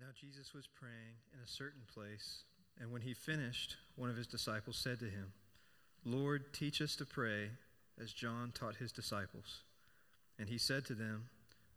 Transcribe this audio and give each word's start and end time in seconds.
Now 0.00 0.06
Jesus 0.18 0.54
was 0.54 0.66
praying 0.66 1.20
in 1.34 1.40
a 1.44 1.46
certain 1.46 1.82
place, 1.92 2.44
and 2.80 2.90
when 2.90 3.02
he 3.02 3.12
finished, 3.12 3.76
one 3.96 4.08
of 4.08 4.16
his 4.16 4.26
disciples 4.26 4.78
said 4.78 4.98
to 5.00 5.04
him, 5.04 5.34
Lord, 6.06 6.54
teach 6.54 6.80
us 6.80 6.96
to 6.96 7.04
pray 7.04 7.50
as 8.00 8.14
John 8.14 8.50
taught 8.54 8.76
his 8.76 8.92
disciples. 8.92 9.60
And 10.38 10.48
he 10.48 10.56
said 10.56 10.86
to 10.86 10.94
them, 10.94 11.28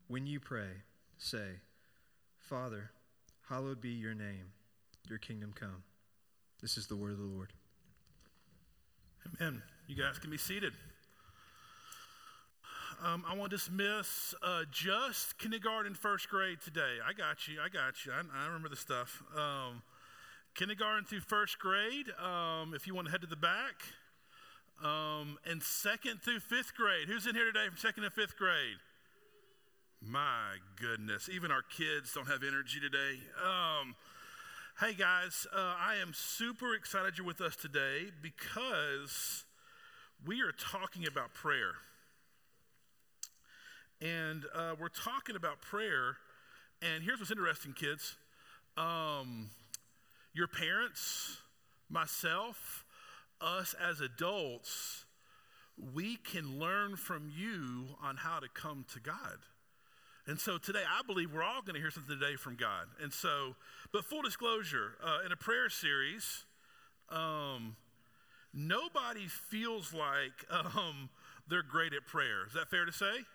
When 0.08 0.26
you 0.26 0.40
pray, 0.40 0.70
say, 1.18 1.60
Father, 2.38 2.92
hallowed 3.50 3.82
be 3.82 3.90
your 3.90 4.14
name, 4.14 4.54
your 5.10 5.18
kingdom 5.18 5.52
come. 5.54 5.84
This 6.62 6.78
is 6.78 6.88
the 6.88 6.96
word 6.96 7.12
of 7.12 7.18
the 7.18 7.26
Lord. 7.26 7.52
Amen. 9.42 9.62
You 9.86 10.02
guys 10.02 10.18
can 10.18 10.32
be 10.32 10.38
seated. 10.38 10.72
Um, 13.04 13.26
I 13.30 13.36
want 13.36 13.52
to 13.52 13.58
dismiss 13.58 14.34
uh, 14.42 14.62
just 14.72 15.38
kindergarten, 15.38 15.94
first 15.94 16.30
grade 16.30 16.60
today. 16.64 17.00
I 17.06 17.12
got 17.12 17.50
you. 17.50 17.60
I 17.60 17.68
got 17.68 18.06
you. 18.06 18.14
I, 18.14 18.22
I 18.34 18.46
remember 18.46 18.70
the 18.70 18.78
stuff. 18.78 19.22
Um, 19.36 19.82
kindergarten 20.56 21.04
through 21.04 21.20
first 21.20 21.60
grade, 21.60 22.06
um, 22.18 22.74
if 22.74 22.88
you 22.88 22.96
want 22.96 23.08
to 23.08 23.12
head 23.12 23.20
to 23.20 23.28
the 23.28 23.36
back. 23.36 23.84
Um, 24.82 25.38
and 25.46 25.62
second 25.62 26.22
through 26.22 26.40
fifth 26.40 26.76
grade. 26.76 27.10
Who's 27.10 27.28
in 27.28 27.36
here 27.36 27.44
today 27.44 27.68
from 27.68 27.76
second 27.76 28.04
to 28.04 28.10
fifth 28.10 28.38
grade? 28.38 28.78
My 30.02 30.56
goodness. 30.80 31.28
Even 31.28 31.52
our 31.52 31.64
kids 31.64 32.14
don't 32.14 32.30
have 32.30 32.42
energy 32.42 32.80
today. 32.80 33.20
Um, 33.44 33.96
hey, 34.80 34.94
guys, 34.94 35.46
uh, 35.54 35.76
I 35.78 35.96
am 36.02 36.14
super 36.16 36.74
excited 36.74 37.18
you're 37.18 37.28
with 37.28 37.42
us 37.42 37.58
today 37.58 38.12
because 38.22 39.44
we 40.26 40.40
are 40.40 40.54
talking 40.54 41.06
about 41.06 41.34
prayer. 41.34 41.74
And 44.02 44.46
uh, 44.54 44.76
we're 44.80 44.90
talking 44.90 45.36
about 45.36 45.62
prayer. 45.62 46.18
And 46.82 47.04
here's 47.04 47.20
what's 47.20 47.32
interesting, 47.32 47.74
kids. 47.74 48.18
Um, 48.76 49.50
your 50.34 50.48
parents, 50.48 51.38
myself, 51.90 52.86
us 53.40 53.76
as 53.82 54.02
adults, 54.02 55.06
we 55.94 56.18
can 56.18 56.60
learn 56.60 56.96
from 56.96 57.32
you 57.36 57.86
on 58.02 58.18
how 58.18 58.40
to 58.40 58.48
come 58.54 58.86
to 58.94 59.00
God. 59.00 59.40
And 60.26 60.40
so 60.40 60.58
today, 60.58 60.84
I 60.88 61.02
believe 61.06 61.34
we're 61.34 61.44
all 61.44 61.62
going 61.62 61.76
to 61.76 61.82
hear 61.82 61.92
something 61.92 62.18
today 62.18 62.38
from 62.38 62.56
God. 62.56 62.88
And 63.02 63.12
so, 63.12 63.56
but 63.92 64.06
full 64.06 64.22
disclosure, 64.22 64.94
uh, 65.04 65.20
in 65.26 65.34
a 65.34 65.36
prayer 65.36 65.70
series, 65.70 66.46
um, 67.10 67.76
nobody 68.54 69.28
feels 69.28 69.94
like 69.94 70.46
um, 70.78 71.10
they're 71.48 71.64
great 71.64 71.94
at 71.94 72.06
prayer. 72.06 72.46
Is 72.48 72.54
that 72.54 72.70
fair 72.70 72.86
to 72.86 72.92
say? 72.94 73.26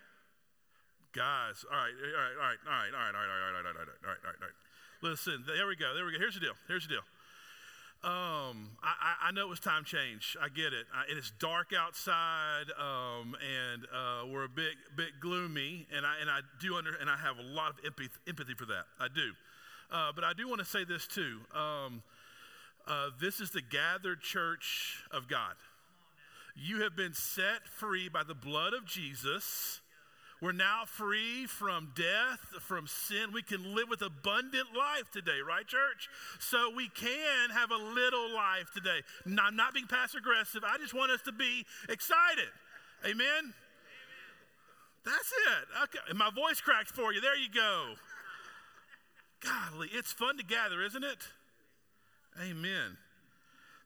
Guys, 1.11 1.65
all 1.65 1.77
right, 1.77 1.89
all 1.89 2.21
right, 2.21 2.37
all 2.37 2.45
right, 2.45 2.59
all 2.65 2.73
right, 2.73 2.93
all 2.93 3.01
right, 3.01 3.15
all 3.15 3.33
right, 3.33 3.35
all 3.35 3.53
right, 3.53 3.65
all 3.65 3.65
right, 3.65 3.65
all 3.65 3.73
right, 3.73 3.89
all 3.89 4.09
right, 4.09 4.21
all 4.21 4.29
right, 4.29 4.39
all 4.41 4.47
right. 4.47 4.57
Listen, 5.01 5.43
there 5.47 5.65
we 5.65 5.75
go, 5.75 5.93
there 5.95 6.05
we 6.05 6.11
go. 6.11 6.19
Here's 6.19 6.35
the 6.35 6.39
deal. 6.39 6.53
Here's 6.67 6.83
the 6.87 6.95
deal. 6.95 7.03
Um, 8.01 8.77
I, 8.81 9.27
I 9.27 9.31
know 9.31 9.41
it 9.41 9.49
was 9.49 9.59
time 9.59 9.83
change. 9.83 10.37
I 10.41 10.47
get 10.47 10.71
it. 10.71 10.85
I, 10.93 11.03
it's 11.09 11.31
dark 11.39 11.73
outside, 11.77 12.71
um, 12.79 13.35
and 13.43 13.83
uh, 13.93 14.25
we're 14.31 14.45
a 14.45 14.49
bit 14.49 14.75
bit 14.95 15.19
gloomy, 15.19 15.85
and 15.93 16.05
I 16.05 16.15
and 16.21 16.29
I 16.29 16.39
do 16.61 16.77
under 16.77 16.95
and 16.95 17.09
I 17.09 17.17
have 17.17 17.37
a 17.39 17.41
lot 17.41 17.71
of 17.71 17.77
empathy, 17.85 18.09
empathy 18.25 18.53
for 18.53 18.65
that. 18.67 18.85
I 19.01 19.07
do, 19.13 19.31
uh, 19.91 20.13
but 20.15 20.23
I 20.23 20.31
do 20.31 20.47
want 20.47 20.59
to 20.59 20.65
say 20.65 20.85
this 20.85 21.07
too. 21.07 21.39
Um, 21.53 22.01
uh, 22.87 23.09
this 23.19 23.41
is 23.41 23.51
the 23.51 23.61
gathered 23.61 24.21
church 24.21 25.03
of 25.11 25.27
God. 25.27 25.55
You 26.55 26.83
have 26.83 26.95
been 26.95 27.13
set 27.13 27.67
free 27.67 28.07
by 28.07 28.23
the 28.23 28.33
blood 28.33 28.73
of 28.73 28.85
Jesus. 28.85 29.81
We're 30.41 30.53
now 30.53 30.83
free 30.85 31.47
from 31.47 31.91
death, 31.95 32.39
from 32.61 32.87
sin. 32.87 33.31
We 33.33 33.41
can 33.41 33.75
live 33.75 33.89
with 33.89 34.01
abundant 34.01 34.67
life 34.77 35.11
today, 35.11 35.39
right, 35.45 35.67
church? 35.67 36.07
So 36.39 36.71
we 36.73 36.87
can 36.87 37.49
have 37.49 37.71
a 37.71 37.75
little 37.75 38.33
life 38.33 38.71
today. 38.73 39.01
I'm 39.25 39.57
not 39.57 39.73
being 39.73 39.87
passive 39.87 40.19
aggressive. 40.19 40.63
I 40.63 40.77
just 40.77 40.93
want 40.93 41.11
us 41.11 41.21
to 41.23 41.33
be 41.33 41.65
excited. 41.89 42.51
Amen? 43.03 43.19
Amen. 43.27 43.53
That's 45.03 45.31
it. 45.31 45.67
Okay. 45.83 45.99
And 46.09 46.17
my 46.17 46.29
voice 46.29 46.61
cracked 46.61 46.91
for 46.91 47.11
you. 47.11 47.19
There 47.19 47.37
you 47.37 47.49
go. 47.53 47.95
Golly, 49.41 49.89
it's 49.91 50.13
fun 50.13 50.37
to 50.37 50.43
gather, 50.43 50.81
isn't 50.81 51.03
it? 51.03 51.19
Amen. 52.41 52.97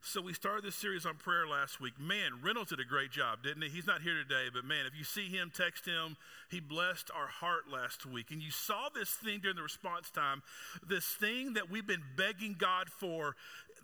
So 0.06 0.20
we 0.20 0.34
started 0.34 0.66
this 0.66 0.76
series 0.76 1.06
on 1.06 1.16
prayer 1.16 1.48
last 1.48 1.80
week. 1.80 1.98
Man, 1.98 2.42
Reynolds 2.44 2.72
did 2.72 2.82
a 2.82 2.86
great 2.86 3.10
job, 3.10 3.42
didn't 3.42 3.62
he? 3.62 3.70
He's 3.70 3.88
not 3.88 4.02
here 4.02 4.16
today, 4.22 4.48
but 4.54 4.66
man, 4.66 4.86
if 4.86 4.98
you 4.98 5.06
see 5.06 5.30
him, 5.30 5.50
text 5.56 5.86
him. 5.86 6.18
He 6.52 6.60
blessed 6.60 7.10
our 7.16 7.28
heart 7.28 7.72
last 7.72 8.06
week. 8.06 8.30
And 8.30 8.44
you 8.44 8.52
saw 8.52 8.90
this 8.94 9.12
thing 9.12 9.40
during 9.40 9.56
the 9.56 9.64
response 9.64 10.12
time, 10.12 10.44
this 10.86 11.06
thing 11.06 11.54
that 11.54 11.72
we've 11.72 11.88
been 11.88 12.04
begging 12.18 12.58
God 12.60 12.90
for, 12.90 13.38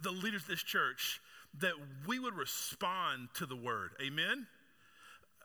the 0.04 0.12
leaders 0.12 0.42
of 0.42 0.50
this 0.50 0.62
church, 0.62 1.22
that 1.62 1.76
we 2.06 2.20
would 2.20 2.36
respond 2.36 3.30
to 3.36 3.46
the 3.46 3.56
word. 3.56 3.92
Amen? 4.06 4.46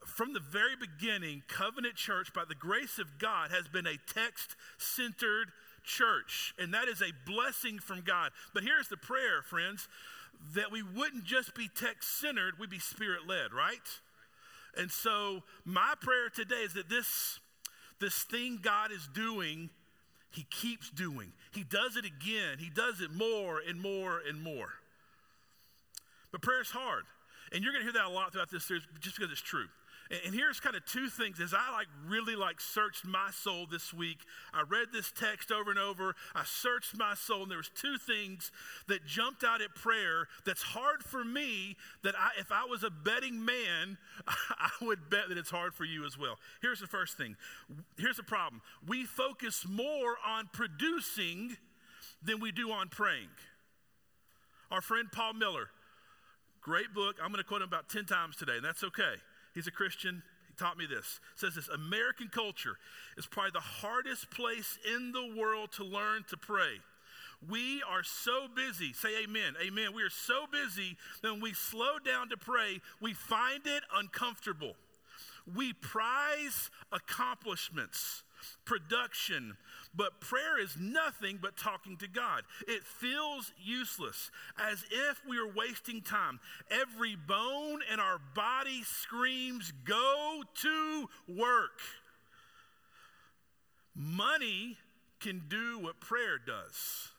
From 0.05 0.33
the 0.33 0.41
very 0.41 0.75
beginning, 0.75 1.45
Covenant 1.47 1.95
Church, 1.95 2.35
by 2.35 2.43
the 2.49 2.57
grace 2.57 2.99
of 2.99 3.21
God, 3.21 3.53
has 3.53 3.69
been 3.69 3.87
a 3.87 3.97
text 4.13 4.57
centered 4.79 5.53
church. 5.85 6.53
And 6.59 6.75
that 6.75 6.89
is 6.89 7.01
a 7.01 7.13
blessing 7.31 7.79
from 7.79 8.01
God. 8.01 8.33
But 8.53 8.65
here's 8.65 8.89
the 8.89 8.97
prayer, 8.97 9.41
friends 9.41 9.87
that 10.55 10.71
we 10.71 10.83
wouldn't 10.83 11.25
just 11.25 11.55
be 11.55 11.69
text 11.69 12.21
centered, 12.21 12.59
we'd 12.59 12.71
be 12.71 12.79
spirit 12.79 13.27
led, 13.27 13.53
right? 13.53 13.89
And 14.77 14.91
so 14.91 15.43
my 15.65 15.95
prayer 16.01 16.29
today 16.29 16.63
is 16.63 16.75
that 16.75 16.89
this, 16.89 17.39
this 18.01 18.23
thing 18.25 18.59
God 18.63 18.91
is 18.93 19.09
doing, 19.15 19.71
He 20.31 20.45
keeps 20.51 20.91
doing. 20.91 21.33
He 21.53 21.65
does 21.65 21.97
it 21.97 22.05
again, 22.05 22.59
He 22.59 22.71
does 22.71 23.01
it 23.01 23.13
more 23.13 23.61
and 23.67 23.81
more 23.81 24.21
and 24.27 24.43
more. 24.43 24.71
But 26.33 26.43
prayer 26.43 26.61
is 26.61 26.71
hard. 26.71 27.05
And 27.53 27.63
you're 27.63 27.73
going 27.73 27.87
to 27.87 27.93
hear 27.93 28.03
that 28.03 28.11
a 28.11 28.13
lot 28.13 28.33
throughout 28.33 28.51
this 28.51 28.65
series 28.65 28.83
just 29.01 29.17
because 29.17 29.31
it's 29.31 29.41
true. 29.41 29.69
And 30.25 30.35
here's 30.35 30.61
kind 30.61 30.77
of 30.77 30.85
two 30.85 31.09
things 31.09 31.41
as 31.41 31.55
I 31.55 31.73
like 31.73 31.87
really 32.07 32.37
like 32.37 32.61
searched 32.61 33.07
my 33.07 33.31
soul 33.33 33.67
this 33.71 33.93
week. 33.93 34.19
I 34.53 34.63
read 34.69 34.89
this 34.93 35.11
text 35.11 35.51
over 35.51 35.71
and 35.71 35.79
over. 35.79 36.15
I 36.35 36.45
searched 36.45 36.97
my 36.97 37.15
soul 37.15 37.43
and 37.43 37.51
there 37.51 37.59
was 37.59 37.71
two 37.75 37.97
things 37.99 38.53
that 38.87 39.07
jumped 39.07 39.45
out 39.45 39.61
at 39.63 39.75
prayer 39.75 40.29
that's 40.45 40.63
hard 40.63 41.03
for 41.03 41.25
me 41.25 41.77
that 42.03 42.15
I, 42.19 42.39
if 42.39 42.53
I 42.53 42.65
was 42.65 42.85
a 42.85 42.91
betting 42.91 43.45
man, 43.45 43.99
I 44.29 44.71
would 44.83 45.11
bet 45.11 45.29
that 45.31 45.39
it's 45.39 45.51
hard 45.51 45.75
for 45.75 45.85
you 45.85 46.05
as 46.05 46.19
well. 46.19 46.39
Here's 46.61 46.81
the 46.81 46.87
first 46.87 47.17
thing. 47.17 47.37
Here's 47.99 48.19
the 48.19 48.23
problem. 48.23 48.63
We 48.87 49.05
focus 49.05 49.67
more 49.69 50.17
on 50.27 50.49
producing 50.53 51.57
than 52.23 52.41
we 52.41 52.53
do 52.53 52.71
on 52.71 52.89
praying. 52.89 53.29
Our 54.71 54.81
friend 54.81 55.11
Paul 55.11 55.35
Miller, 55.35 55.69
great 56.61 56.93
book. 56.95 57.17
I'm 57.23 57.31
going 57.31 57.43
to 57.43 57.49
quote 57.49 57.63
him 57.63 57.69
about 57.69 57.89
10 57.89 58.05
times 58.07 58.37
today, 58.37 58.57
and 58.57 58.65
that's 58.65 58.85
okay. 58.85 59.15
He's 59.55 59.67
a 59.67 59.73
Christian. 59.73 60.23
He 60.49 60.55
taught 60.57 60.77
me 60.77 60.87
this. 60.87 61.21
It 61.35 61.41
says 61.41 61.55
this 61.55 61.69
American 61.69 62.29
culture 62.29 62.77
is 63.17 63.27
probably 63.27 63.53
the 63.53 63.61
hardest 63.61 64.31
place 64.31 64.79
in 64.95 65.13
the 65.13 65.35
world 65.37 65.73
to 65.73 65.85
learn 65.85 66.25
to 66.31 66.37
pray. 66.37 66.81
We 67.49 67.83
are 67.89 68.03
so 68.03 68.49
busy. 68.55 68.93
Say 68.93 69.23
amen. 69.25 69.55
Amen. 69.65 69.95
We 69.95 70.03
are 70.03 70.11
so 70.11 70.47
busy 70.51 70.97
that 71.23 71.33
when 71.33 71.41
we 71.41 71.53
slow 71.53 71.99
down 71.99 72.31
to 72.31 72.37
pray, 72.37 72.81
we 73.01 73.13
find 73.13 73.67
it 73.67 73.83
uncomfortable. 73.95 74.75
We 75.55 75.73
prize 75.75 76.71
accomplishments, 76.91 78.23
production, 78.65 79.57
but 79.95 80.21
prayer 80.21 80.61
is 80.61 80.77
nothing 80.79 81.39
but 81.41 81.57
talking 81.57 81.97
to 81.99 82.09
God. 82.09 82.43
It 82.67 82.85
feels 82.85 83.53
useless, 83.63 84.31
as 84.59 84.85
if 84.91 85.23
we 85.29 85.39
are 85.39 85.53
wasting 85.53 86.01
time. 86.03 86.41
Every 86.71 87.17
bone 87.17 87.81
in 87.93 88.01
our 88.01 88.19
body 88.35 88.83
screams, 88.85 89.73
Go 89.85 90.43
to 90.63 91.09
work. 91.29 91.81
Money 93.95 94.77
can 95.21 95.43
do 95.49 95.79
what 95.79 96.01
prayer 96.01 96.39
does. 96.45 97.11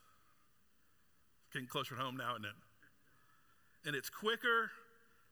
Getting 1.54 1.68
closer 1.68 1.96
to 1.96 2.02
home 2.02 2.18
now, 2.18 2.34
isn't 2.34 2.46
it? 2.46 3.88
And 3.88 3.96
it's 3.96 4.10
quicker, 4.10 4.72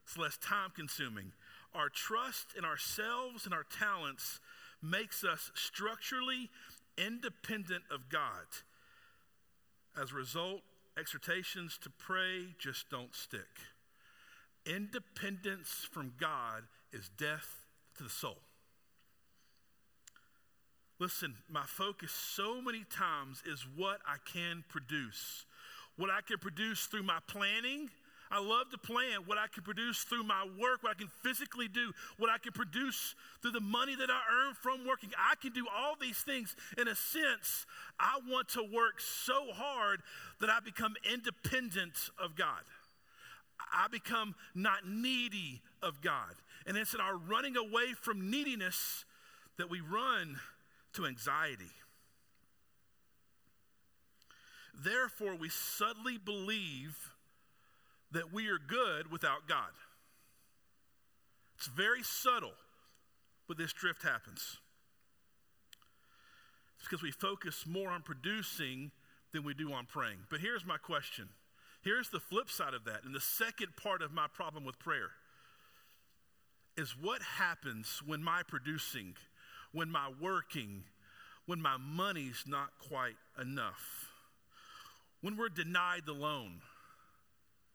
it's 0.04 0.16
less 0.16 0.38
time 0.38 0.70
consuming. 0.74 1.32
Our 1.74 1.88
trust 1.88 2.54
in 2.56 2.64
ourselves 2.64 3.44
and 3.44 3.52
our 3.52 3.64
talents 3.64 4.40
makes 4.84 5.24
us 5.24 5.50
structurally 5.54 6.50
independent 6.98 7.84
of 7.90 8.08
God. 8.08 8.46
As 10.00 10.12
a 10.12 10.14
result, 10.14 10.60
exhortations 10.98 11.78
to 11.82 11.90
pray 11.90 12.54
just 12.58 12.90
don't 12.90 13.14
stick. 13.14 13.40
Independence 14.66 15.88
from 15.90 16.12
God 16.18 16.64
is 16.92 17.10
death 17.16 17.64
to 17.96 18.04
the 18.04 18.10
soul. 18.10 18.38
Listen, 20.98 21.34
my 21.48 21.64
focus 21.66 22.12
so 22.12 22.62
many 22.62 22.84
times 22.84 23.42
is 23.46 23.66
what 23.76 23.98
I 24.06 24.16
can 24.32 24.64
produce. 24.68 25.44
What 25.96 26.10
I 26.10 26.20
can 26.26 26.38
produce 26.38 26.86
through 26.86 27.02
my 27.02 27.18
planning, 27.26 27.90
I 28.34 28.40
love 28.40 28.68
to 28.72 28.78
plan 28.78 29.20
what 29.26 29.38
I 29.38 29.46
can 29.46 29.62
produce 29.62 30.02
through 30.02 30.24
my 30.24 30.44
work, 30.60 30.82
what 30.82 30.90
I 30.90 30.98
can 30.98 31.10
physically 31.22 31.68
do, 31.68 31.92
what 32.18 32.28
I 32.28 32.38
can 32.38 32.50
produce 32.50 33.14
through 33.40 33.52
the 33.52 33.60
money 33.60 33.94
that 33.94 34.10
I 34.10 34.20
earn 34.34 34.54
from 34.54 34.84
working. 34.84 35.10
I 35.16 35.36
can 35.36 35.52
do 35.52 35.66
all 35.72 35.94
these 36.00 36.18
things. 36.18 36.56
In 36.76 36.88
a 36.88 36.96
sense, 36.96 37.64
I 38.00 38.18
want 38.28 38.48
to 38.50 38.62
work 38.62 39.00
so 39.00 39.52
hard 39.52 40.02
that 40.40 40.50
I 40.50 40.58
become 40.58 40.94
independent 41.12 41.94
of 42.18 42.34
God. 42.34 42.62
I 43.72 43.86
become 43.86 44.34
not 44.52 44.84
needy 44.84 45.62
of 45.80 46.00
God. 46.00 46.34
And 46.66 46.76
it's 46.76 46.92
in 46.92 47.00
our 47.00 47.16
running 47.16 47.56
away 47.56 47.92
from 47.92 48.32
neediness 48.32 49.04
that 49.58 49.70
we 49.70 49.80
run 49.80 50.40
to 50.94 51.06
anxiety. 51.06 51.70
Therefore, 54.74 55.36
we 55.36 55.50
subtly 55.50 56.18
believe 56.18 57.13
that 58.14 58.32
we 58.32 58.48
are 58.48 58.58
good 58.58 59.10
without 59.10 59.46
God. 59.48 59.70
It's 61.56 61.66
very 61.66 62.02
subtle, 62.02 62.54
but 63.46 63.58
this 63.58 63.72
drift 63.72 64.02
happens. 64.02 64.58
It's 66.78 66.88
because 66.88 67.02
we 67.02 67.10
focus 67.10 67.64
more 67.66 67.90
on 67.90 68.02
producing 68.02 68.90
than 69.32 69.44
we 69.44 69.54
do 69.54 69.72
on 69.72 69.86
praying. 69.86 70.18
But 70.30 70.40
here's 70.40 70.66
my 70.66 70.76
question. 70.76 71.28
Here's 71.82 72.08
the 72.08 72.20
flip 72.20 72.50
side 72.50 72.74
of 72.74 72.84
that. 72.84 73.04
And 73.04 73.14
the 73.14 73.20
second 73.20 73.76
part 73.76 74.02
of 74.02 74.12
my 74.12 74.26
problem 74.32 74.64
with 74.64 74.78
prayer 74.78 75.10
is 76.76 76.94
what 77.00 77.22
happens 77.22 78.02
when 78.04 78.22
my 78.22 78.42
producing, 78.46 79.14
when 79.72 79.90
my 79.90 80.10
working, 80.20 80.84
when 81.46 81.60
my 81.60 81.76
money's 81.76 82.44
not 82.46 82.70
quite 82.88 83.16
enough? 83.40 84.04
when 85.24 85.38
we're 85.38 85.48
denied 85.48 86.02
the 86.04 86.12
loan, 86.12 86.60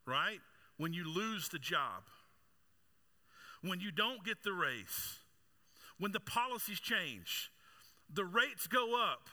right? 0.10 0.40
When 0.78 0.94
you 0.94 1.08
lose 1.08 1.50
the 1.50 1.60
job, 1.60 2.04
when 3.62 3.80
you 3.80 3.92
don't 3.92 4.24
get 4.24 4.44
the 4.44 4.54
raise, 4.54 5.20
when 6.00 6.12
the 6.12 6.20
policies 6.20 6.80
change, 6.80 7.52
the 8.14 8.26
rates 8.26 8.68
go 8.68 9.02
up, 9.02 9.28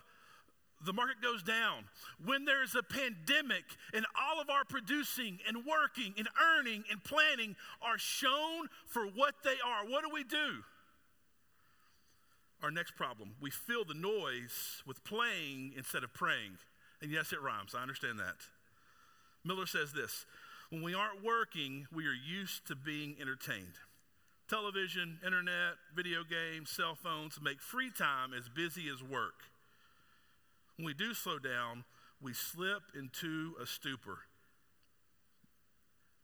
the 0.84 0.93
market 0.93 1.23
goes 1.23 1.43
down, 1.43 1.84
when 2.23 2.44
there's 2.44 2.75
a 2.75 2.82
pandemic 2.82 3.64
and 3.94 4.05
all 4.20 4.40
of 4.40 4.50
our 4.50 4.64
producing 4.64 5.38
and 5.49 5.64
working 5.64 6.12
and 6.19 6.28
earning 6.58 6.84
and 6.90 7.02
planning 7.02 7.56
are 7.81 7.99
shown 7.99 8.69
for 8.87 9.06
what 9.06 9.37
they 9.43 9.56
are, 9.64 9.88
what 9.88 10.05
do 10.05 10.11
we 10.12 10.23
do? 10.23 10.62
Our 12.62 12.70
next 12.70 12.96
problem 12.96 13.34
we 13.40 13.50
fill 13.50 13.84
the 13.84 13.94
noise 13.94 14.82
with 14.87 15.05
playing 15.05 15.73
instead 15.76 16.05
of 16.05 16.12
praying. 16.12 16.58
And 17.00 17.11
yes, 17.11 17.32
it 17.32 17.40
rhymes. 17.40 17.75
I 17.75 17.82
understand 17.82 18.19
that. 18.19 18.37
Miller 19.44 19.67
says 19.67 19.93
this 19.93 20.26
When 20.71 20.83
we 20.83 20.95
aren't 20.95 21.25
working, 21.25 21.87
we 21.93 22.07
are 22.07 22.13
used 22.13 22.67
to 22.67 22.75
being 22.75 23.17
entertained. 23.21 23.75
Television, 24.49 25.19
internet, 25.25 25.75
video 25.95 26.23
games, 26.25 26.71
cell 26.71 26.95
phones 26.95 27.39
make 27.41 27.61
free 27.61 27.91
time 27.91 28.33
as 28.37 28.49
busy 28.49 28.89
as 28.93 29.03
work. 29.03 29.45
When 30.77 30.87
we 30.87 30.95
do 30.95 31.15
slow 31.15 31.39
down, 31.39 31.85
we 32.21 32.33
slip 32.33 32.83
into 32.95 33.55
a 33.63 33.67
stupor. 33.67 34.19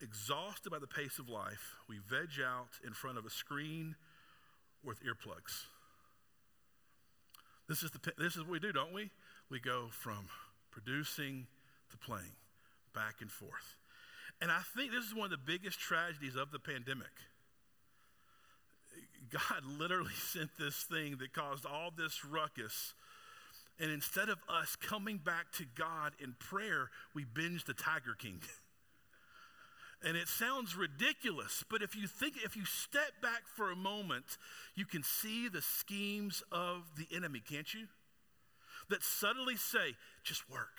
Exhausted 0.01 0.71
by 0.71 0.81
the 0.81 0.87
pace 0.89 1.19
of 1.21 1.29
life, 1.29 1.77
we 1.89 1.99
veg 1.99 2.45
out 2.45 2.81
in 2.85 2.93
front 2.93 3.19
of 3.19 3.25
a 3.25 3.31
screen 3.31 3.95
with 4.85 4.99
earplugs. 5.05 5.67
This 7.69 7.85
is, 7.85 7.93
the, 7.93 8.13
this 8.19 8.35
is 8.35 8.41
what 8.41 8.51
we 8.51 8.59
do, 8.59 8.73
don't 8.73 8.93
we? 8.93 9.11
We 9.49 9.61
go 9.61 9.87
from 9.91 10.27
producing 10.73 11.47
to 11.91 11.97
playing, 11.97 12.33
back 12.93 13.17
and 13.21 13.31
forth. 13.31 13.77
And 14.43 14.51
I 14.51 14.61
think 14.77 14.91
this 14.91 15.05
is 15.05 15.15
one 15.15 15.27
of 15.27 15.31
the 15.31 15.37
biggest 15.37 15.79
tragedies 15.79 16.35
of 16.35 16.51
the 16.51 16.59
pandemic. 16.59 17.13
God 19.31 19.65
literally 19.79 20.13
sent 20.15 20.51
this 20.59 20.83
thing 20.83 21.17
that 21.21 21.33
caused 21.33 21.65
all 21.65 21.91
this 21.97 22.25
ruckus. 22.25 22.95
And 23.79 23.91
instead 23.91 24.29
of 24.29 24.39
us 24.49 24.77
coming 24.77 25.19
back 25.19 25.53
to 25.53 25.65
God 25.77 26.13
in 26.23 26.35
prayer, 26.39 26.91
we 27.15 27.25
binged 27.25 27.67
the 27.67 27.75
Tiger 27.75 28.15
King. 28.19 28.41
and 30.05 30.17
it 30.17 30.29
sounds 30.29 30.77
ridiculous, 30.77 31.65
but 31.71 31.81
if 31.81 31.95
you 31.95 32.09
think, 32.09 32.35
if 32.45 32.57
you 32.57 32.65
step 32.65 33.13
back 33.23 33.43
for 33.47 33.71
a 33.71 33.77
moment, 33.77 34.37
you 34.75 34.85
can 34.85 35.03
see 35.03 35.49
the 35.49 35.63
schemes 35.63 36.43
of 36.53 36.91
the 36.99 37.07
enemy, 37.17 37.41
can't 37.49 37.73
you? 37.73 37.87
that 38.89 39.03
suddenly 39.03 39.57
say, 39.57 39.95
just 40.23 40.49
work. 40.51 40.79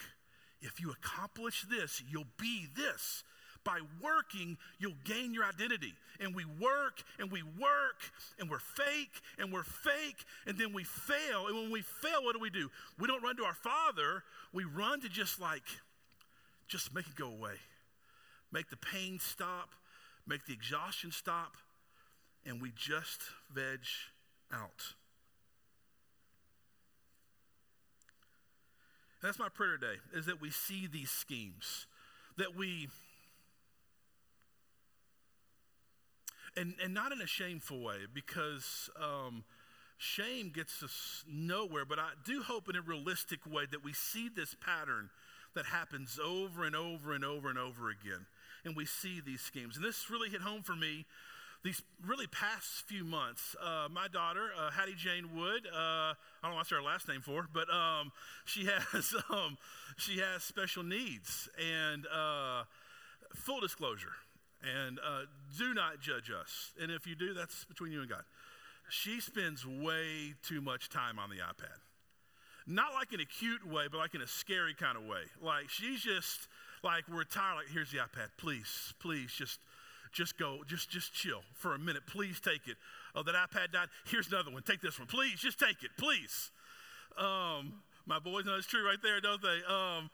If 0.62 0.80
you 0.80 0.92
accomplish 0.92 1.66
this, 1.70 2.02
you'll 2.10 2.28
be 2.40 2.68
this. 2.76 3.24
By 3.64 3.80
working, 4.02 4.58
you'll 4.80 4.94
gain 5.06 5.34
your 5.34 5.46
identity. 5.46 5.94
And 6.20 6.36
we 6.36 6.46
work 6.46 7.02
and 7.20 7.32
we 7.32 7.44
work 7.44 8.02
and 8.40 8.50
we're 8.50 8.60
fake 8.60 9.22
and 9.40 9.52
we're 9.52 9.64
fake 9.64 10.26
and 10.46 10.58
then 10.58 10.74
we 10.74 10.84
fail. 10.84 11.48
And 11.48 11.56
when 11.56 11.72
we 11.72 11.82
fail, 11.82 12.24
what 12.24 12.34
do 12.34 12.40
we 12.40 12.50
do? 12.50 12.70
We 13.00 13.08
don't 13.08 13.24
run 13.24 13.38
to 13.38 13.44
our 13.44 13.54
Father, 13.54 14.24
we 14.52 14.64
run 14.64 15.02
to 15.02 15.10
just 15.10 15.40
like, 15.40 15.64
just 16.68 16.94
make 16.94 17.08
it 17.08 17.16
go 17.16 17.28
away. 17.28 17.56
Make 18.52 18.70
the 18.70 18.78
pain 18.78 19.20
stop, 19.20 19.70
make 20.28 20.46
the 20.46 20.54
exhaustion 20.54 21.12
stop, 21.12 21.56
and 22.46 22.62
we 22.62 22.72
just 22.76 23.22
veg 23.54 23.80
out. 24.54 24.94
That's 29.24 29.40
my 29.40 29.48
prayer 29.48 29.78
today, 29.78 30.00
is 30.14 30.26
that 30.26 30.42
we 30.42 30.52
see 30.52 30.86
these 30.86 31.10
schemes, 31.10 31.88
that 32.38 32.56
we, 32.58 32.90
and, 36.56 36.76
and 36.84 36.94
not 36.94 37.12
in 37.12 37.22
a 37.22 37.28
shameful 37.28 37.82
way, 37.82 38.00
because 38.14 38.90
um, 39.02 39.44
shame 39.98 40.52
gets 40.54 40.84
us 40.84 41.24
nowhere, 41.28 41.86
but 41.86 42.00
I 42.00 42.10
do 42.26 42.44
hope 42.44 42.70
in 42.70 42.76
a 42.76 42.82
realistic 42.82 43.40
way 43.46 43.66
that 43.72 43.84
we 43.84 43.94
see 43.94 44.30
this 44.30 44.56
pattern 44.60 45.10
that 45.56 45.66
happens 45.66 46.20
over 46.24 46.64
and 46.64 46.76
over 46.76 47.14
and 47.14 47.24
over 47.24 47.50
and 47.50 47.60
over 47.60 47.90
again. 47.90 48.26
And 48.66 48.76
we 48.76 48.86
see 48.86 49.22
these 49.22 49.42
schemes. 49.42 49.76
And 49.76 49.86
this 49.86 50.10
really 50.10 50.30
hit 50.30 50.42
home 50.42 50.64
for 50.64 50.76
me 50.76 51.06
these 51.64 51.82
really 52.06 52.28
past 52.28 52.86
few 52.88 53.06
months, 53.06 53.56
uh, 53.64 53.88
my 53.90 54.10
daughter, 54.10 54.50
uh, 54.60 54.70
Hattie 54.70 54.96
Jane 54.96 55.34
Wood, 55.34 55.66
uh, 55.74 55.78
I 55.78 56.16
don't 56.42 56.52
know 56.52 56.58
what's 56.58 56.70
her 56.72 56.82
last 56.82 57.08
name 57.08 57.22
for, 57.22 57.48
but 57.52 57.74
um, 57.74 58.12
she 58.44 58.66
has 58.92 59.16
um, 59.30 59.58
she 59.96 60.20
has 60.20 60.44
special 60.44 60.84
needs 60.84 61.48
and 61.58 62.06
uh, 62.14 62.64
full 63.34 63.62
disclosure. 63.62 64.12
And 64.64 65.00
uh, 65.00 65.24
do 65.58 65.74
not 65.74 66.00
judge 66.00 66.32
us. 66.32 66.72
And 66.82 66.92
if 66.92 67.06
you 67.06 67.16
do, 67.16 67.34
that's 67.34 67.66
between 67.66 67.92
you 67.92 68.02
and 68.02 68.10
God. 68.10 68.24
She 68.90 69.20
spends 69.20 69.66
way 69.66 70.36
too 70.48 70.62
much 70.62 70.90
time 70.90 71.20
on 71.20 71.30
the 71.30 71.38
iPad. 71.38 71.80
Not 72.66 72.94
like 72.94 73.12
in 73.12 73.20
a 73.20 73.26
cute 73.26 73.68
way, 73.68 73.86
but 73.92 73.98
like 73.98 74.16
in 74.16 74.22
a 74.22 74.28
scary 74.28 74.74
kind 74.74 74.98
of 74.98 75.04
way. 75.04 75.24
Like 75.42 75.70
she's 75.70 76.02
just 76.02 76.48
like 76.84 77.04
we're 77.12 77.26
tired. 77.26 77.56
Like 77.58 77.68
here's 77.74 77.92
the 77.92 77.98
iPad. 77.98 78.30
Please, 78.38 78.94
please, 79.00 79.32
just 79.34 79.60
just 80.14 80.38
go, 80.38 80.60
just 80.66 80.90
just 80.90 81.14
chill 81.14 81.42
for 81.54 81.76
a 81.76 81.80
minute. 81.80 82.04
Please 82.08 82.40
take 82.40 82.68
it. 82.68 82.78
Oh, 83.16 83.24
that 83.24 83.36
iPad 83.36 83.74
died. 83.74 83.90
Here's 84.06 84.32
another 84.32 84.52
one. 84.52 84.64
Take 84.64 84.82
this 84.82 84.98
one. 84.98 85.08
Please, 85.08 85.40
just 85.40 85.60
take 85.60 85.84
it. 85.84 85.92
Please. 85.98 86.52
Um, 87.18 87.82
my 88.06 88.20
boys 88.20 88.46
know 88.46 88.56
it's 88.56 88.68
true 88.68 88.86
right 88.86 89.02
there, 89.02 89.20
don't 89.20 89.42
they? 89.42 89.60
Um, 89.68 90.10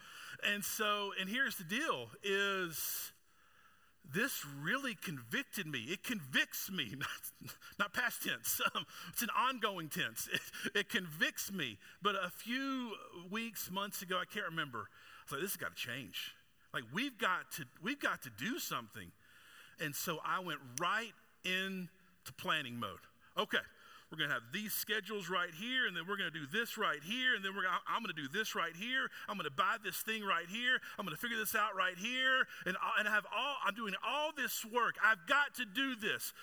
and 0.51 0.63
so, 0.63 1.12
and 1.19 1.29
here's 1.29 1.55
the 1.55 1.63
deal: 1.63 2.07
is 2.23 3.12
this 4.13 4.45
really 4.61 4.95
convicted 4.95 5.67
me. 5.67 5.79
It 5.89 6.03
convicts 6.03 6.71
me, 6.71 6.95
not, 6.97 7.51
not 7.77 7.93
past 7.93 8.23
tense. 8.23 8.61
Um, 8.75 8.85
it's 9.11 9.21
an 9.21 9.29
ongoing 9.37 9.89
tense. 9.89 10.27
It, 10.31 10.41
it, 10.75 10.89
convicts 10.89 11.51
me. 11.51 11.77
But 12.01 12.15
a 12.15 12.29
few 12.29 12.93
weeks, 13.31 13.71
months 13.71 14.01
ago, 14.01 14.17
I 14.17 14.25
can't 14.31 14.45
remember. 14.45 14.79
I 14.79 15.23
was 15.25 15.31
like, 15.31 15.41
this 15.41 15.51
has 15.51 15.57
got 15.57 15.75
to 15.75 15.81
change. 15.81 16.35
Like 16.73 16.83
we've 16.93 17.17
got 17.17 17.51
to, 17.57 17.65
we've 17.81 17.99
got 17.99 18.21
to 18.23 18.29
do 18.37 18.59
something. 18.59 19.11
And 19.79 19.95
so 19.95 20.19
I 20.23 20.39
went 20.39 20.59
right 20.79 21.13
into 21.43 22.33
planning 22.37 22.75
mode. 22.75 22.99
Okay, 23.37 23.57
we're 24.11 24.17
going 24.17 24.29
to 24.29 24.33
have 24.33 24.49
these 24.51 24.73
schedules 24.73 25.29
right 25.29 25.53
here, 25.53 25.85
and 25.85 25.95
then 25.95 26.03
we're 26.07 26.17
going 26.17 26.31
to 26.31 26.39
do 26.39 26.47
this 26.51 26.77
right 26.77 27.01
here, 27.03 27.35
and 27.35 27.45
then 27.45 27.55
we're 27.55 27.63
gonna, 27.63 27.77
I'm 27.87 28.01
going 28.01 28.13
to 28.15 28.21
do 28.21 28.27
this 28.27 28.55
right 28.55 28.75
here. 28.75 29.07
I'm 29.27 29.37
going 29.37 29.49
to 29.49 29.55
buy 29.55 29.77
this 29.83 29.97
thing 29.97 30.23
right 30.23 30.47
here. 30.49 30.81
I'm 30.97 31.05
going 31.05 31.15
to 31.15 31.21
figure 31.21 31.37
this 31.37 31.53
out 31.53 31.75
right 31.75 31.97
here, 31.97 32.47
and 32.65 32.75
and 32.97 33.07
I 33.07 33.11
have 33.11 33.25
all. 33.35 33.55
I'm 33.65 33.75
doing 33.75 33.93
all 34.01 34.31
this 34.35 34.65
work. 34.65 34.95
I've 35.05 35.27
got 35.27 35.53
to 35.55 35.65
do 35.65 35.95
this. 35.95 36.33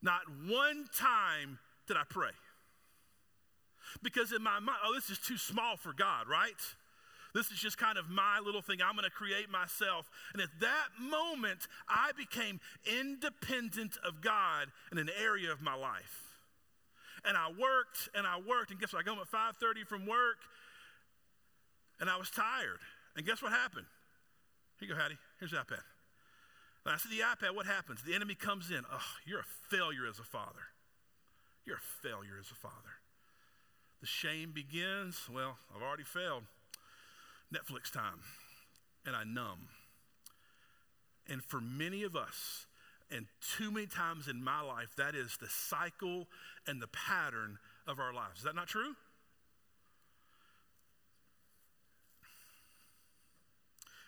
Not 0.00 0.22
one 0.48 0.86
time 0.96 1.58
did 1.86 1.98
I 1.98 2.04
pray, 2.08 2.32
because 4.02 4.32
in 4.32 4.42
my 4.42 4.58
mind, 4.58 4.78
oh, 4.86 4.94
this 4.94 5.10
is 5.10 5.18
too 5.18 5.36
small 5.36 5.76
for 5.76 5.92
God, 5.92 6.28
right? 6.28 6.60
This 7.34 7.50
is 7.50 7.58
just 7.58 7.76
kind 7.76 7.98
of 7.98 8.08
my 8.08 8.38
little 8.38 8.62
thing 8.62 8.78
I'm 8.80 8.94
going 8.94 9.04
to 9.04 9.10
create 9.10 9.50
myself. 9.50 10.08
And 10.32 10.40
at 10.40 10.50
that 10.60 10.88
moment, 11.00 11.66
I 11.88 12.12
became 12.16 12.60
independent 12.86 13.98
of 14.06 14.22
God 14.22 14.68
in 14.92 14.98
an 14.98 15.10
area 15.20 15.50
of 15.50 15.60
my 15.60 15.74
life. 15.74 16.23
And 17.26 17.36
I 17.36 17.48
worked 17.48 18.08
and 18.14 18.26
I 18.26 18.38
worked. 18.38 18.70
And 18.70 18.80
guess 18.80 18.92
what? 18.92 19.00
I 19.00 19.02
go 19.02 19.14
home 19.14 19.22
at 19.22 19.30
5.30 19.30 19.86
from 19.86 20.06
work 20.06 20.38
and 22.00 22.10
I 22.10 22.16
was 22.16 22.30
tired. 22.30 22.80
And 23.16 23.24
guess 23.24 23.42
what 23.42 23.52
happened? 23.52 23.86
Here 24.78 24.88
you 24.88 24.94
go, 24.94 25.00
Hattie. 25.00 25.18
Here's 25.38 25.52
the 25.52 25.58
iPad. 25.58 25.82
When 26.82 26.94
I 26.94 26.98
see 26.98 27.08
the 27.08 27.24
iPad, 27.24 27.54
what 27.54 27.66
happens? 27.66 28.02
The 28.02 28.14
enemy 28.14 28.34
comes 28.34 28.70
in. 28.70 28.82
Oh, 28.92 29.00
you're 29.24 29.40
a 29.40 29.50
failure 29.70 30.06
as 30.08 30.18
a 30.18 30.24
father. 30.24 30.68
You're 31.64 31.76
a 31.76 32.06
failure 32.06 32.36
as 32.38 32.50
a 32.50 32.54
father. 32.54 33.00
The 34.00 34.06
shame 34.06 34.52
begins. 34.52 35.28
Well, 35.32 35.56
I've 35.74 35.82
already 35.82 36.02
failed. 36.02 36.42
Netflix 37.52 37.90
time. 37.90 38.20
And 39.06 39.16
I 39.16 39.24
numb. 39.24 39.68
And 41.26 41.42
for 41.42 41.60
many 41.60 42.02
of 42.02 42.14
us, 42.14 42.66
and 43.10 43.26
too 43.56 43.70
many 43.70 43.86
times 43.86 44.28
in 44.28 44.42
my 44.42 44.60
life, 44.60 44.94
that 44.96 45.14
is 45.14 45.36
the 45.40 45.48
cycle 45.48 46.26
and 46.66 46.80
the 46.80 46.88
pattern 46.88 47.58
of 47.86 47.98
our 47.98 48.12
lives. 48.12 48.38
Is 48.38 48.44
that 48.44 48.54
not 48.54 48.68
true? 48.68 48.94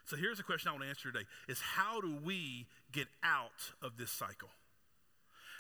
So 0.07 0.17
here's 0.17 0.39
a 0.39 0.45
question 0.45 0.69
I 0.69 0.73
want 0.73 0.85
to 0.85 0.89
answer 0.89 1.11
today 1.11 1.27
is 1.49 1.61
how 1.61 2.01
do 2.01 2.17
we 2.25 2.67
get 2.93 3.09
out 3.25 3.73
of 3.83 3.97
this 3.97 4.11
cycle? 4.11 4.49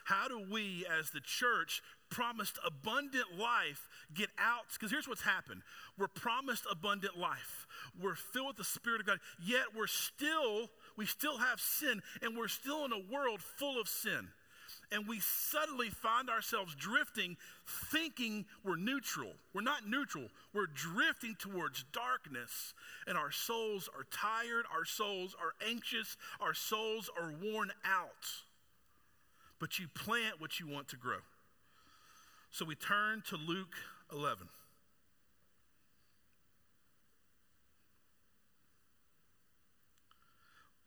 How 0.04 0.28
do 0.28 0.40
we 0.48 0.86
as 0.86 1.10
the 1.10 1.18
church 1.18 1.82
promised 2.10 2.60
abundant 2.64 3.36
life 3.36 3.88
get 4.14 4.28
out? 4.38 4.66
Because 4.72 4.92
here's 4.92 5.08
what's 5.08 5.22
happened. 5.22 5.62
We're 5.98 6.06
promised 6.06 6.64
abundant 6.70 7.18
life. 7.18 7.66
We're 8.00 8.14
filled 8.14 8.46
with 8.46 8.56
the 8.56 8.64
Spirit 8.64 9.00
of 9.00 9.06
God, 9.08 9.18
yet 9.44 9.74
we're 9.74 9.88
still, 9.88 10.70
we 10.96 11.06
still 11.06 11.38
have 11.38 11.60
sin, 11.60 12.02
and 12.22 12.36
we're 12.36 12.48
still 12.48 12.84
in 12.84 12.92
a 12.92 13.12
world 13.12 13.40
full 13.42 13.80
of 13.80 13.88
sin 13.88 14.28
and 14.92 15.06
we 15.06 15.20
suddenly 15.20 15.90
find 15.90 16.30
ourselves 16.30 16.74
drifting, 16.74 17.36
thinking 17.90 18.44
we're 18.64 18.76
neutral. 18.76 19.32
We're 19.52 19.62
not 19.62 19.88
neutral, 19.88 20.24
we're 20.54 20.66
drifting 20.66 21.36
towards 21.38 21.84
darkness, 21.92 22.74
and 23.06 23.18
our 23.18 23.30
souls 23.30 23.88
are 23.96 24.04
tired, 24.10 24.64
our 24.72 24.84
souls 24.84 25.34
are 25.40 25.54
anxious, 25.68 26.16
our 26.40 26.54
souls 26.54 27.10
are 27.20 27.32
worn 27.42 27.72
out. 27.84 28.26
But 29.58 29.78
you 29.78 29.88
plant 29.88 30.40
what 30.40 30.60
you 30.60 30.68
want 30.68 30.88
to 30.88 30.96
grow. 30.96 31.18
So 32.50 32.64
we 32.64 32.74
turn 32.74 33.22
to 33.28 33.36
Luke 33.36 33.74
11. 34.12 34.48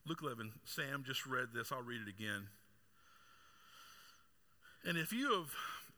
Luke 0.07 0.19
11, 0.23 0.51
Sam 0.65 1.03
just 1.05 1.25
read 1.25 1.49
this. 1.53 1.71
I'll 1.71 1.81
read 1.81 2.01
it 2.01 2.09
again. 2.09 2.47
And 4.85 4.97
if 4.97 5.11
you 5.11 5.31
have, 5.33 5.53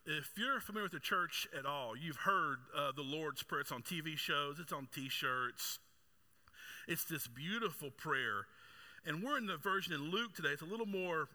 if 0.06 0.32
you're 0.36 0.60
familiar 0.60 0.86
with 0.86 0.94
the 0.94 1.00
church 1.00 1.48
at 1.58 1.66
all, 1.66 1.96
you've 1.96 2.18
heard 2.18 2.58
uh, 2.76 2.92
the 2.96 3.04
Lord's 3.04 3.44
Prayer. 3.44 3.62
It's 3.62 3.72
on 3.72 3.84
TV 3.84 4.18
shows, 4.18 4.60
it's 4.60 4.74
on 4.74 4.88
T-shirts. 4.94 5.80
It's 6.88 7.04
this 7.04 7.28
beautiful 7.28 7.92
prayer, 7.92 8.48
and 9.06 9.24
we're 9.24 9.38
in 9.38 9.46
the 9.46 9.58
version 9.58 9.94
in 9.94 10.10
Luke 10.10 10.36
today. 10.36 10.50
It's 10.50 10.64
a 10.64 10.66
little 10.66 10.88
more 10.88 11.28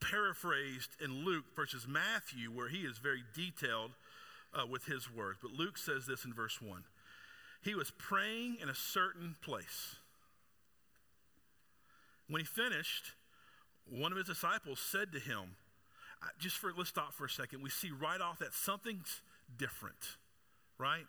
paraphrased 0.00 0.90
in 1.02 1.24
Luke 1.24 1.44
versus 1.54 1.86
Matthew, 1.88 2.50
where 2.50 2.68
he 2.68 2.78
is 2.78 2.98
very 2.98 3.22
detailed 3.34 3.92
uh, 4.52 4.66
with 4.66 4.86
his 4.86 5.10
words. 5.10 5.38
But 5.40 5.52
Luke 5.52 5.78
says 5.78 6.06
this 6.06 6.24
in 6.24 6.34
verse 6.34 6.60
one. 6.60 6.82
He 7.62 7.76
was 7.76 7.92
praying 7.92 8.58
in 8.60 8.68
a 8.68 8.74
certain 8.74 9.36
place. 9.40 9.96
When 12.32 12.40
he 12.40 12.46
finished, 12.46 13.12
one 13.84 14.10
of 14.10 14.16
his 14.16 14.26
disciples 14.26 14.80
said 14.80 15.12
to 15.12 15.18
him, 15.18 15.56
just 16.38 16.56
for 16.56 16.72
let's 16.74 16.88
stop 16.88 17.12
for 17.12 17.26
a 17.26 17.28
second. 17.28 17.62
We 17.62 17.68
see 17.68 17.90
right 17.90 18.22
off 18.22 18.38
that 18.38 18.54
something's 18.54 19.20
different, 19.58 20.16
right? 20.78 21.04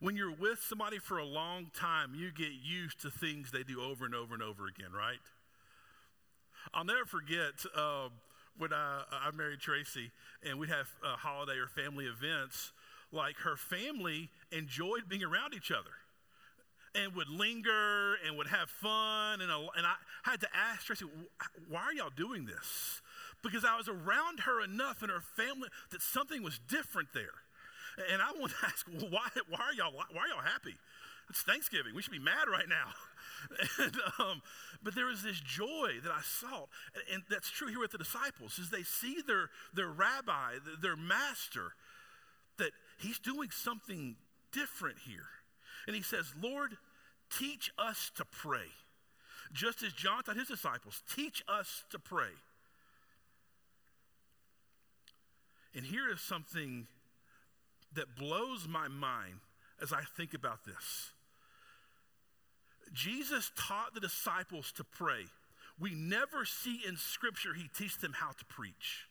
When 0.00 0.16
you're 0.16 0.34
with 0.34 0.58
somebody 0.68 0.98
for 0.98 1.18
a 1.18 1.24
long 1.24 1.70
time, 1.78 2.12
you 2.16 2.32
get 2.32 2.50
used 2.60 3.02
to 3.02 3.10
things 3.10 3.52
they 3.52 3.62
do 3.62 3.80
over 3.80 4.04
and 4.04 4.16
over 4.16 4.34
and 4.34 4.42
over 4.42 4.66
again, 4.66 4.90
right? 4.92 5.20
I'll 6.74 6.84
never 6.84 7.04
forget 7.04 7.52
uh, 7.72 8.08
when 8.58 8.72
I, 8.72 9.02
I, 9.12 9.30
married 9.30 9.60
Tracy 9.60 10.10
and 10.42 10.58
we'd 10.58 10.70
have 10.70 10.88
uh, 11.04 11.14
holiday 11.14 11.58
or 11.58 11.68
family 11.68 12.06
events. 12.06 12.72
Like 13.12 13.36
her 13.44 13.54
family 13.54 14.30
enjoyed 14.50 15.08
being 15.08 15.22
around 15.22 15.54
each 15.54 15.70
other 15.70 15.92
and 16.96 17.14
would 17.14 17.28
linger 17.28 18.14
and 18.26 18.36
would 18.36 18.46
have 18.48 18.70
fun. 18.70 19.40
And, 19.40 19.50
and 19.50 19.86
I 19.86 19.94
had 20.22 20.40
to 20.40 20.48
ask 20.54 20.86
Tracy, 20.86 21.04
why 21.68 21.80
are 21.80 21.92
y'all 21.92 22.10
doing 22.16 22.46
this? 22.46 23.02
Because 23.42 23.64
I 23.64 23.76
was 23.76 23.88
around 23.88 24.40
her 24.40 24.62
enough 24.62 25.02
and 25.02 25.10
her 25.10 25.22
family 25.36 25.68
that 25.90 26.02
something 26.02 26.42
was 26.42 26.58
different 26.68 27.10
there. 27.12 27.44
And 28.12 28.20
I 28.20 28.32
want 28.38 28.52
to 28.52 28.58
ask, 28.66 28.86
well, 28.88 29.10
why, 29.10 29.28
why, 29.48 29.60
are 29.60 29.74
y'all, 29.74 29.92
why 29.92 30.22
are 30.22 30.28
y'all 30.28 30.44
happy? 30.44 30.74
It's 31.28 31.42
Thanksgiving. 31.42 31.94
We 31.94 32.02
should 32.02 32.12
be 32.12 32.18
mad 32.18 32.48
right 32.50 32.68
now. 32.68 32.92
and, 33.84 33.96
um, 34.18 34.42
but 34.82 34.94
there 34.94 35.06
was 35.06 35.22
this 35.22 35.40
joy 35.40 35.94
that 36.02 36.12
I 36.12 36.20
saw, 36.22 36.66
and, 36.94 37.04
and, 37.12 37.22
that's 37.28 37.50
true 37.50 37.68
here 37.68 37.80
with 37.80 37.90
the 37.90 37.98
disciples, 37.98 38.58
is 38.58 38.70
they 38.70 38.82
see 38.82 39.22
their, 39.26 39.50
their 39.74 39.88
rabbi, 39.88 40.54
their 40.80 40.96
master, 40.96 41.72
that 42.58 42.70
he's 42.98 43.18
doing 43.18 43.50
something 43.50 44.16
different 44.52 44.98
here. 45.06 45.26
And 45.86 45.94
he 45.94 46.02
says, 46.02 46.32
Lord, 46.40 46.76
teach 47.30 47.70
us 47.78 48.10
to 48.16 48.24
pray. 48.24 48.68
Just 49.52 49.82
as 49.82 49.92
John 49.92 50.22
taught 50.22 50.36
his 50.36 50.48
disciples, 50.48 51.02
teach 51.14 51.42
us 51.48 51.84
to 51.90 51.98
pray. 51.98 52.34
And 55.74 55.84
here 55.84 56.10
is 56.10 56.20
something 56.20 56.86
that 57.94 58.16
blows 58.16 58.66
my 58.68 58.88
mind 58.88 59.40
as 59.80 59.92
I 59.92 60.02
think 60.16 60.34
about 60.34 60.64
this. 60.64 61.10
Jesus 62.92 63.50
taught 63.56 63.94
the 63.94 64.00
disciples 64.00 64.72
to 64.72 64.84
pray. 64.84 65.26
We 65.78 65.94
never 65.94 66.44
see 66.44 66.80
in 66.86 66.96
Scripture 66.96 67.52
he 67.54 67.68
teaches 67.76 67.98
them 67.98 68.14
how 68.14 68.30
to 68.30 68.44
preach. 68.46 69.06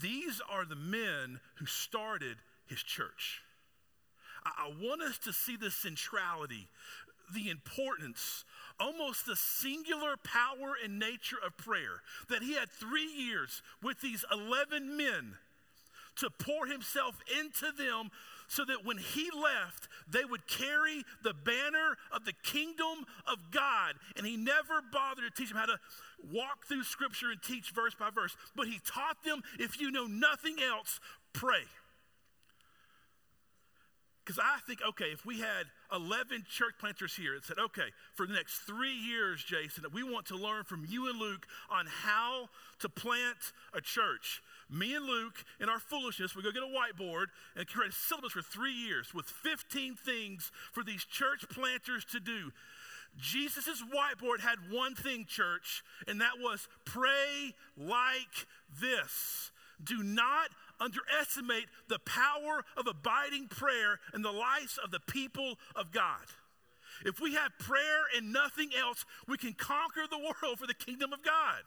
These 0.00 0.40
are 0.48 0.64
the 0.64 0.76
men 0.76 1.40
who 1.56 1.66
started 1.66 2.36
his 2.66 2.82
church. 2.82 3.42
I, 4.58 4.72
want 4.80 5.02
us 5.02 5.18
to 5.18 5.32
see 5.32 5.56
the 5.56 5.70
centrality, 5.70 6.68
the 7.34 7.50
importance, 7.50 8.44
almost 8.78 9.26
the 9.26 9.36
singular 9.36 10.16
power 10.22 10.74
and 10.82 10.98
nature 10.98 11.38
of 11.44 11.56
prayer. 11.56 12.02
That 12.28 12.42
he 12.42 12.54
had 12.54 12.70
three 12.70 13.06
years 13.06 13.62
with 13.82 14.00
these 14.00 14.24
11 14.32 14.96
men 14.96 15.36
to 16.16 16.30
pour 16.30 16.66
himself 16.66 17.18
into 17.40 17.72
them 17.72 18.10
so 18.48 18.64
that 18.64 18.84
when 18.84 18.98
he 18.98 19.28
left, 19.30 19.88
they 20.08 20.24
would 20.24 20.46
carry 20.46 21.02
the 21.22 21.34
banner 21.34 21.96
of 22.12 22.24
the 22.24 22.32
kingdom 22.42 23.04
of 23.26 23.50
God. 23.50 23.94
And 24.16 24.26
he 24.26 24.36
never 24.36 24.80
bothered 24.92 25.24
to 25.24 25.30
teach 25.30 25.50
them 25.50 25.58
how 25.58 25.66
to 25.66 25.78
walk 26.32 26.66
through 26.66 26.84
scripture 26.84 27.30
and 27.30 27.42
teach 27.42 27.70
verse 27.70 27.94
by 27.94 28.10
verse, 28.10 28.36
but 28.54 28.66
he 28.66 28.80
taught 28.86 29.22
them 29.24 29.42
if 29.58 29.80
you 29.80 29.90
know 29.90 30.06
nothing 30.06 30.56
else, 30.62 31.00
pray. 31.32 31.64
Because 34.26 34.40
I 34.42 34.58
think, 34.66 34.80
okay, 34.88 35.12
if 35.12 35.24
we 35.24 35.38
had 35.38 35.66
11 35.94 36.46
church 36.50 36.74
planters 36.80 37.14
here 37.14 37.34
and 37.34 37.44
said, 37.44 37.58
okay, 37.60 37.94
for 38.12 38.26
the 38.26 38.34
next 38.34 38.58
three 38.60 38.92
years, 38.92 39.44
Jason, 39.44 39.84
that 39.84 39.94
we 39.94 40.02
want 40.02 40.26
to 40.26 40.36
learn 40.36 40.64
from 40.64 40.84
you 40.88 41.08
and 41.08 41.16
Luke 41.16 41.46
on 41.70 41.86
how 41.86 42.48
to 42.80 42.88
plant 42.88 43.52
a 43.72 43.80
church. 43.80 44.42
Me 44.68 44.96
and 44.96 45.06
Luke, 45.06 45.44
in 45.60 45.68
our 45.68 45.78
foolishness, 45.78 46.34
we 46.34 46.42
go 46.42 46.50
get 46.50 46.64
a 46.64 46.66
whiteboard 46.66 47.26
and 47.54 47.68
create 47.68 47.92
a 47.92 47.94
syllabus 47.94 48.32
for 48.32 48.42
three 48.42 48.72
years 48.72 49.14
with 49.14 49.26
15 49.26 49.94
things 49.94 50.50
for 50.72 50.82
these 50.82 51.04
church 51.04 51.48
planters 51.48 52.04
to 52.06 52.18
do. 52.18 52.50
Jesus' 53.16 53.80
whiteboard 53.80 54.40
had 54.40 54.58
one 54.72 54.96
thing, 54.96 55.24
church, 55.24 55.84
and 56.08 56.20
that 56.20 56.40
was 56.40 56.66
pray 56.84 57.54
like 57.76 58.48
this. 58.80 59.52
Do 59.82 60.02
not 60.02 60.48
underestimate 60.80 61.66
the 61.88 61.98
power 62.00 62.64
of 62.76 62.86
abiding 62.86 63.48
prayer 63.48 64.00
in 64.14 64.22
the 64.22 64.32
lives 64.32 64.78
of 64.82 64.90
the 64.90 65.00
people 65.00 65.58
of 65.74 65.92
God. 65.92 66.26
If 67.04 67.20
we 67.20 67.34
have 67.34 67.58
prayer 67.58 68.04
and 68.16 68.32
nothing 68.32 68.70
else, 68.78 69.04
we 69.28 69.36
can 69.36 69.52
conquer 69.52 70.02
the 70.08 70.18
world 70.18 70.58
for 70.58 70.66
the 70.66 70.74
kingdom 70.74 71.12
of 71.12 71.22
God. 71.22 71.62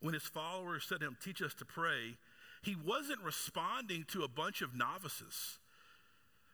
When 0.00 0.12
his 0.12 0.24
followers 0.24 0.84
said 0.86 1.00
to 1.00 1.06
him, 1.06 1.16
Teach 1.22 1.40
us 1.40 1.54
to 1.54 1.64
pray, 1.64 2.18
he 2.62 2.76
wasn't 2.76 3.22
responding 3.22 4.04
to 4.08 4.22
a 4.22 4.28
bunch 4.28 4.60
of 4.60 4.74
novices. 4.74 5.58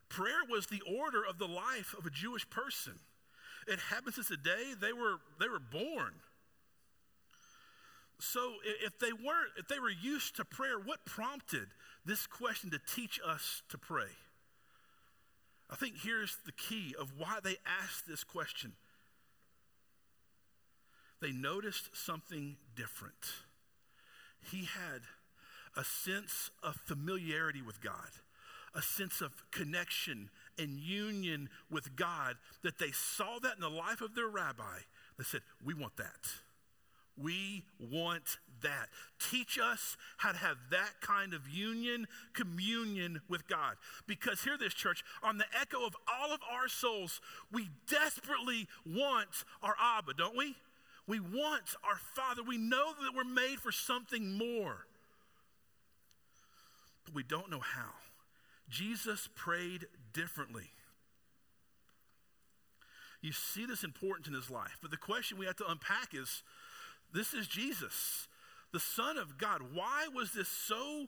Prayer 0.08 0.44
was 0.48 0.66
the 0.66 0.82
order 0.82 1.24
of 1.24 1.38
the 1.38 1.48
life 1.48 1.94
of 1.98 2.06
a 2.06 2.10
Jewish 2.10 2.48
person. 2.48 3.00
It 3.70 3.78
happens 3.78 4.16
since 4.16 4.28
the 4.28 4.36
day 4.36 4.74
they 4.80 4.92
were, 4.92 5.16
they 5.38 5.48
were 5.48 5.60
born. 5.60 6.14
So 8.18 8.54
if 8.84 8.98
they 8.98 9.12
weren't, 9.12 9.52
if 9.56 9.68
they 9.68 9.78
were 9.78 9.90
used 9.90 10.36
to 10.36 10.44
prayer, 10.44 10.78
what 10.78 11.06
prompted 11.06 11.68
this 12.04 12.26
question 12.26 12.70
to 12.72 12.80
teach 12.94 13.20
us 13.24 13.62
to 13.70 13.78
pray? 13.78 14.10
I 15.70 15.76
think 15.76 15.94
here's 16.02 16.36
the 16.44 16.52
key 16.52 16.96
of 16.98 17.12
why 17.16 17.38
they 17.42 17.56
asked 17.82 18.08
this 18.08 18.24
question. 18.24 18.72
They 21.22 21.30
noticed 21.30 21.96
something 21.96 22.56
different. 22.74 23.14
He 24.50 24.64
had 24.64 25.02
a 25.76 25.84
sense 25.84 26.50
of 26.62 26.74
familiarity 26.74 27.62
with 27.62 27.80
God, 27.80 28.10
a 28.74 28.82
sense 28.82 29.20
of 29.20 29.30
connection 29.52 30.28
and 30.60 30.78
union 30.78 31.48
with 31.70 31.96
God, 31.96 32.36
that 32.62 32.78
they 32.78 32.92
saw 32.92 33.38
that 33.40 33.54
in 33.56 33.60
the 33.60 33.68
life 33.68 34.00
of 34.00 34.14
their 34.14 34.28
rabbi. 34.28 34.80
They 35.18 35.24
said, 35.24 35.40
We 35.64 35.74
want 35.74 35.96
that. 35.96 36.30
We 37.20 37.64
want 37.78 38.38
that. 38.62 38.88
Teach 39.30 39.58
us 39.58 39.96
how 40.18 40.32
to 40.32 40.38
have 40.38 40.56
that 40.70 41.00
kind 41.00 41.34
of 41.34 41.48
union, 41.48 42.06
communion 42.32 43.20
with 43.28 43.46
God. 43.46 43.76
Because 44.06 44.42
hear 44.42 44.56
this, 44.56 44.74
church, 44.74 45.04
on 45.22 45.38
the 45.38 45.44
echo 45.60 45.84
of 45.86 45.94
all 46.08 46.32
of 46.32 46.40
our 46.50 46.68
souls, 46.68 47.20
we 47.52 47.68
desperately 47.88 48.68
want 48.86 49.44
our 49.62 49.74
Abba, 49.80 50.14
don't 50.14 50.36
we? 50.36 50.56
We 51.06 51.20
want 51.20 51.74
our 51.84 51.98
Father. 52.14 52.42
We 52.42 52.56
know 52.56 52.92
that 53.02 53.14
we're 53.14 53.24
made 53.24 53.60
for 53.60 53.72
something 53.72 54.38
more, 54.38 54.86
but 57.04 57.14
we 57.14 57.22
don't 57.22 57.50
know 57.50 57.60
how. 57.60 57.90
Jesus 58.70 59.28
prayed 59.34 59.86
differently. 60.12 60.70
You 63.20 63.32
see 63.32 63.66
this 63.66 63.84
importance 63.84 64.28
in 64.28 64.34
his 64.34 64.50
life, 64.50 64.78
but 64.80 64.90
the 64.90 64.96
question 64.96 65.38
we 65.38 65.46
have 65.46 65.56
to 65.56 65.70
unpack 65.70 66.14
is 66.14 66.42
this 67.12 67.34
is 67.34 67.46
Jesus, 67.46 68.28
the 68.72 68.80
Son 68.80 69.18
of 69.18 69.36
God. 69.36 69.62
Why 69.74 70.08
was 70.14 70.32
this 70.32 70.48
so 70.48 71.06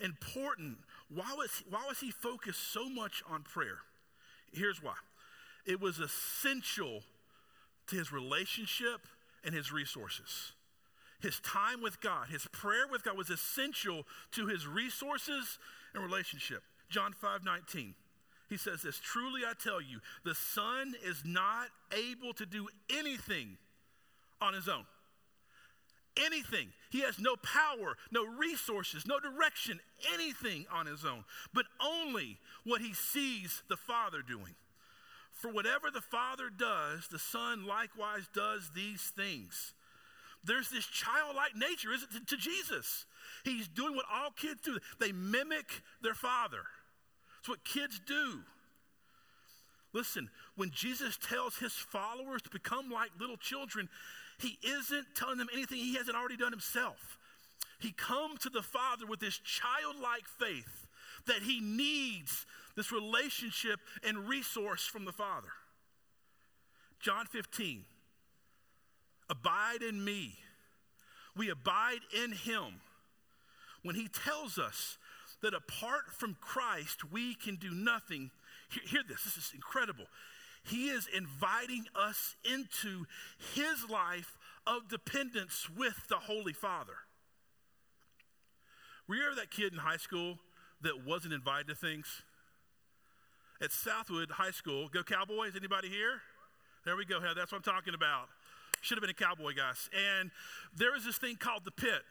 important? 0.00 0.78
Why 1.08 1.34
was, 1.36 1.62
why 1.68 1.84
was 1.86 2.00
he 2.00 2.10
focused 2.10 2.72
so 2.72 2.88
much 2.88 3.22
on 3.28 3.42
prayer? 3.42 3.78
Here's 4.52 4.82
why 4.82 4.94
it 5.64 5.80
was 5.80 5.98
essential 6.00 7.02
to 7.86 7.96
his 7.96 8.12
relationship 8.12 9.00
and 9.44 9.54
his 9.54 9.72
resources. 9.72 10.52
His 11.20 11.38
time 11.40 11.80
with 11.80 12.00
God, 12.00 12.28
his 12.30 12.48
prayer 12.48 12.88
with 12.90 13.04
God 13.04 13.16
was 13.16 13.30
essential 13.30 14.04
to 14.32 14.46
his 14.48 14.66
resources 14.66 15.58
and 15.94 16.02
relationship. 16.02 16.64
John 16.90 17.12
5 17.12 17.44
19. 17.44 17.94
He 18.52 18.58
says 18.58 18.82
this 18.82 18.98
Truly 18.98 19.40
I 19.48 19.54
tell 19.54 19.80
you, 19.80 20.00
the 20.26 20.34
Son 20.34 20.92
is 21.02 21.22
not 21.24 21.68
able 21.90 22.34
to 22.34 22.44
do 22.44 22.68
anything 22.94 23.56
on 24.42 24.52
his 24.52 24.68
own 24.68 24.84
anything. 26.22 26.68
He 26.90 27.00
has 27.00 27.18
no 27.18 27.36
power, 27.36 27.96
no 28.10 28.26
resources, 28.26 29.06
no 29.06 29.18
direction, 29.18 29.80
anything 30.12 30.66
on 30.70 30.84
his 30.84 31.06
own, 31.06 31.24
but 31.54 31.64
only 31.80 32.36
what 32.64 32.82
he 32.82 32.92
sees 32.92 33.62
the 33.70 33.78
Father 33.78 34.20
doing. 34.20 34.54
For 35.30 35.50
whatever 35.50 35.90
the 35.90 36.02
Father 36.02 36.50
does, 36.54 37.08
the 37.10 37.18
Son 37.18 37.66
likewise 37.66 38.28
does 38.34 38.72
these 38.74 39.00
things. 39.16 39.72
There's 40.44 40.68
this 40.68 40.84
childlike 40.84 41.56
nature, 41.56 41.94
isn't 41.94 42.14
it, 42.14 42.26
to 42.26 42.36
Jesus? 42.36 43.06
He's 43.42 43.66
doing 43.66 43.96
what 43.96 44.04
all 44.12 44.32
kids 44.32 44.60
do. 44.60 44.78
They 45.00 45.12
mimic 45.12 45.80
their 46.02 46.12
father. 46.12 46.64
It's 47.42 47.48
what 47.48 47.64
kids 47.64 48.00
do. 48.06 48.42
Listen, 49.92 50.30
when 50.54 50.70
Jesus 50.70 51.18
tells 51.18 51.56
his 51.56 51.72
followers 51.72 52.40
to 52.42 52.50
become 52.50 52.88
like 52.88 53.10
little 53.18 53.36
children, 53.36 53.88
he 54.38 54.60
isn't 54.62 55.06
telling 55.16 55.38
them 55.38 55.48
anything 55.52 55.78
he 55.78 55.96
hasn't 55.96 56.16
already 56.16 56.36
done 56.36 56.52
himself. 56.52 57.18
He 57.80 57.90
come 57.90 58.36
to 58.38 58.48
the 58.48 58.62
Father 58.62 59.06
with 59.06 59.18
this 59.18 59.38
childlike 59.38 60.28
faith 60.38 60.86
that 61.26 61.42
he 61.42 61.60
needs 61.60 62.46
this 62.76 62.92
relationship 62.92 63.80
and 64.06 64.28
resource 64.28 64.86
from 64.86 65.04
the 65.04 65.10
Father. 65.10 65.50
John 67.00 67.26
15, 67.26 67.82
abide 69.28 69.82
in 69.82 70.04
me. 70.04 70.36
We 71.36 71.50
abide 71.50 72.02
in 72.22 72.30
him. 72.30 72.80
When 73.82 73.96
he 73.96 74.06
tells 74.06 74.58
us 74.58 74.96
that 75.42 75.54
apart 75.54 76.10
from 76.16 76.36
Christ, 76.40 77.10
we 77.10 77.34
can 77.34 77.56
do 77.56 77.70
nothing, 77.72 78.30
hear, 78.70 78.82
hear 78.86 79.00
this, 79.06 79.24
this 79.24 79.36
is 79.36 79.52
incredible. 79.54 80.06
He 80.64 80.88
is 80.88 81.08
inviting 81.14 81.84
us 81.96 82.36
into 82.44 83.04
his 83.54 83.90
life 83.90 84.38
of 84.66 84.88
dependence 84.88 85.68
with 85.76 86.06
the 86.08 86.16
Holy 86.16 86.52
Father. 86.52 86.94
Were 89.08 89.16
you 89.16 89.26
ever 89.26 89.34
that 89.34 89.50
kid 89.50 89.72
in 89.72 89.80
high 89.80 89.96
school 89.96 90.38
that 90.82 91.04
wasn't 91.04 91.34
invited 91.34 91.68
to 91.68 91.74
things? 91.74 92.22
At 93.60 93.72
Southwood 93.72 94.30
High 94.30 94.52
School, 94.52 94.88
go 94.88 95.02
Cowboys, 95.02 95.54
anybody 95.56 95.88
here? 95.88 96.22
There 96.84 96.96
we 96.96 97.04
go, 97.04 97.20
that's 97.20 97.52
what 97.52 97.58
I'm 97.58 97.74
talking 97.74 97.94
about. 97.94 98.28
Should 98.80 98.98
have 98.98 99.02
been 99.02 99.10
a 99.10 99.14
cowboy, 99.14 99.54
guys. 99.54 99.88
And 100.18 100.30
there 100.76 100.92
was 100.92 101.04
this 101.04 101.16
thing 101.16 101.36
called 101.36 101.64
the 101.64 101.70
pit. 101.70 102.02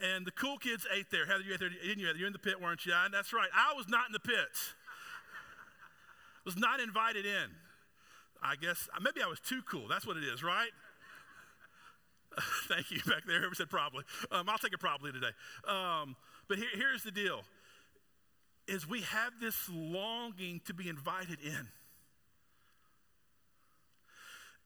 And 0.00 0.26
the 0.26 0.30
cool 0.30 0.58
kids 0.58 0.86
ate 0.94 1.10
there. 1.10 1.26
Heather, 1.26 1.42
you 1.42 1.54
ate 1.54 1.60
there, 1.60 1.70
didn't 1.70 1.98
you? 1.98 2.12
You're 2.16 2.26
in 2.26 2.32
the 2.32 2.38
pit, 2.38 2.60
weren't 2.60 2.84
you? 2.84 2.92
And 2.94 3.12
that's 3.12 3.32
right. 3.32 3.48
I 3.54 3.74
was 3.74 3.88
not 3.88 4.06
in 4.06 4.12
the 4.12 4.20
pit. 4.20 4.34
was 6.44 6.56
not 6.56 6.80
invited 6.80 7.24
in. 7.24 7.50
I 8.42 8.56
guess 8.56 8.88
maybe 9.00 9.22
I 9.22 9.26
was 9.26 9.40
too 9.40 9.62
cool. 9.68 9.88
That's 9.88 10.06
what 10.06 10.16
it 10.16 10.24
is, 10.24 10.42
right? 10.42 10.70
Thank 12.68 12.90
you 12.90 12.98
back 13.06 13.24
there. 13.26 13.40
Whoever 13.40 13.54
said 13.54 13.70
probably. 13.70 14.04
Um, 14.30 14.48
I'll 14.48 14.58
take 14.58 14.74
it 14.74 14.80
probably 14.80 15.12
today. 15.12 15.30
Um, 15.66 16.16
but 16.48 16.58
here, 16.58 16.68
here's 16.74 17.02
the 17.02 17.10
deal: 17.10 17.40
is 18.68 18.88
we 18.88 19.00
have 19.02 19.32
this 19.40 19.56
longing 19.72 20.60
to 20.66 20.74
be 20.74 20.88
invited 20.88 21.38
in. 21.42 21.68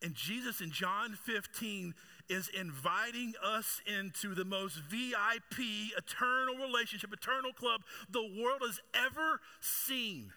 And 0.02 0.14
Jesus 0.14 0.60
in 0.60 0.70
John 0.70 1.16
15 1.24 1.94
is 2.30 2.48
inviting 2.48 3.34
us 3.44 3.82
into 3.86 4.34
the 4.34 4.44
most 4.44 4.76
VIP, 4.88 5.92
eternal 5.98 6.56
relationship, 6.56 7.12
eternal 7.12 7.52
club 7.52 7.82
the 8.08 8.22
world 8.22 8.62
has 8.62 8.80
ever 8.94 9.40
seen. 9.60 10.32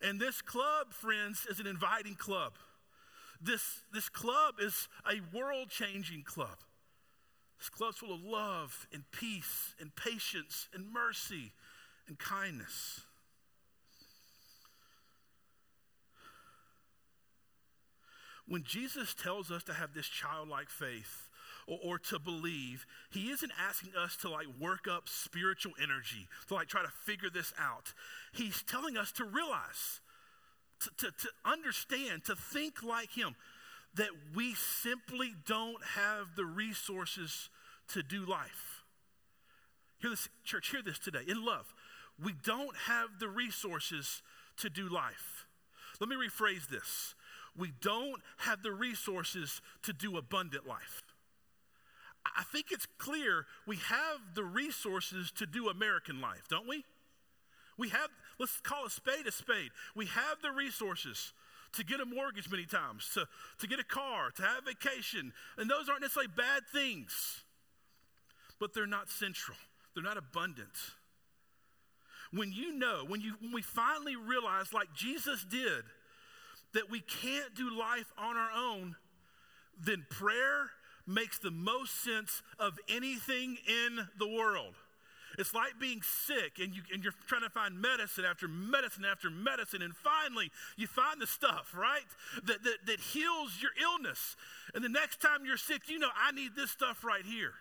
And 0.00 0.20
this 0.20 0.40
club, 0.40 0.92
friends, 0.92 1.46
is 1.50 1.58
an 1.58 1.66
inviting 1.66 2.14
club. 2.14 2.52
This, 3.42 3.82
this 3.92 4.08
club 4.08 4.54
is 4.60 4.88
a 5.04 5.20
world 5.36 5.68
changing 5.68 6.22
club. 6.22 6.58
This 7.58 7.68
club's 7.68 7.98
full 7.98 8.14
of 8.14 8.22
love 8.22 8.86
and 8.92 9.02
peace 9.10 9.74
and 9.80 9.94
patience 9.96 10.68
and 10.72 10.92
mercy 10.92 11.52
and 12.06 12.16
kindness. 12.18 13.00
When 18.48 18.62
Jesus 18.64 19.14
tells 19.14 19.50
us 19.50 19.62
to 19.64 19.74
have 19.74 19.92
this 19.94 20.06
childlike 20.06 20.70
faith 20.70 21.28
or, 21.66 21.78
or, 21.84 21.98
to 21.98 22.18
believe, 22.18 22.86
he 23.10 23.30
isn't 23.30 23.52
asking 23.60 23.92
us 23.94 24.16
to 24.16 24.30
like 24.30 24.46
work 24.58 24.88
up 24.90 25.08
spiritual 25.08 25.72
energy, 25.82 26.26
to 26.48 26.54
like 26.54 26.68
try 26.68 26.82
to 26.82 26.88
figure 26.88 27.28
this 27.28 27.52
out. 27.60 27.92
He's 28.32 28.62
telling 28.62 28.96
us 28.96 29.12
to 29.12 29.24
realize, 29.24 30.00
to, 30.80 30.90
to, 30.96 31.10
to 31.10 31.28
understand, 31.44 32.24
to 32.24 32.34
think 32.34 32.82
like 32.82 33.10
him, 33.10 33.36
that 33.94 34.10
we 34.34 34.54
simply 34.54 35.34
don't 35.46 35.84
have 35.94 36.36
the 36.36 36.44
resources 36.44 37.50
to 37.92 38.02
do 38.02 38.24
life. 38.24 38.82
Hear 40.00 40.10
this, 40.10 40.28
church, 40.44 40.70
hear 40.70 40.82
this 40.82 40.98
today 40.98 41.22
in 41.26 41.44
love. 41.44 41.74
We 42.22 42.32
don't 42.44 42.76
have 42.86 43.18
the 43.18 43.28
resources 43.28 44.22
to 44.58 44.70
do 44.70 44.88
life. 44.88 45.46
Let 46.00 46.08
me 46.08 46.16
rephrase 46.16 46.68
this 46.68 47.14
we 47.58 47.72
don't 47.80 48.22
have 48.38 48.62
the 48.62 48.72
resources 48.72 49.60
to 49.82 49.92
do 49.92 50.16
abundant 50.16 50.66
life. 50.66 51.02
I 52.36 52.44
think 52.44 52.66
it's 52.70 52.86
clear 52.98 53.46
we 53.66 53.76
have 53.76 54.34
the 54.34 54.44
resources 54.44 55.32
to 55.32 55.46
do 55.46 55.68
American 55.68 56.20
life, 56.20 56.46
don't 56.48 56.68
we? 56.68 56.84
We 57.76 57.88
have, 57.90 58.10
let's 58.38 58.60
call 58.60 58.86
a 58.86 58.90
spade 58.90 59.26
a 59.26 59.32
spade. 59.32 59.70
We 59.94 60.06
have 60.06 60.42
the 60.42 60.50
resources 60.50 61.32
to 61.72 61.84
get 61.84 62.00
a 62.00 62.06
mortgage 62.06 62.50
many 62.50 62.64
times, 62.64 63.08
to, 63.14 63.26
to 63.60 63.66
get 63.66 63.78
a 63.78 63.84
car, 63.84 64.30
to 64.32 64.42
have 64.42 64.62
a 64.62 64.70
vacation. 64.70 65.32
And 65.56 65.70
those 65.70 65.88
aren't 65.88 66.02
necessarily 66.02 66.32
bad 66.34 66.62
things, 66.72 67.44
but 68.58 68.74
they're 68.74 68.86
not 68.86 69.10
central, 69.10 69.56
they're 69.94 70.04
not 70.04 70.16
abundant. 70.16 70.76
When 72.32 72.52
you 72.52 72.72
know, 72.72 73.04
when, 73.06 73.22
you, 73.22 73.34
when 73.40 73.52
we 73.52 73.62
finally 73.62 74.16
realize, 74.16 74.72
like 74.72 74.92
Jesus 74.94 75.44
did, 75.44 75.84
that 76.74 76.90
we 76.90 77.00
can't 77.00 77.54
do 77.54 77.70
life 77.70 78.12
on 78.18 78.36
our 78.36 78.50
own, 78.54 78.96
then 79.80 80.06
prayer 80.10 80.70
makes 81.06 81.38
the 81.38 81.50
most 81.50 82.02
sense 82.02 82.42
of 82.58 82.78
anything 82.88 83.56
in 83.66 84.08
the 84.18 84.28
world. 84.28 84.74
It's 85.38 85.54
like 85.54 85.78
being 85.80 86.02
sick 86.02 86.58
and, 86.58 86.74
you, 86.74 86.82
and 86.92 87.02
you're 87.02 87.14
trying 87.28 87.42
to 87.42 87.50
find 87.50 87.80
medicine 87.80 88.24
after 88.24 88.48
medicine 88.48 89.04
after 89.04 89.30
medicine, 89.30 89.82
and 89.82 89.94
finally 89.94 90.50
you 90.76 90.86
find 90.86 91.20
the 91.20 91.26
stuff, 91.26 91.74
right? 91.76 92.06
That, 92.44 92.64
that, 92.64 92.86
that 92.86 93.00
heals 93.00 93.62
your 93.62 93.70
illness. 93.80 94.36
And 94.74 94.82
the 94.82 94.88
next 94.88 95.20
time 95.20 95.46
you're 95.46 95.56
sick, 95.56 95.88
you 95.88 95.98
know, 95.98 96.10
I 96.16 96.32
need 96.32 96.56
this 96.56 96.70
stuff 96.70 97.04
right 97.04 97.24
here. 97.24 97.52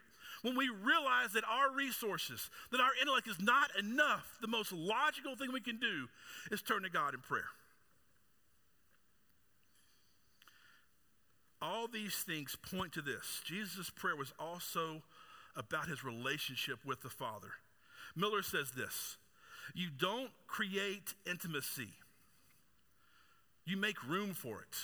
When 0.41 0.55
we 0.55 0.69
realize 0.69 1.33
that 1.33 1.43
our 1.43 1.73
resources, 1.73 2.49
that 2.71 2.81
our 2.81 2.91
intellect 2.99 3.27
is 3.27 3.39
not 3.39 3.69
enough, 3.77 4.37
the 4.41 4.47
most 4.47 4.71
logical 4.71 5.35
thing 5.35 5.51
we 5.53 5.61
can 5.61 5.77
do 5.77 6.07
is 6.51 6.61
turn 6.61 6.83
to 6.83 6.89
God 6.89 7.13
in 7.13 7.21
prayer. 7.21 7.49
All 11.61 11.87
these 11.87 12.15
things 12.15 12.55
point 12.55 12.93
to 12.93 13.01
this. 13.01 13.41
Jesus' 13.43 13.89
prayer 13.89 14.15
was 14.15 14.33
also 14.39 15.01
about 15.55 15.87
his 15.87 16.03
relationship 16.03 16.79
with 16.85 17.01
the 17.01 17.09
Father. 17.09 17.53
Miller 18.15 18.43
says 18.43 18.71
this 18.71 19.17
You 19.73 19.89
don't 19.89 20.31
create 20.47 21.15
intimacy, 21.25 21.89
you 23.65 23.77
make 23.77 24.01
room 24.07 24.33
for 24.33 24.61
it. 24.61 24.77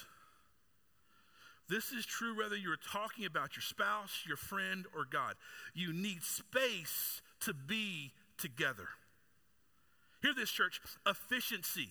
This 1.69 1.91
is 1.91 2.05
true 2.05 2.38
whether 2.38 2.57
you're 2.57 2.75
talking 2.75 3.25
about 3.25 3.55
your 3.55 3.63
spouse, 3.63 4.23
your 4.27 4.38
friend, 4.38 4.86
or 4.93 5.05
God. 5.09 5.36
You 5.73 5.93
need 5.93 6.21
space 6.21 7.21
to 7.41 7.53
be 7.53 8.12
together. 8.38 8.89
Hear 10.21 10.33
this, 10.33 10.51
church 10.51 10.81
efficiency, 11.07 11.89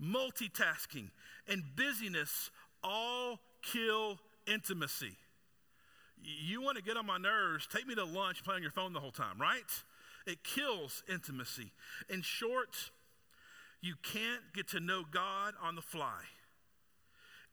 multitasking, 0.00 1.10
and 1.48 1.62
busyness 1.76 2.50
all 2.82 3.40
kill 3.72 4.18
intimacy. 4.46 5.16
You 6.22 6.62
want 6.62 6.76
to 6.76 6.82
get 6.82 6.96
on 6.96 7.06
my 7.06 7.18
nerves, 7.18 7.66
take 7.66 7.86
me 7.86 7.94
to 7.94 8.04
lunch, 8.04 8.44
play 8.44 8.54
on 8.54 8.62
your 8.62 8.70
phone 8.70 8.92
the 8.92 9.00
whole 9.00 9.10
time, 9.10 9.38
right? 9.38 9.62
It 10.26 10.42
kills 10.42 11.02
intimacy. 11.08 11.72
In 12.08 12.22
short, 12.22 12.90
you 13.82 13.94
can't 14.02 14.42
get 14.54 14.68
to 14.68 14.80
know 14.80 15.04
God 15.10 15.54
on 15.62 15.74
the 15.74 15.82
fly. 15.82 16.22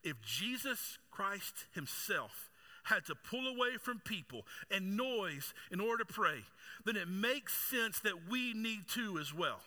If 0.02 0.20
Jesus 0.22 0.98
Christ 1.10 1.66
Himself 1.74 2.50
had 2.84 3.04
to 3.06 3.14
pull 3.14 3.46
away 3.46 3.76
from 3.80 4.00
people 4.00 4.44
and 4.70 4.96
noise 4.96 5.54
in 5.70 5.80
order 5.80 6.04
to 6.04 6.12
pray, 6.12 6.44
then 6.84 6.96
it 6.96 7.08
makes 7.08 7.52
sense 7.54 8.00
that 8.00 8.28
we 8.28 8.54
need 8.54 8.88
to 8.88 9.18
as 9.18 9.32
well. 9.32 9.60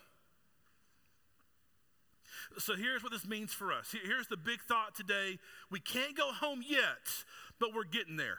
So 2.57 2.75
here's 2.75 3.03
what 3.03 3.11
this 3.11 3.27
means 3.27 3.53
for 3.53 3.73
us. 3.73 3.93
Here's 4.03 4.27
the 4.27 4.37
big 4.37 4.61
thought 4.61 4.95
today. 4.95 5.39
We 5.69 5.79
can't 5.79 6.15
go 6.15 6.31
home 6.31 6.63
yet, 6.65 7.23
but 7.59 7.73
we're 7.73 7.83
getting 7.83 8.15
there. 8.15 8.37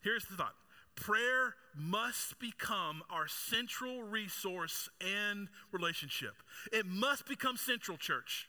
Here's 0.00 0.24
the 0.24 0.34
thought 0.34 0.54
prayer 0.94 1.54
must 1.74 2.38
become 2.38 3.02
our 3.10 3.26
central 3.26 4.02
resource 4.02 4.90
and 5.00 5.48
relationship. 5.72 6.34
It 6.70 6.86
must 6.86 7.26
become 7.26 7.56
central, 7.56 7.96
church. 7.96 8.48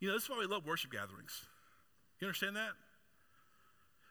You 0.00 0.08
know, 0.08 0.14
this 0.14 0.24
is 0.24 0.30
why 0.30 0.38
we 0.38 0.46
love 0.46 0.66
worship 0.66 0.90
gatherings. 0.90 1.46
You 2.20 2.26
understand 2.26 2.56
that? 2.56 2.72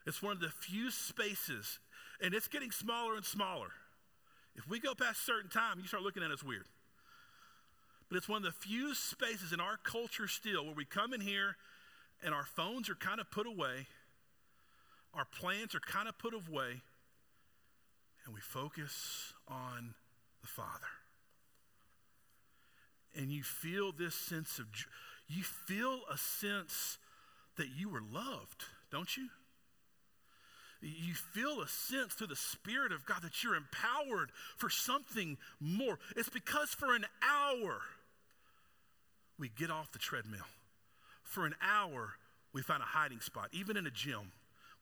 It's 0.07 0.21
one 0.21 0.31
of 0.31 0.39
the 0.39 0.49
few 0.49 0.91
spaces, 0.91 1.79
and 2.21 2.33
it's 2.33 2.47
getting 2.47 2.71
smaller 2.71 3.15
and 3.15 3.25
smaller. 3.25 3.69
If 4.55 4.69
we 4.69 4.79
go 4.79 4.93
past 4.95 5.21
a 5.21 5.23
certain 5.23 5.49
time, 5.49 5.79
you 5.79 5.87
start 5.87 6.03
looking 6.03 6.23
at 6.23 6.31
us 6.31 6.43
weird. 6.43 6.65
But 8.09 8.17
it's 8.17 8.29
one 8.29 8.37
of 8.37 8.43
the 8.43 8.51
few 8.51 8.93
spaces 8.93 9.51
in 9.51 9.59
our 9.59 9.77
culture 9.83 10.27
still 10.27 10.65
where 10.65 10.75
we 10.75 10.85
come 10.85 11.13
in 11.13 11.21
here 11.21 11.57
and 12.23 12.33
our 12.33 12.45
phones 12.45 12.89
are 12.89 12.95
kind 12.95 13.19
of 13.19 13.31
put 13.31 13.47
away, 13.47 13.87
our 15.13 15.25
plans 15.25 15.75
are 15.75 15.79
kind 15.79 16.07
of 16.07 16.17
put 16.17 16.33
away, 16.33 16.81
and 18.25 18.33
we 18.33 18.41
focus 18.41 19.33
on 19.47 19.93
the 20.41 20.47
Father. 20.47 20.69
And 23.15 23.31
you 23.31 23.43
feel 23.43 23.91
this 23.91 24.15
sense 24.15 24.59
of, 24.59 24.65
you 25.27 25.43
feel 25.43 26.01
a 26.11 26.17
sense 26.17 26.97
that 27.57 27.67
you 27.75 27.89
were 27.89 28.01
loved, 28.01 28.65
don't 28.91 29.15
you? 29.15 29.29
You 30.87 31.15
feel 31.15 31.61
a 31.61 31.67
sense 31.67 32.13
through 32.13 32.27
the 32.27 32.35
Spirit 32.35 32.91
of 32.91 33.07
God 33.07 33.23
that 33.23 33.43
you're 33.43 33.55
empowered 33.55 34.29
for 34.55 34.69
something 34.69 35.37
more. 35.59 35.97
It's 36.15 36.29
because 36.29 36.69
for 36.69 36.93
an 36.95 37.05
hour, 37.23 37.81
we 39.39 39.49
get 39.49 39.71
off 39.71 39.91
the 39.91 39.97
treadmill. 39.97 40.45
For 41.23 41.47
an 41.47 41.55
hour, 41.59 42.13
we 42.53 42.61
find 42.61 42.83
a 42.83 42.85
hiding 42.85 43.19
spot, 43.19 43.49
even 43.51 43.77
in 43.77 43.87
a 43.87 43.91
gym. 43.91 44.31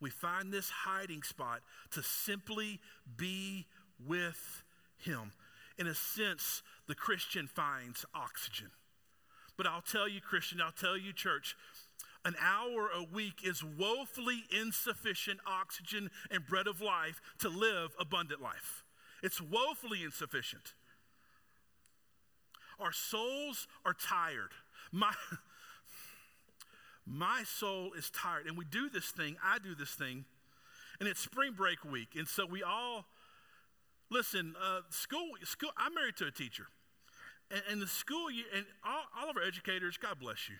We 0.01 0.09
find 0.09 0.51
this 0.51 0.69
hiding 0.69 1.23
spot 1.23 1.61
to 1.91 2.03
simply 2.03 2.81
be 3.15 3.65
with 4.05 4.63
Him. 4.97 5.31
In 5.77 5.87
a 5.87 5.95
sense, 5.95 6.63
the 6.87 6.95
Christian 6.95 7.47
finds 7.47 8.05
oxygen. 8.13 8.71
But 9.55 9.67
I'll 9.67 9.81
tell 9.81 10.09
you, 10.09 10.19
Christian, 10.19 10.59
I'll 10.59 10.73
tell 10.73 10.97
you, 10.97 11.13
church, 11.13 11.55
an 12.25 12.35
hour 12.41 12.89
a 12.95 13.03
week 13.03 13.41
is 13.43 13.63
woefully 13.63 14.43
insufficient 14.49 15.39
oxygen 15.45 16.09
and 16.31 16.45
bread 16.45 16.67
of 16.67 16.81
life 16.81 17.21
to 17.39 17.49
live 17.49 17.95
abundant 17.99 18.41
life. 18.41 18.83
It's 19.21 19.41
woefully 19.41 20.03
insufficient. 20.03 20.73
Our 22.79 22.91
souls 22.91 23.67
are 23.85 23.93
tired. 23.93 24.51
My, 24.91 25.13
my 27.05 27.43
soul 27.43 27.91
is 27.97 28.09
tired. 28.09 28.47
And 28.47 28.57
we 28.57 28.65
do 28.65 28.89
this 28.89 29.11
thing, 29.11 29.37
I 29.43 29.59
do 29.59 29.75
this 29.75 29.91
thing, 29.91 30.25
and 30.99 31.09
it's 31.09 31.19
spring 31.19 31.53
break 31.53 31.83
week. 31.83 32.09
And 32.17 32.27
so 32.27 32.45
we 32.45 32.63
all, 32.63 33.05
listen, 34.09 34.55
uh, 34.61 34.81
school, 34.89 35.31
school, 35.43 35.71
I'm 35.77 35.93
married 35.93 36.17
to 36.17 36.27
a 36.27 36.31
teacher. 36.31 36.67
And, 37.51 37.61
and 37.69 37.81
the 37.81 37.87
school 37.87 38.31
year, 38.31 38.45
and 38.55 38.65
all, 38.85 39.03
all, 39.19 39.29
of 39.29 39.37
our 39.37 39.43
educators, 39.43 39.97
God 39.97 40.19
bless 40.19 40.49
you. 40.49 40.55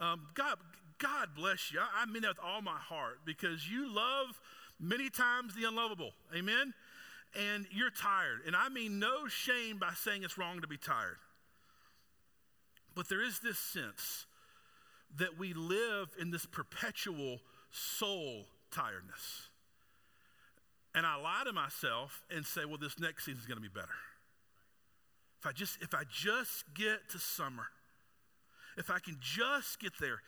Um, 0.00 0.28
God, 0.34 0.56
God 0.98 1.28
bless 1.36 1.72
you. 1.72 1.80
I, 1.80 2.02
I 2.02 2.06
mean 2.06 2.22
that 2.22 2.28
with 2.28 2.44
all 2.44 2.62
my 2.62 2.78
heart 2.78 3.20
because 3.24 3.68
you 3.68 3.92
love 3.92 4.40
many 4.80 5.10
times 5.10 5.54
the 5.54 5.66
unlovable. 5.66 6.12
Amen? 6.36 6.74
And 7.38 7.66
you're 7.70 7.90
tired. 7.90 8.40
And 8.46 8.54
I 8.54 8.68
mean 8.68 8.98
no 8.98 9.28
shame 9.28 9.78
by 9.78 9.92
saying 9.94 10.22
it's 10.22 10.36
wrong 10.36 10.60
to 10.60 10.66
be 10.66 10.76
tired. 10.76 11.18
But 12.94 13.08
there 13.08 13.22
is 13.22 13.38
this 13.40 13.58
sense 13.58 14.26
that 15.16 15.38
we 15.38 15.54
live 15.54 16.08
in 16.20 16.30
this 16.30 16.46
perpetual 16.46 17.40
soul 17.70 18.46
tiredness. 18.70 19.48
And 20.94 21.06
I 21.06 21.16
lie 21.16 21.42
to 21.46 21.52
myself 21.52 22.22
and 22.30 22.44
say, 22.44 22.64
well, 22.66 22.78
this 22.78 22.98
next 22.98 23.24
season 23.24 23.40
is 23.40 23.46
going 23.46 23.56
to 23.56 23.62
be 23.62 23.68
better. 23.68 23.88
If 25.40 25.46
I 25.46 25.52
just 25.52 25.82
if 25.82 25.94
I 25.94 26.04
just 26.08 26.64
get 26.74 27.08
to 27.10 27.18
summer, 27.18 27.66
if 28.76 28.90
I 28.90 28.98
can 28.98 29.18
just 29.20 29.80
get 29.80 29.92
there. 30.00 30.20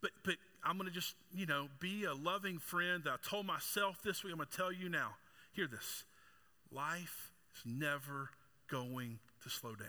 But 0.00 0.10
but 0.24 0.36
I'm 0.64 0.76
going 0.76 0.88
to 0.88 0.94
just, 0.94 1.14
you 1.34 1.46
know, 1.46 1.68
be 1.80 2.04
a 2.04 2.14
loving 2.14 2.58
friend 2.58 3.04
I 3.06 3.16
told 3.28 3.46
myself 3.46 4.00
this 4.04 4.22
week. 4.22 4.32
I'm 4.32 4.38
going 4.38 4.48
to 4.48 4.56
tell 4.56 4.72
you 4.72 4.88
now. 4.88 5.16
Hear 5.52 5.66
this. 5.66 6.04
Life 6.70 7.32
is 7.56 7.62
never 7.64 8.30
going 8.70 9.18
to 9.42 9.50
slow 9.50 9.74
down. 9.74 9.88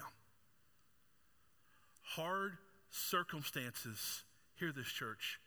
Hard 2.02 2.58
circumstances, 2.90 4.24
hear 4.56 4.72
this, 4.72 4.88
church, 4.88 5.40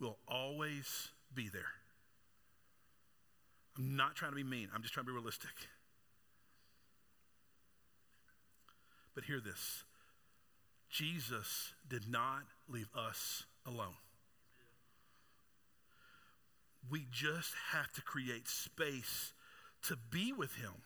will 0.00 0.18
always 0.26 1.08
be 1.34 1.48
there. 1.48 1.62
I'm 3.76 3.96
not 3.96 4.14
trying 4.16 4.32
to 4.32 4.36
be 4.36 4.44
mean, 4.44 4.68
I'm 4.74 4.82
just 4.82 4.94
trying 4.94 5.06
to 5.06 5.12
be 5.12 5.14
realistic. 5.14 5.50
But 9.14 9.24
hear 9.24 9.40
this 9.40 9.84
Jesus 10.92 11.72
did 11.88 12.06
not 12.08 12.42
leave 12.68 12.88
us 12.94 13.44
alone. 13.66 13.96
We 16.90 17.06
just 17.10 17.54
have 17.72 17.90
to 17.92 18.02
create 18.02 18.46
space 18.46 19.32
to 19.84 19.96
be 20.10 20.32
with 20.32 20.56
Him. 20.56 20.82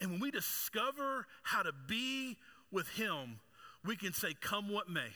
And 0.00 0.10
when 0.10 0.20
we 0.20 0.30
discover 0.30 1.26
how 1.42 1.62
to 1.62 1.72
be 1.72 2.36
with 2.70 2.88
Him, 2.90 3.40
we 3.84 3.96
can 3.96 4.12
say, 4.12 4.34
Come 4.38 4.68
what 4.68 4.90
may. 4.90 5.12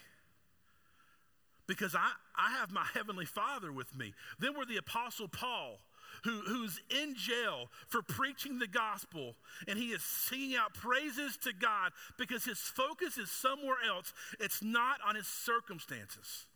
Because 1.67 1.95
I, 1.95 2.13
I 2.37 2.53
have 2.53 2.71
my 2.71 2.87
Heavenly 2.95 3.27
Father 3.27 3.73
with 3.73 3.95
me. 3.95 4.15
Then 4.39 4.53
we're 4.57 4.65
the 4.65 4.77
Apostle 4.79 5.29
Paul. 5.29 5.81
Who, 6.25 6.41
who's 6.47 6.81
in 6.91 7.15
jail 7.15 7.71
for 7.89 8.03
preaching 8.03 8.59
the 8.59 8.67
gospel, 8.67 9.35
and 9.69 9.79
he 9.79 9.89
is 9.89 10.03
singing 10.03 10.57
out 10.57 10.75
praises 10.75 11.37
to 11.39 11.53
God 11.53 11.93
because 12.19 12.45
his 12.45 12.59
focus 12.59 13.19
is 13.19 13.31
somewhere 13.31 13.79
else. 13.87 14.13
It's 14.41 14.63
not 14.63 14.99
on 15.07 15.15
his 15.15 15.27
circumstances. 15.27 16.47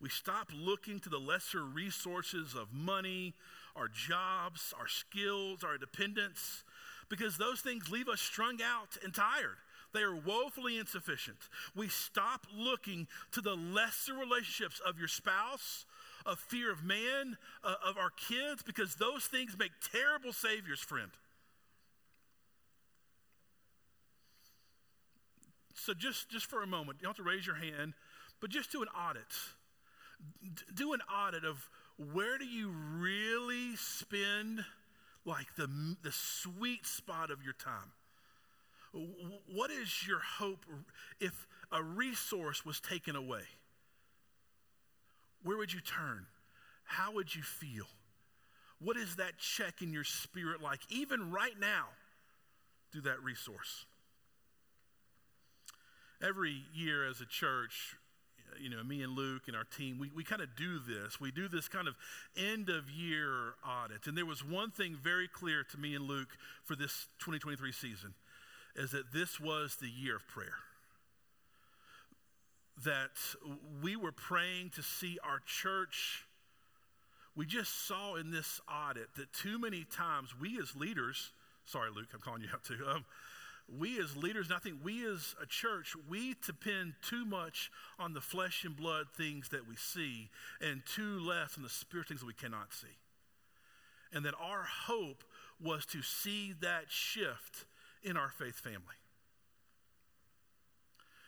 We 0.00 0.08
stop 0.10 0.50
looking 0.54 1.00
to 1.00 1.08
the 1.08 1.18
lesser 1.18 1.64
resources 1.64 2.54
of 2.54 2.72
money, 2.72 3.34
our 3.74 3.88
jobs, 3.88 4.74
our 4.78 4.88
skills, 4.88 5.64
our 5.64 5.78
dependence, 5.78 6.64
because 7.08 7.38
those 7.38 7.60
things 7.60 7.90
leave 7.90 8.08
us 8.08 8.20
strung 8.20 8.58
out 8.62 8.98
and 9.02 9.14
tired. 9.14 9.56
They 9.94 10.02
are 10.02 10.14
woefully 10.14 10.78
insufficient. 10.78 11.38
We 11.74 11.88
stop 11.88 12.46
looking 12.54 13.06
to 13.32 13.40
the 13.40 13.54
lesser 13.54 14.12
relationships 14.12 14.80
of 14.86 14.98
your 14.98 15.08
spouse, 15.08 15.86
of 16.26 16.38
fear 16.38 16.70
of 16.72 16.84
man, 16.84 17.38
uh, 17.64 17.74
of 17.86 17.96
our 17.96 18.10
kids, 18.10 18.62
because 18.62 18.96
those 18.96 19.24
things 19.24 19.56
make 19.58 19.70
terrible 19.92 20.32
saviors, 20.32 20.80
friend. 20.80 21.10
So 25.74 25.94
just, 25.94 26.28
just 26.28 26.46
for 26.46 26.62
a 26.62 26.66
moment, 26.66 26.98
you 27.00 27.04
don't 27.04 27.16
have 27.16 27.24
to 27.24 27.30
raise 27.30 27.46
your 27.46 27.56
hand, 27.56 27.94
but 28.40 28.50
just 28.50 28.72
do 28.72 28.82
an 28.82 28.88
audit. 28.88 29.24
Do 30.74 30.92
an 30.94 31.00
audit 31.02 31.44
of 31.44 31.68
where 32.12 32.38
do 32.38 32.44
you 32.44 32.70
really 32.70 33.76
spend 33.76 34.64
like 35.24 35.54
the, 35.56 35.68
the 36.02 36.12
sweet 36.12 36.86
spot 36.86 37.30
of 37.30 37.42
your 37.42 37.52
time? 37.52 37.92
What 39.52 39.70
is 39.70 40.06
your 40.06 40.20
hope 40.20 40.64
if 41.20 41.46
a 41.70 41.82
resource 41.82 42.64
was 42.64 42.80
taken 42.80 43.14
away? 43.14 43.42
Where 45.42 45.56
would 45.56 45.72
you 45.72 45.80
turn? 45.80 46.26
how 46.86 47.12
would 47.12 47.34
you 47.34 47.42
feel? 47.42 47.84
What 48.80 48.96
is 48.96 49.16
that 49.16 49.38
check 49.38 49.82
in 49.82 49.92
your 49.92 50.04
spirit 50.04 50.62
like, 50.62 50.80
even 50.88 51.30
right 51.30 51.58
now, 51.60 51.86
through 52.92 53.02
that 53.02 53.22
resource? 53.22 53.84
Every 56.22 56.62
year 56.74 57.06
as 57.06 57.20
a 57.20 57.26
church, 57.26 57.96
you 58.60 58.70
know, 58.70 58.82
me 58.82 59.02
and 59.02 59.14
Luke 59.14 59.42
and 59.48 59.56
our 59.56 59.64
team, 59.64 59.98
we, 59.98 60.10
we 60.14 60.24
kind 60.24 60.40
of 60.40 60.54
do 60.56 60.78
this. 60.78 61.20
We 61.20 61.30
do 61.30 61.48
this 61.48 61.68
kind 61.68 61.88
of 61.88 61.94
end 62.36 62.70
of 62.70 62.88
year 62.90 63.54
audit. 63.66 64.06
And 64.06 64.16
there 64.16 64.24
was 64.24 64.44
one 64.44 64.70
thing 64.70 64.96
very 65.02 65.28
clear 65.28 65.64
to 65.72 65.78
me 65.78 65.94
and 65.94 66.06
Luke 66.06 66.30
for 66.64 66.76
this 66.76 67.08
2023 67.18 67.72
season 67.72 68.14
is 68.74 68.92
that 68.92 69.12
this 69.12 69.40
was 69.40 69.76
the 69.76 69.88
year 69.88 70.16
of 70.16 70.26
prayer. 70.28 70.54
That 72.84 73.16
we 73.82 73.96
were 73.96 74.12
praying 74.12 74.70
to 74.70 74.82
see 74.82 75.18
our 75.24 75.40
church. 75.44 76.26
We 77.34 77.46
just 77.46 77.86
saw 77.86 78.16
in 78.16 78.30
this 78.30 78.60
audit 78.70 79.14
that 79.16 79.32
too 79.32 79.58
many 79.58 79.84
times 79.84 80.34
we 80.38 80.58
as 80.60 80.76
leaders, 80.76 81.32
sorry, 81.64 81.90
Luke, 81.94 82.08
I'm 82.14 82.20
calling 82.20 82.42
you 82.42 82.48
out 82.52 82.64
too. 82.64 82.78
Um, 82.88 83.04
we 83.68 83.98
as 83.98 84.16
leaders, 84.16 84.46
and 84.46 84.56
I 84.56 84.58
think 84.58 84.76
we 84.82 85.06
as 85.06 85.34
a 85.42 85.46
church, 85.46 85.94
we 86.08 86.36
depend 86.46 86.94
too 87.02 87.24
much 87.24 87.70
on 87.98 88.12
the 88.12 88.20
flesh 88.20 88.64
and 88.64 88.76
blood 88.76 89.06
things 89.16 89.48
that 89.48 89.68
we 89.68 89.74
see 89.74 90.30
and 90.60 90.82
too 90.86 91.18
less 91.18 91.56
on 91.56 91.62
the 91.62 91.68
spirit 91.68 92.08
things 92.08 92.20
that 92.20 92.26
we 92.26 92.32
cannot 92.32 92.72
see. 92.72 92.96
And 94.12 94.24
that 94.24 94.34
our 94.40 94.64
hope 94.86 95.24
was 95.60 95.84
to 95.86 96.02
see 96.02 96.54
that 96.60 96.84
shift 96.88 97.64
in 98.02 98.16
our 98.16 98.30
faith 98.30 98.54
family. 98.54 98.94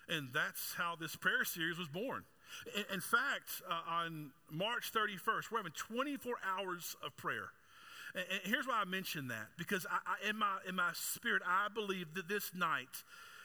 And 0.08 0.28
that's 0.32 0.74
how 0.76 0.96
this 0.98 1.16
prayer 1.16 1.44
series 1.44 1.78
was 1.78 1.88
born. 1.88 2.24
In, 2.74 2.84
in 2.94 3.00
fact, 3.00 3.62
uh, 3.68 3.80
on 3.90 4.30
March 4.50 4.92
31st, 4.92 5.50
we're 5.50 5.58
having 5.58 5.72
24 5.76 6.34
hours 6.44 6.96
of 7.04 7.16
prayer. 7.16 7.50
And, 8.14 8.24
and 8.30 8.40
here's 8.44 8.66
why 8.66 8.80
I 8.80 8.84
mention 8.84 9.28
that 9.28 9.48
because 9.56 9.86
I, 9.90 9.98
I, 10.06 10.28
in, 10.30 10.36
my, 10.36 10.58
in 10.66 10.74
my 10.74 10.90
spirit, 10.94 11.42
I 11.46 11.68
believe 11.72 12.14
that 12.14 12.28
this 12.28 12.52
night, 12.54 13.04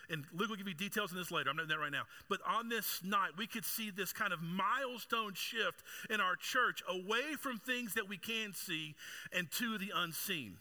and 0.09 0.25
Luke 0.33 0.49
will 0.49 0.55
give 0.55 0.67
you 0.67 0.73
details 0.73 1.11
on 1.11 1.17
this 1.17 1.31
later. 1.31 1.49
I'm 1.49 1.55
not 1.55 1.67
doing 1.67 1.79
that 1.79 1.83
right 1.83 1.91
now. 1.91 2.03
But 2.29 2.39
on 2.47 2.69
this 2.69 3.01
night, 3.03 3.31
we 3.37 3.47
could 3.47 3.65
see 3.65 3.89
this 3.89 4.13
kind 4.13 4.33
of 4.33 4.41
milestone 4.41 5.33
shift 5.33 5.83
in 6.09 6.21
our 6.21 6.35
church 6.35 6.81
away 6.87 7.35
from 7.39 7.57
things 7.57 7.93
that 7.95 8.07
we 8.07 8.17
can 8.17 8.53
see 8.53 8.95
and 9.31 9.49
to 9.51 9.77
the 9.77 9.91
unseen. 9.95 10.57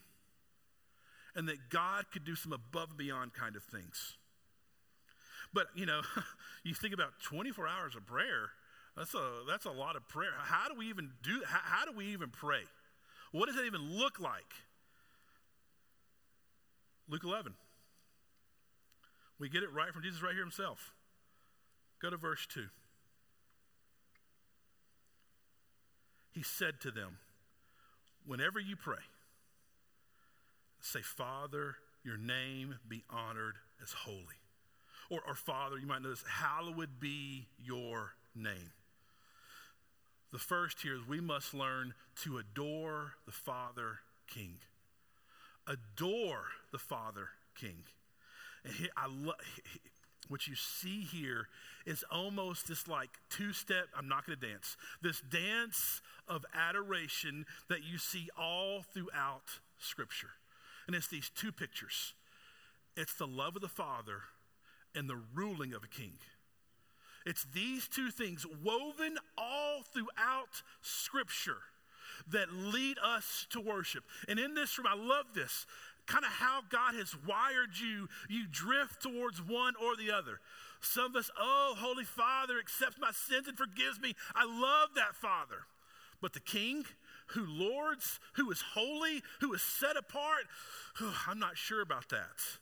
And 1.34 1.48
that 1.48 1.70
God 1.70 2.04
could 2.12 2.24
do 2.24 2.34
some 2.34 2.52
above 2.52 2.90
and 2.90 2.98
beyond 2.98 3.32
kind 3.32 3.56
of 3.56 3.62
things. 3.62 4.16
But, 5.52 5.66
you 5.74 5.86
know, 5.86 6.02
you 6.64 6.74
think 6.74 6.94
about 6.94 7.12
24 7.22 7.66
hours 7.68 7.96
of 7.96 8.06
prayer, 8.06 8.50
that's 8.96 9.14
a, 9.14 9.30
that's 9.48 9.64
a 9.64 9.70
lot 9.70 9.96
of 9.96 10.06
prayer. 10.08 10.32
How 10.38 10.68
do 10.68 10.74
we 10.76 10.88
even 10.88 11.10
do 11.22 11.42
how, 11.46 11.60
how 11.62 11.84
do 11.84 11.92
we 11.96 12.06
even 12.06 12.30
pray? 12.30 12.62
What 13.32 13.46
does 13.46 13.56
that 13.56 13.64
even 13.64 13.80
look 13.98 14.20
like? 14.20 14.52
Luke 17.08 17.24
11. 17.24 17.54
We 19.38 19.48
get 19.48 19.62
it 19.62 19.72
right 19.72 19.92
from 19.92 20.02
Jesus 20.02 20.22
right 20.22 20.34
here 20.34 20.42
himself. 20.42 20.92
Go 22.00 22.10
to 22.10 22.16
verse 22.16 22.46
2. 22.46 22.66
He 26.32 26.42
said 26.42 26.80
to 26.80 26.90
them, 26.90 27.18
Whenever 28.24 28.60
you 28.60 28.76
pray, 28.76 29.02
say, 30.80 31.00
Father, 31.02 31.76
your 32.04 32.16
name 32.16 32.76
be 32.88 33.04
honored 33.10 33.56
as 33.82 33.92
holy. 33.92 34.41
Or, 35.12 35.20
or 35.26 35.34
Father, 35.34 35.78
you 35.78 35.86
might 35.86 36.02
this, 36.02 36.24
hallowed 36.26 36.98
be 36.98 37.46
your 37.62 38.14
name. 38.34 38.72
The 40.32 40.38
first 40.38 40.80
here 40.80 40.94
is 40.94 41.06
we 41.06 41.20
must 41.20 41.52
learn 41.52 41.92
to 42.22 42.38
adore 42.38 43.12
the 43.26 43.32
Father 43.32 43.98
King. 44.26 44.54
Adore 45.66 46.44
the 46.72 46.78
Father 46.78 47.28
King. 47.54 47.84
And 48.64 48.72
he, 48.72 48.88
I 48.96 49.06
love 49.06 49.34
what 50.28 50.46
you 50.46 50.54
see 50.54 51.02
here 51.02 51.48
is 51.84 52.06
almost 52.10 52.66
this 52.66 52.88
like 52.88 53.10
two 53.28 53.52
step, 53.52 53.88
I'm 53.94 54.08
not 54.08 54.26
going 54.26 54.38
to 54.38 54.46
dance, 54.48 54.78
this 55.02 55.20
dance 55.20 56.00
of 56.26 56.46
adoration 56.54 57.44
that 57.68 57.84
you 57.84 57.98
see 57.98 58.30
all 58.38 58.82
throughout 58.94 59.60
Scripture. 59.78 60.30
And 60.86 60.96
it's 60.96 61.08
these 61.08 61.28
two 61.28 61.52
pictures 61.52 62.14
it's 62.96 63.14
the 63.14 63.26
love 63.26 63.56
of 63.56 63.62
the 63.62 63.68
Father 63.68 64.22
and 64.94 65.08
the 65.08 65.20
ruling 65.34 65.72
of 65.72 65.84
a 65.84 65.88
king. 65.88 66.14
It's 67.24 67.46
these 67.54 67.88
two 67.88 68.10
things 68.10 68.44
woven 68.64 69.18
all 69.38 69.82
throughout 69.82 70.62
Scripture 70.80 71.58
that 72.30 72.52
lead 72.52 72.96
us 73.02 73.46
to 73.50 73.60
worship. 73.60 74.04
And 74.28 74.38
in 74.38 74.54
this 74.54 74.76
room, 74.78 74.86
I 74.90 74.96
love 74.96 75.26
this 75.34 75.66
kind 76.06 76.24
of 76.24 76.32
how 76.32 76.62
God 76.68 76.94
has 76.94 77.14
wired 77.26 77.78
you. 77.80 78.08
You 78.28 78.46
drift 78.50 79.02
towards 79.02 79.40
one 79.40 79.74
or 79.80 79.96
the 79.96 80.10
other. 80.10 80.40
Some 80.80 81.06
of 81.06 81.16
us, 81.16 81.30
oh, 81.38 81.74
Holy 81.78 82.04
Father, 82.04 82.58
accepts 82.58 82.96
my 83.00 83.12
sins 83.12 83.46
and 83.46 83.56
forgives 83.56 84.00
me. 84.00 84.14
I 84.34 84.44
love 84.44 84.90
that 84.96 85.14
Father. 85.14 85.66
But 86.20 86.32
the 86.32 86.40
King, 86.40 86.84
who 87.28 87.44
lords, 87.46 88.18
who 88.34 88.50
is 88.50 88.62
holy, 88.74 89.22
who 89.40 89.52
is 89.54 89.62
set 89.62 89.96
apart, 89.96 90.44
oh, 91.00 91.22
I'm 91.28 91.38
not 91.38 91.56
sure 91.56 91.82
about 91.82 92.08
that. 92.08 92.58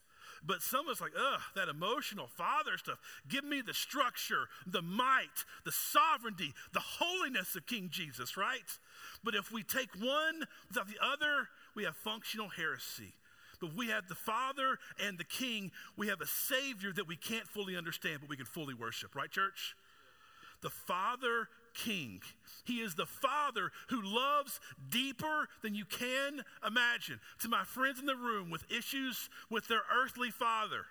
But 0.46 0.62
some 0.62 0.88
of 0.88 0.92
us 0.92 1.00
like, 1.00 1.12
ugh, 1.18 1.40
that 1.54 1.68
emotional 1.68 2.26
father 2.26 2.78
stuff. 2.78 2.98
Give 3.28 3.44
me 3.44 3.60
the 3.60 3.74
structure, 3.74 4.48
the 4.66 4.82
might, 4.82 5.44
the 5.64 5.72
sovereignty, 5.72 6.54
the 6.72 6.80
holiness 6.80 7.54
of 7.56 7.66
King 7.66 7.88
Jesus, 7.90 8.36
right? 8.36 8.78
But 9.22 9.34
if 9.34 9.52
we 9.52 9.62
take 9.62 9.90
one 9.98 10.44
without 10.68 10.88
the 10.88 10.98
other, 11.02 11.48
we 11.74 11.84
have 11.84 11.96
functional 11.96 12.48
heresy. 12.48 13.14
But 13.60 13.76
we 13.76 13.88
have 13.88 14.08
the 14.08 14.14
Father 14.14 14.78
and 15.04 15.18
the 15.18 15.24
King. 15.24 15.70
We 15.96 16.08
have 16.08 16.22
a 16.22 16.26
Savior 16.26 16.92
that 16.94 17.06
we 17.06 17.16
can't 17.16 17.46
fully 17.46 17.76
understand, 17.76 18.20
but 18.20 18.30
we 18.30 18.36
can 18.36 18.46
fully 18.46 18.74
worship, 18.74 19.14
right, 19.14 19.30
church? 19.30 19.76
The 20.62 20.70
Father 20.70 21.48
King. 21.84 22.20
He 22.64 22.80
is 22.80 22.94
the 22.94 23.06
Father 23.06 23.70
who 23.88 24.00
loves 24.02 24.60
deeper 24.88 25.48
than 25.62 25.74
you 25.74 25.84
can 25.84 26.42
imagine. 26.66 27.20
To 27.40 27.48
my 27.48 27.64
friends 27.64 27.98
in 27.98 28.06
the 28.06 28.16
room 28.16 28.50
with 28.50 28.70
issues 28.70 29.28
with 29.48 29.68
their 29.68 29.82
earthly 29.94 30.30
father, 30.30 30.86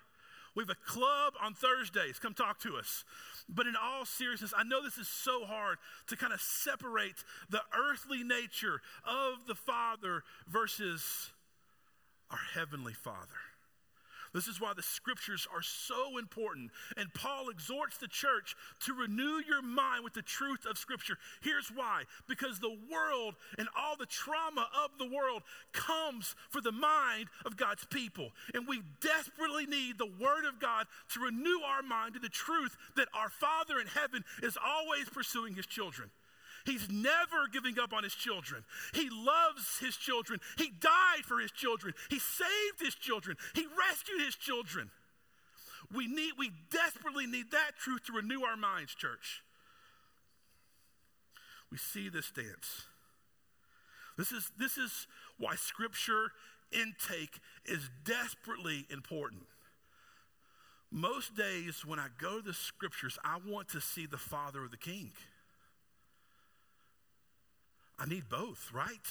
we 0.54 0.62
have 0.62 0.70
a 0.70 0.90
club 0.90 1.34
on 1.40 1.54
Thursdays. 1.54 2.18
Come 2.18 2.34
talk 2.34 2.60
to 2.60 2.76
us. 2.76 3.04
But 3.48 3.66
in 3.66 3.74
all 3.80 4.04
seriousness, 4.04 4.52
I 4.56 4.64
know 4.64 4.82
this 4.82 4.98
is 4.98 5.08
so 5.08 5.44
hard 5.44 5.78
to 6.08 6.16
kind 6.16 6.32
of 6.32 6.40
separate 6.40 7.24
the 7.48 7.62
earthly 7.76 8.24
nature 8.24 8.80
of 9.04 9.46
the 9.46 9.54
Father 9.54 10.22
versus 10.48 11.30
our 12.30 12.40
Heavenly 12.54 12.94
Father. 12.94 13.49
This 14.32 14.46
is 14.46 14.60
why 14.60 14.72
the 14.74 14.82
scriptures 14.82 15.46
are 15.52 15.62
so 15.62 16.18
important. 16.18 16.70
And 16.96 17.12
Paul 17.14 17.48
exhorts 17.50 17.98
the 17.98 18.08
church 18.08 18.54
to 18.84 18.94
renew 18.94 19.42
your 19.46 19.62
mind 19.62 20.04
with 20.04 20.14
the 20.14 20.22
truth 20.22 20.66
of 20.66 20.78
scripture. 20.78 21.16
Here's 21.42 21.68
why 21.68 22.04
because 22.28 22.60
the 22.60 22.76
world 22.90 23.34
and 23.58 23.68
all 23.76 23.96
the 23.96 24.06
trauma 24.06 24.68
of 24.84 24.98
the 24.98 25.14
world 25.14 25.42
comes 25.72 26.36
for 26.48 26.60
the 26.60 26.72
mind 26.72 27.26
of 27.44 27.56
God's 27.56 27.84
people. 27.86 28.30
And 28.54 28.68
we 28.68 28.82
desperately 29.00 29.66
need 29.66 29.98
the 29.98 30.10
word 30.20 30.44
of 30.44 30.60
God 30.60 30.86
to 31.14 31.20
renew 31.20 31.60
our 31.66 31.82
mind 31.82 32.14
to 32.14 32.20
the 32.20 32.28
truth 32.28 32.76
that 32.96 33.08
our 33.14 33.28
Father 33.28 33.80
in 33.80 33.86
heaven 33.86 34.24
is 34.42 34.56
always 34.64 35.08
pursuing 35.08 35.54
his 35.54 35.66
children. 35.66 36.10
He's 36.64 36.88
never 36.90 37.48
giving 37.52 37.78
up 37.78 37.92
on 37.92 38.02
his 38.02 38.14
children. 38.14 38.64
He 38.94 39.08
loves 39.10 39.78
his 39.80 39.96
children. 39.96 40.40
He 40.58 40.70
died 40.80 41.24
for 41.24 41.38
his 41.38 41.50
children. 41.50 41.94
He 42.08 42.18
saved 42.18 42.80
his 42.80 42.94
children. 42.94 43.36
He 43.54 43.66
rescued 43.78 44.20
his 44.20 44.36
children. 44.36 44.90
We 45.94 46.06
need 46.06 46.32
we 46.38 46.50
desperately 46.70 47.26
need 47.26 47.50
that 47.50 47.72
truth 47.78 48.04
to 48.06 48.12
renew 48.12 48.42
our 48.42 48.56
minds, 48.56 48.94
church. 48.94 49.42
We 51.70 51.78
see 51.78 52.08
this 52.08 52.30
dance. 52.30 52.86
This 54.16 54.32
is 54.32 54.50
this 54.58 54.76
is 54.76 55.06
why 55.38 55.54
scripture 55.56 56.32
intake 56.72 57.40
is 57.64 57.88
desperately 58.04 58.86
important. 58.90 59.42
Most 60.92 61.36
days 61.36 61.84
when 61.86 61.98
I 61.98 62.08
go 62.20 62.38
to 62.38 62.46
the 62.46 62.52
scriptures, 62.52 63.18
I 63.24 63.38
want 63.46 63.68
to 63.70 63.80
see 63.80 64.06
the 64.06 64.18
father 64.18 64.64
of 64.64 64.70
the 64.70 64.76
king. 64.76 65.12
I 68.00 68.06
need 68.06 68.28
both, 68.28 68.70
right? 68.72 69.06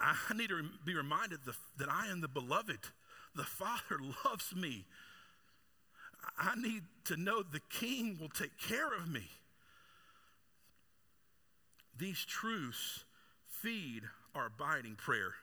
I 0.00 0.16
need 0.34 0.48
to 0.48 0.62
be 0.84 0.94
reminded 0.94 1.40
that 1.78 1.88
I 1.90 2.06
am 2.06 2.20
the 2.20 2.28
beloved. 2.28 2.78
The 3.34 3.44
Father 3.44 4.00
loves 4.24 4.54
me. 4.54 4.86
I 6.38 6.54
need 6.56 6.82
to 7.04 7.16
know 7.16 7.42
the 7.42 7.60
King 7.70 8.16
will 8.20 8.28
take 8.28 8.58
care 8.58 8.92
of 8.94 9.08
me. 9.08 9.28
These 11.98 12.24
truths 12.24 13.04
feed 13.46 14.02
our 14.34 14.46
abiding 14.46 14.94
prayer. 14.94 15.34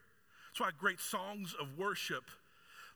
That's 0.49 0.61
why 0.61 0.69
great 0.77 1.01
songs 1.01 1.53
of 1.59 1.77
worship 1.77 2.23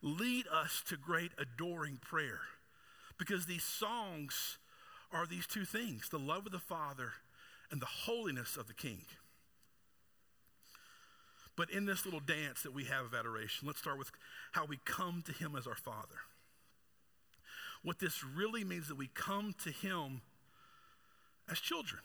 lead 0.01 0.45
us 0.47 0.81
to 0.87 0.95
great 0.95 1.31
adoring 1.37 1.99
prayer. 2.01 2.39
Because 3.17 3.45
these 3.45 3.63
songs 3.63 4.57
are 5.11 5.25
these 5.25 5.45
two 5.45 5.65
things 5.65 6.09
the 6.09 6.19
love 6.19 6.45
of 6.45 6.51
the 6.51 6.59
Father 6.59 7.11
and 7.71 7.81
the 7.81 7.85
holiness 7.85 8.57
of 8.57 8.67
the 8.67 8.73
king. 8.73 9.01
But 11.55 11.69
in 11.69 11.85
this 11.85 12.05
little 12.05 12.21
dance 12.21 12.63
that 12.63 12.73
we 12.73 12.85
have 12.85 13.05
of 13.05 13.13
adoration, 13.13 13.67
let's 13.67 13.79
start 13.79 13.99
with 13.99 14.11
how 14.53 14.65
we 14.65 14.79
come 14.85 15.23
to 15.25 15.33
him 15.33 15.55
as 15.57 15.67
our 15.67 15.75
Father. 15.75 16.21
What 17.83 17.99
this 17.99 18.23
really 18.23 18.63
means 18.63 18.87
that 18.87 18.97
we 18.97 19.07
come 19.07 19.53
to 19.63 19.69
him 19.69 20.21
as 21.51 21.59
children. 21.59 22.01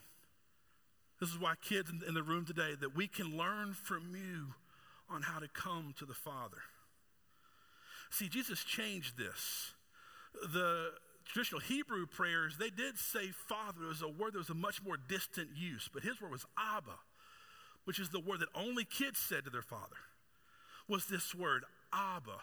This 1.20 1.30
is 1.30 1.38
why 1.38 1.54
kids 1.62 1.90
in 2.06 2.14
the 2.14 2.22
room 2.22 2.44
today 2.44 2.74
that 2.80 2.96
we 2.96 3.06
can 3.06 3.36
learn 3.36 3.74
from 3.74 4.14
you 4.14 4.54
on 5.08 5.22
how 5.22 5.38
to 5.38 5.48
come 5.48 5.94
to 5.98 6.04
the 6.04 6.14
Father. 6.14 6.58
See, 8.10 8.28
Jesus 8.28 8.64
changed 8.64 9.16
this. 9.16 9.72
The 10.52 10.90
traditional 11.26 11.60
Hebrew 11.60 12.06
prayers, 12.06 12.56
they 12.58 12.70
did 12.70 12.98
say 12.98 13.28
Father. 13.48 13.84
It 13.84 13.88
was 13.88 14.02
a 14.02 14.08
word 14.08 14.34
that 14.34 14.38
was 14.38 14.50
a 14.50 14.54
much 14.54 14.82
more 14.82 14.96
distant 14.96 15.48
use, 15.56 15.88
but 15.92 16.02
his 16.02 16.20
word 16.20 16.30
was 16.30 16.46
Abba, 16.58 16.98
which 17.84 17.98
is 17.98 18.10
the 18.10 18.20
word 18.20 18.40
that 18.40 18.48
only 18.54 18.84
kids 18.84 19.18
said 19.18 19.44
to 19.44 19.50
their 19.50 19.62
father, 19.62 19.96
was 20.88 21.06
this 21.06 21.34
word, 21.34 21.64
Abba. 21.92 22.38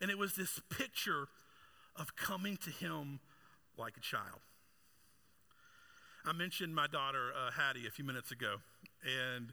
And 0.00 0.10
it 0.10 0.18
was 0.18 0.34
this 0.34 0.60
picture 0.70 1.28
of 1.96 2.14
coming 2.16 2.56
to 2.58 2.70
him 2.70 3.20
like 3.76 3.96
a 3.96 4.00
child. 4.00 4.40
I 6.24 6.32
mentioned 6.32 6.74
my 6.74 6.86
daughter, 6.86 7.30
uh, 7.34 7.50
Hattie, 7.52 7.86
a 7.86 7.90
few 7.90 8.04
minutes 8.04 8.30
ago, 8.30 8.56
and 9.02 9.52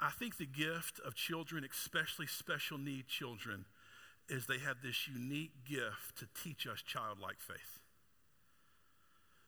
I 0.00 0.10
think 0.10 0.38
the 0.38 0.46
gift 0.46 0.98
of 1.04 1.14
children, 1.14 1.64
especially 1.70 2.26
special 2.26 2.78
need 2.78 3.06
children, 3.06 3.66
is 4.30 4.46
they 4.46 4.58
have 4.58 4.76
this 4.82 5.08
unique 5.08 5.64
gift 5.68 6.18
to 6.18 6.26
teach 6.42 6.66
us 6.66 6.82
childlike 6.82 7.40
faith. 7.40 7.80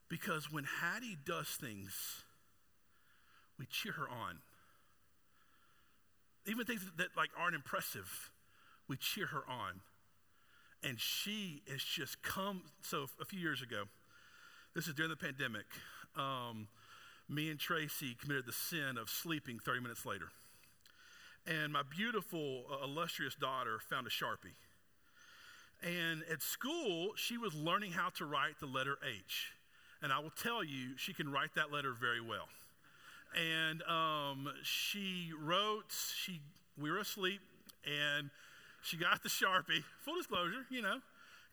Because 0.08 0.52
when 0.52 0.64
Hattie 0.64 1.16
does 1.24 1.48
things, 1.48 1.94
we 3.58 3.66
cheer 3.66 3.92
her 3.92 4.08
on. 4.10 4.38
Even 6.46 6.66
things 6.66 6.84
that, 6.98 7.16
like 7.16 7.30
aren't 7.38 7.54
impressive, 7.54 8.30
we 8.88 8.96
cheer 8.96 9.26
her 9.26 9.44
on. 9.48 9.80
And 10.82 10.98
she 10.98 11.62
is 11.66 11.82
just 11.82 12.22
come. 12.22 12.62
So 12.82 13.06
a 13.20 13.24
few 13.24 13.38
years 13.38 13.62
ago, 13.62 13.84
this 14.74 14.88
is 14.88 14.94
during 14.94 15.10
the 15.10 15.16
pandemic. 15.16 15.66
Um, 16.16 16.66
me 17.28 17.50
and 17.50 17.58
Tracy 17.58 18.16
committed 18.20 18.46
the 18.46 18.52
sin 18.52 18.98
of 19.00 19.08
sleeping 19.08 19.60
30 19.60 19.80
minutes 19.80 20.04
later. 20.04 20.26
And 21.46 21.72
my 21.72 21.82
beautiful, 21.88 22.64
uh, 22.70 22.84
illustrious 22.84 23.34
daughter 23.34 23.78
found 23.88 24.06
a 24.06 24.10
Sharpie. 24.10 24.54
And 25.82 26.22
at 26.30 26.42
school, 26.42 27.12
she 27.16 27.36
was 27.36 27.54
learning 27.54 27.92
how 27.92 28.10
to 28.10 28.24
write 28.24 28.60
the 28.60 28.66
letter 28.66 28.98
H. 29.04 29.52
And 30.00 30.12
I 30.12 30.18
will 30.20 30.30
tell 30.30 30.62
you, 30.62 30.96
she 30.96 31.12
can 31.12 31.30
write 31.30 31.54
that 31.56 31.72
letter 31.72 31.92
very 31.92 32.20
well. 32.20 32.48
And 33.34 33.82
um, 33.82 34.48
she 34.62 35.30
wrote, 35.40 35.92
she, 36.16 36.40
we 36.80 36.90
were 36.90 36.98
asleep, 36.98 37.40
and 37.84 38.30
she 38.82 38.96
got 38.96 39.22
the 39.22 39.28
Sharpie, 39.28 39.84
full 40.04 40.16
disclosure, 40.16 40.66
you 40.70 40.82
know, 40.82 40.98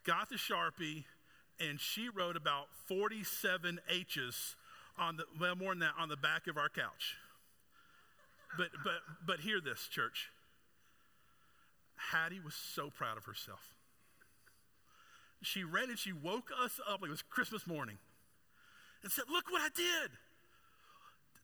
got 0.03 0.29
the 0.29 0.35
Sharpie, 0.35 1.05
and 1.59 1.79
she 1.79 2.09
wrote 2.09 2.35
about 2.35 2.67
47 2.87 3.79
H's 3.89 4.55
on 4.97 5.17
the, 5.17 5.23
well, 5.39 5.55
more 5.55 5.71
than 5.71 5.79
that, 5.79 5.93
on 5.97 6.09
the 6.09 6.17
back 6.17 6.47
of 6.47 6.57
our 6.57 6.69
couch. 6.69 7.15
But, 8.57 8.69
but, 8.83 9.01
but 9.25 9.39
hear 9.39 9.61
this, 9.61 9.87
church. 9.87 10.29
Hattie 11.95 12.39
was 12.43 12.55
so 12.55 12.89
proud 12.89 13.17
of 13.17 13.25
herself. 13.25 13.73
She 15.41 15.63
ran 15.63 15.89
and 15.89 15.99
she 15.99 16.11
woke 16.11 16.49
us 16.63 16.79
up 16.87 17.01
like 17.01 17.09
it 17.09 17.11
was 17.11 17.21
Christmas 17.21 17.65
morning 17.65 17.97
and 19.03 19.11
said, 19.11 19.25
Look 19.31 19.51
what 19.51 19.61
I 19.61 19.69
did. 19.75 20.11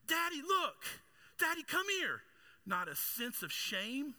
Daddy, 0.08 0.41
look. 0.45 0.84
Daddy, 1.39 1.63
come 1.63 1.86
here. 1.99 2.21
Not 2.65 2.88
a 2.88 2.95
sense 2.95 3.43
of 3.43 3.51
shame, 3.51 4.15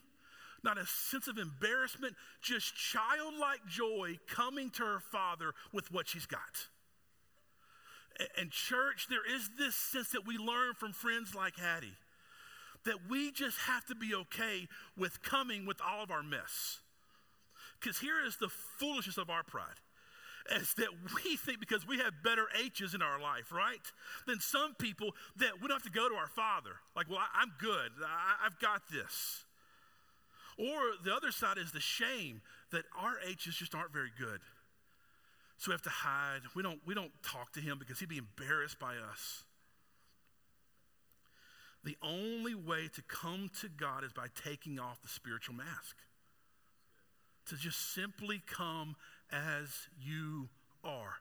not 0.62 0.78
a 0.78 0.86
sense 0.86 1.26
of 1.28 1.38
embarrassment, 1.38 2.14
just 2.40 2.74
childlike 2.74 3.66
joy 3.68 4.18
coming 4.28 4.70
to 4.70 4.84
her 4.84 5.00
father 5.00 5.52
with 5.72 5.92
what 5.92 6.08
she's 6.08 6.26
got. 6.26 6.68
And, 8.38 8.50
church, 8.50 9.08
there 9.10 9.26
is 9.28 9.50
this 9.58 9.74
sense 9.74 10.10
that 10.10 10.26
we 10.26 10.38
learn 10.38 10.74
from 10.74 10.92
friends 10.92 11.34
like 11.34 11.56
Hattie 11.58 11.96
that 12.84 13.10
we 13.10 13.32
just 13.32 13.58
have 13.62 13.84
to 13.86 13.94
be 13.94 14.14
okay 14.14 14.68
with 14.96 15.22
coming 15.22 15.66
with 15.66 15.78
all 15.86 16.02
of 16.04 16.10
our 16.10 16.22
mess. 16.22 16.78
Because 17.80 17.98
here 17.98 18.24
is 18.24 18.36
the 18.36 18.48
foolishness 18.48 19.18
of 19.18 19.30
our 19.30 19.42
pride. 19.42 19.80
Is 20.54 20.74
that 20.74 20.88
we 21.14 21.36
think 21.36 21.58
because 21.58 21.86
we 21.86 21.98
have 21.98 22.22
better 22.22 22.46
H's 22.62 22.94
in 22.94 23.02
our 23.02 23.20
life, 23.20 23.50
right? 23.50 23.80
Than 24.26 24.38
some 24.38 24.74
people 24.74 25.10
that 25.38 25.60
we 25.60 25.66
don't 25.66 25.82
have 25.82 25.92
to 25.92 25.98
go 25.98 26.08
to 26.08 26.14
our 26.14 26.28
Father. 26.28 26.76
Like, 26.94 27.10
well, 27.10 27.18
I, 27.18 27.42
am 27.42 27.52
good. 27.58 27.90
I, 28.04 28.46
I've 28.46 28.58
got 28.60 28.82
this. 28.90 29.44
Or 30.56 30.94
the 31.04 31.12
other 31.12 31.32
side 31.32 31.58
is 31.58 31.72
the 31.72 31.80
shame 31.80 32.42
that 32.70 32.84
our 32.96 33.16
H's 33.26 33.56
just 33.56 33.74
aren't 33.74 33.92
very 33.92 34.12
good. 34.16 34.40
So 35.58 35.70
we 35.70 35.72
have 35.72 35.82
to 35.82 35.90
hide. 35.90 36.42
We 36.54 36.62
don't, 36.62 36.80
we 36.86 36.94
don't 36.94 37.12
talk 37.22 37.52
to 37.52 37.60
him 37.60 37.78
because 37.78 37.98
he'd 37.98 38.08
be 38.08 38.18
embarrassed 38.18 38.78
by 38.78 38.94
us. 38.96 39.42
The 41.84 41.96
only 42.02 42.54
way 42.54 42.88
to 42.94 43.02
come 43.02 43.50
to 43.60 43.68
God 43.68 44.04
is 44.04 44.12
by 44.12 44.26
taking 44.44 44.78
off 44.78 45.00
the 45.02 45.08
spiritual 45.08 45.54
mask. 45.54 45.96
To 47.48 47.56
just 47.56 47.94
simply 47.94 48.42
come 48.46 48.96
as 49.30 49.88
you 50.02 50.48
are. 50.82 51.14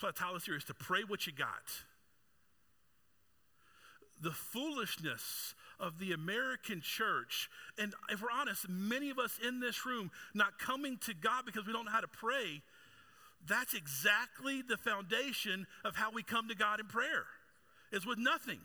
So 0.00 0.08
I 0.08 0.10
tell 0.10 0.34
us 0.34 0.44
here 0.44 0.56
is 0.56 0.64
to 0.64 0.74
pray 0.74 1.02
what 1.06 1.26
you 1.26 1.32
got. 1.32 1.84
The 4.20 4.32
foolishness 4.32 5.54
of 5.78 5.98
the 5.98 6.12
American 6.12 6.80
church, 6.80 7.48
and 7.78 7.94
if 8.10 8.20
we're 8.22 8.28
honest, 8.32 8.68
many 8.68 9.10
of 9.10 9.18
us 9.18 9.38
in 9.46 9.60
this 9.60 9.86
room 9.86 10.10
not 10.34 10.58
coming 10.58 10.98
to 11.06 11.14
God 11.14 11.44
because 11.46 11.66
we 11.66 11.72
don't 11.72 11.84
know 11.84 11.92
how 11.92 12.00
to 12.00 12.08
pray, 12.08 12.62
that's 13.46 13.74
exactly 13.74 14.62
the 14.62 14.76
foundation 14.76 15.66
of 15.84 15.96
how 15.96 16.10
we 16.10 16.22
come 16.22 16.48
to 16.48 16.56
God 16.56 16.80
in 16.80 16.86
prayer, 16.86 17.24
is 17.92 18.06
with 18.06 18.18
nothing. 18.18 18.60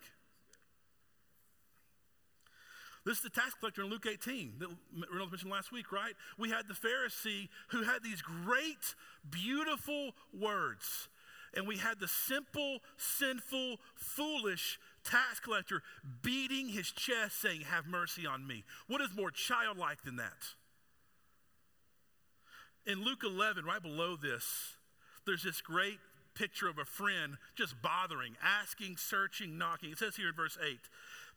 This 3.07 3.19
is 3.19 3.23
the 3.23 3.29
tax 3.29 3.53
collector 3.53 3.83
in 3.83 3.89
Luke 3.89 4.05
18 4.05 4.55
that 4.59 4.67
Reynolds 5.09 5.31
mentioned 5.31 5.49
last 5.51 5.71
week, 5.71 5.93
right? 5.93 6.11
We 6.37 6.49
had 6.49 6.67
the 6.67 6.73
Pharisee 6.73 7.47
who 7.69 7.83
had 7.83 8.03
these 8.03 8.21
great, 8.21 8.95
beautiful 9.29 10.11
words. 10.37 11.07
And 11.55 11.65
we 11.65 11.77
had 11.77 12.01
the 12.01 12.09
simple, 12.09 12.79
sinful, 12.97 13.77
foolish 13.95 14.77
tax 15.05 15.39
collector 15.39 15.83
beating 16.21 16.67
his 16.67 16.91
chest 16.91 17.39
saying, 17.39 17.61
Have 17.61 17.87
mercy 17.87 18.27
on 18.27 18.45
me. 18.45 18.65
What 18.87 18.99
is 18.99 19.15
more 19.15 19.31
childlike 19.31 20.03
than 20.03 20.17
that? 20.17 20.55
In 22.85 23.05
Luke 23.05 23.23
11, 23.23 23.63
right 23.63 23.81
below 23.81 24.17
this, 24.17 24.75
there's 25.25 25.43
this 25.43 25.61
great 25.61 25.99
picture 26.35 26.67
of 26.67 26.77
a 26.77 26.85
friend 26.85 27.37
just 27.55 27.81
bothering, 27.81 28.35
asking, 28.43 28.97
searching, 28.97 29.57
knocking. 29.57 29.91
It 29.91 29.97
says 29.97 30.17
here 30.17 30.27
in 30.27 30.35
verse 30.35 30.57
8 30.61 30.77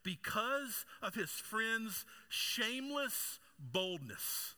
because 0.03 0.85
of 1.03 1.15
his 1.15 1.31
friend's 1.31 2.05
shameless 2.29 3.39
boldness. 3.59 4.55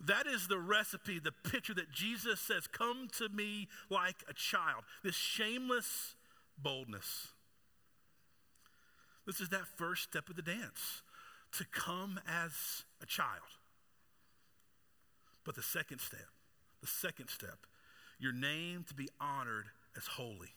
That 0.00 0.26
is 0.26 0.48
the 0.48 0.58
recipe, 0.58 1.18
the 1.18 1.32
picture 1.32 1.74
that 1.74 1.90
Jesus 1.90 2.40
says, 2.40 2.66
Come 2.66 3.08
to 3.18 3.28
me 3.28 3.68
like 3.90 4.16
a 4.28 4.34
child. 4.34 4.84
This 5.02 5.14
shameless 5.14 6.14
boldness. 6.58 7.28
This 9.26 9.40
is 9.40 9.48
that 9.50 9.66
first 9.76 10.02
step 10.02 10.28
of 10.28 10.36
the 10.36 10.42
dance 10.42 11.02
to 11.52 11.64
come 11.72 12.20
as 12.28 12.84
a 13.02 13.06
child. 13.06 13.28
But 15.44 15.54
the 15.54 15.62
second 15.62 16.00
step, 16.00 16.28
the 16.80 16.86
second 16.86 17.28
step, 17.28 17.66
your 18.18 18.32
name 18.32 18.84
to 18.88 18.94
be 18.94 19.08
honored 19.20 19.66
as 19.96 20.06
holy. 20.06 20.54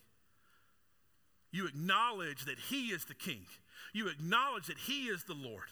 You 1.52 1.68
acknowledge 1.68 2.46
that 2.46 2.60
He 2.70 2.88
is 2.88 3.06
the 3.06 3.14
King. 3.14 3.46
You 3.94 4.08
acknowledge 4.08 4.68
that 4.68 4.78
He 4.78 5.06
is 5.06 5.24
the 5.24 5.34
Lord. 5.34 5.70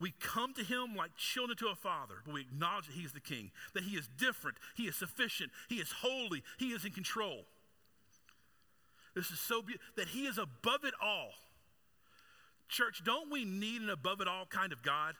We 0.00 0.12
come 0.20 0.54
to 0.54 0.62
Him 0.62 0.94
like 0.96 1.16
children 1.16 1.56
to 1.58 1.68
a 1.68 1.74
father, 1.74 2.16
but 2.24 2.34
we 2.34 2.42
acknowledge 2.42 2.86
that 2.86 2.94
He 2.94 3.02
is 3.02 3.12
the 3.12 3.20
King, 3.20 3.50
that 3.74 3.82
He 3.82 3.96
is 3.96 4.08
different, 4.18 4.58
He 4.76 4.84
is 4.84 4.96
sufficient, 4.96 5.50
He 5.68 5.76
is 5.76 5.92
holy, 5.92 6.42
He 6.58 6.68
is 6.68 6.84
in 6.84 6.92
control. 6.92 7.44
This 9.14 9.30
is 9.30 9.40
so 9.40 9.62
beautiful 9.62 9.86
that 9.96 10.08
He 10.08 10.26
is 10.26 10.38
above 10.38 10.84
it 10.84 10.94
all. 11.02 11.30
Church, 12.68 13.02
don't 13.04 13.30
we 13.30 13.44
need 13.44 13.82
an 13.82 13.90
above 13.90 14.20
it 14.20 14.28
all 14.28 14.46
kind 14.46 14.72
of 14.72 14.82
God? 14.82 15.14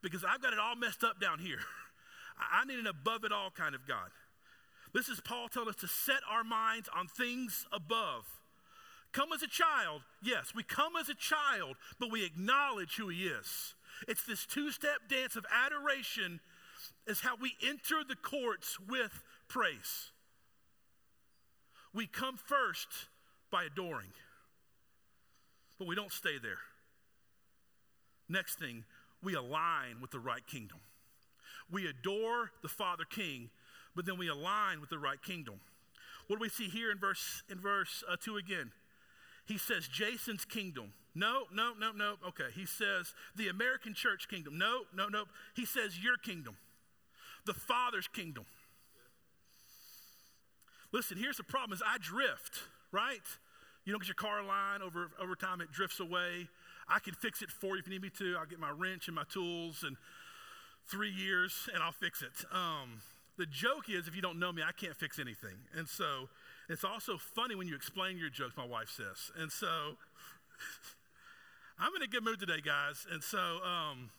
Because 0.00 0.24
I've 0.24 0.40
got 0.40 0.52
it 0.52 0.58
all 0.58 0.76
messed 0.76 1.04
up 1.04 1.20
down 1.20 1.38
here. 1.38 1.58
I 2.38 2.64
need 2.64 2.78
an 2.78 2.86
above 2.86 3.24
it 3.24 3.32
all 3.32 3.50
kind 3.50 3.74
of 3.74 3.86
God. 3.86 4.10
This 4.94 5.08
is 5.08 5.20
Paul 5.20 5.48
telling 5.48 5.68
us 5.68 5.76
to 5.76 5.88
set 5.88 6.20
our 6.30 6.44
minds 6.44 6.88
on 6.94 7.08
things 7.08 7.66
above. 7.72 8.24
Come 9.12 9.32
as 9.34 9.42
a 9.42 9.48
child, 9.48 10.02
yes, 10.22 10.52
we 10.54 10.62
come 10.62 10.92
as 11.00 11.08
a 11.08 11.14
child, 11.14 11.76
but 11.98 12.10
we 12.10 12.24
acknowledge 12.24 12.96
who 12.96 13.08
he 13.08 13.24
is. 13.26 13.74
It's 14.06 14.24
this 14.24 14.44
two 14.44 14.70
step 14.70 15.08
dance 15.08 15.36
of 15.36 15.46
adoration, 15.50 16.40
is 17.06 17.20
how 17.20 17.36
we 17.36 17.54
enter 17.66 18.02
the 18.06 18.16
courts 18.16 18.78
with 18.88 19.22
praise. 19.48 20.10
We 21.94 22.06
come 22.06 22.36
first 22.36 22.88
by 23.50 23.64
adoring. 23.64 24.12
But 25.78 25.88
we 25.88 25.94
don't 25.94 26.12
stay 26.12 26.38
there. 26.40 26.58
Next 28.28 28.58
thing, 28.58 28.84
we 29.22 29.34
align 29.34 30.00
with 30.00 30.10
the 30.10 30.18
right 30.18 30.46
kingdom. 30.46 30.78
We 31.70 31.86
adore 31.86 32.50
the 32.62 32.68
Father 32.68 33.04
King, 33.08 33.50
but 33.94 34.06
then 34.06 34.18
we 34.18 34.28
align 34.28 34.80
with 34.80 34.90
the 34.90 34.98
right 34.98 35.20
kingdom. 35.22 35.60
What 36.26 36.36
do 36.36 36.42
we 36.42 36.48
see 36.48 36.68
here 36.68 36.90
in 36.90 36.98
verse 36.98 37.42
in 37.48 37.58
verse 37.58 38.02
uh, 38.08 38.16
2 38.20 38.36
again? 38.36 38.72
He 39.46 39.58
says 39.58 39.88
Jason's 39.88 40.44
kingdom. 40.44 40.92
No, 41.14 41.44
no, 41.52 41.72
no, 41.78 41.92
no. 41.92 42.14
Okay. 42.28 42.48
He 42.54 42.66
says 42.66 43.14
the 43.34 43.48
American 43.48 43.94
church 43.94 44.28
kingdom. 44.28 44.58
No, 44.58 44.82
no, 44.94 45.08
no. 45.08 45.24
He 45.54 45.64
says 45.64 45.98
your 45.98 46.16
kingdom. 46.16 46.56
The 47.46 47.54
Father's 47.54 48.08
kingdom. 48.08 48.44
Listen, 50.92 51.16
here's 51.16 51.36
the 51.36 51.44
problem 51.44 51.74
is 51.74 51.82
I 51.84 51.98
drift, 51.98 52.58
right? 52.92 53.22
You 53.84 53.92
don't 53.92 54.00
get 54.00 54.08
your 54.08 54.14
car 54.14 54.42
line 54.42 54.82
over 54.82 55.10
over 55.20 55.36
time 55.36 55.60
it 55.60 55.70
drifts 55.72 56.00
away. 56.00 56.48
I 56.88 56.98
can 56.98 57.14
fix 57.14 57.42
it 57.42 57.50
for 57.50 57.76
you 57.76 57.80
if 57.80 57.86
you 57.86 57.92
need 57.92 58.02
me 58.02 58.10
to. 58.18 58.36
I'll 58.38 58.46
get 58.46 58.58
my 58.58 58.70
wrench 58.70 59.08
and 59.08 59.14
my 59.14 59.24
tools 59.32 59.84
and 59.84 59.96
three 60.88 61.10
years 61.10 61.68
and 61.72 61.82
I'll 61.82 61.92
fix 61.92 62.22
it. 62.22 62.44
Um, 62.52 63.00
the 63.38 63.46
joke 63.46 63.88
is, 63.88 64.08
if 64.08 64.16
you 64.16 64.22
don't 64.22 64.38
know 64.38 64.52
me, 64.52 64.62
I 64.66 64.72
can't 64.72 64.96
fix 64.96 65.18
anything. 65.18 65.56
And 65.76 65.88
so 65.88 66.28
it's 66.68 66.84
also 66.84 67.16
funny 67.16 67.54
when 67.54 67.68
you 67.68 67.76
explain 67.76 68.18
your 68.18 68.30
jokes, 68.30 68.56
my 68.56 68.64
wife 68.64 68.90
says. 68.90 69.30
And 69.38 69.50
so 69.50 69.66
I'm 71.78 71.94
in 71.96 72.02
a 72.02 72.06
good 72.06 72.24
mood 72.24 72.40
today, 72.40 72.60
guys. 72.64 73.06
And 73.10 73.22
so 73.22 73.38
um, 73.38 74.10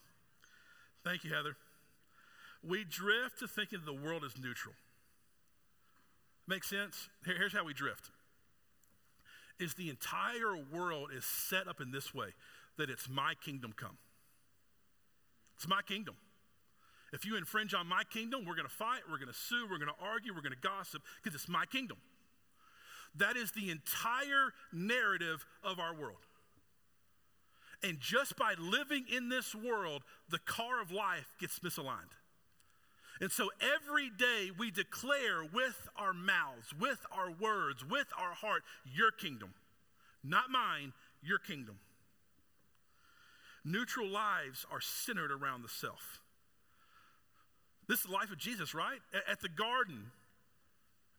thank 1.04 1.24
you, 1.24 1.34
Heather. 1.34 1.56
We 2.66 2.84
drift 2.84 3.40
to 3.40 3.48
thinking 3.48 3.80
the 3.84 3.92
world 3.92 4.24
is 4.24 4.32
neutral. 4.40 4.74
Makes 6.46 6.70
sense? 6.70 7.08
Here, 7.24 7.36
here's 7.36 7.52
how 7.52 7.64
we 7.64 7.74
drift. 7.74 8.10
Is 9.60 9.74
the 9.74 9.90
entire 9.90 10.56
world 10.72 11.10
is 11.14 11.24
set 11.24 11.68
up 11.68 11.80
in 11.80 11.90
this 11.90 12.14
way 12.14 12.28
that 12.78 12.88
it's 12.88 13.08
my 13.08 13.34
kingdom 13.44 13.74
come. 13.76 13.98
It's 15.56 15.68
my 15.68 15.82
kingdom. 15.82 16.14
If 17.12 17.24
you 17.24 17.36
infringe 17.36 17.74
on 17.74 17.86
my 17.86 18.04
kingdom, 18.04 18.44
we're 18.46 18.54
going 18.54 18.68
to 18.68 18.74
fight, 18.74 19.00
we're 19.10 19.18
going 19.18 19.28
to 19.28 19.38
sue, 19.38 19.66
we're 19.68 19.78
going 19.78 19.90
to 19.90 20.04
argue, 20.04 20.34
we're 20.34 20.42
going 20.42 20.54
to 20.54 20.60
gossip 20.60 21.02
because 21.22 21.34
it's 21.34 21.48
my 21.48 21.66
kingdom. 21.66 21.96
That 23.16 23.36
is 23.36 23.52
the 23.52 23.70
entire 23.70 24.52
narrative 24.72 25.44
of 25.62 25.78
our 25.78 25.94
world. 25.94 26.18
And 27.82 28.00
just 28.00 28.36
by 28.36 28.54
living 28.58 29.04
in 29.08 29.28
this 29.28 29.54
world, 29.54 30.02
the 30.28 30.40
car 30.40 30.80
of 30.82 30.90
life 30.90 31.32
gets 31.40 31.60
misaligned. 31.60 32.14
And 33.20 33.30
so 33.32 33.50
every 33.60 34.10
day 34.10 34.50
we 34.56 34.70
declare 34.70 35.42
with 35.42 35.88
our 35.96 36.12
mouths, 36.12 36.72
with 36.78 36.98
our 37.10 37.30
words, 37.30 37.84
with 37.84 38.06
our 38.16 38.32
heart, 38.32 38.62
your 38.84 39.10
kingdom. 39.10 39.54
Not 40.22 40.50
mine, 40.50 40.92
your 41.22 41.38
kingdom. 41.38 41.78
Neutral 43.64 44.08
lives 44.08 44.66
are 44.70 44.80
centered 44.80 45.32
around 45.32 45.62
the 45.62 45.68
self. 45.68 46.20
This 47.88 48.00
is 48.00 48.06
the 48.06 48.12
life 48.12 48.30
of 48.30 48.38
Jesus, 48.38 48.74
right? 48.74 49.00
At 49.28 49.40
the 49.40 49.48
garden, 49.48 50.10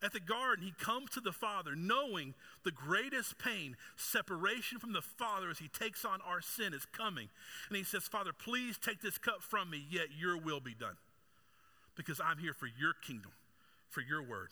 at 0.02 0.14
the 0.14 0.20
garden, 0.20 0.64
he 0.64 0.72
comes 0.72 1.10
to 1.12 1.20
the 1.20 1.34
Father 1.34 1.76
knowing 1.76 2.34
the 2.64 2.72
greatest 2.72 3.38
pain, 3.38 3.76
separation 3.98 4.80
from 4.80 4.94
the 4.94 5.02
Father 5.02 5.50
as 5.50 5.60
he 5.60 5.68
takes 5.68 6.06
on 6.06 6.20
our 6.26 6.42
sin, 6.42 6.74
is 6.74 6.86
coming. 6.86 7.28
And 7.68 7.78
he 7.78 7.84
says, 7.84 8.04
Father, 8.04 8.32
please 8.32 8.78
take 8.78 9.02
this 9.02 9.18
cup 9.18 9.42
from 9.42 9.70
me, 9.70 9.86
yet 9.90 10.08
your 10.18 10.38
will 10.38 10.62
be 10.62 10.74
done. 10.74 10.96
Because 11.96 12.22
I'm 12.24 12.38
here 12.38 12.54
for 12.54 12.68
your 12.68 12.94
kingdom, 12.94 13.32
for 13.90 14.00
your 14.00 14.24
word. 14.24 14.50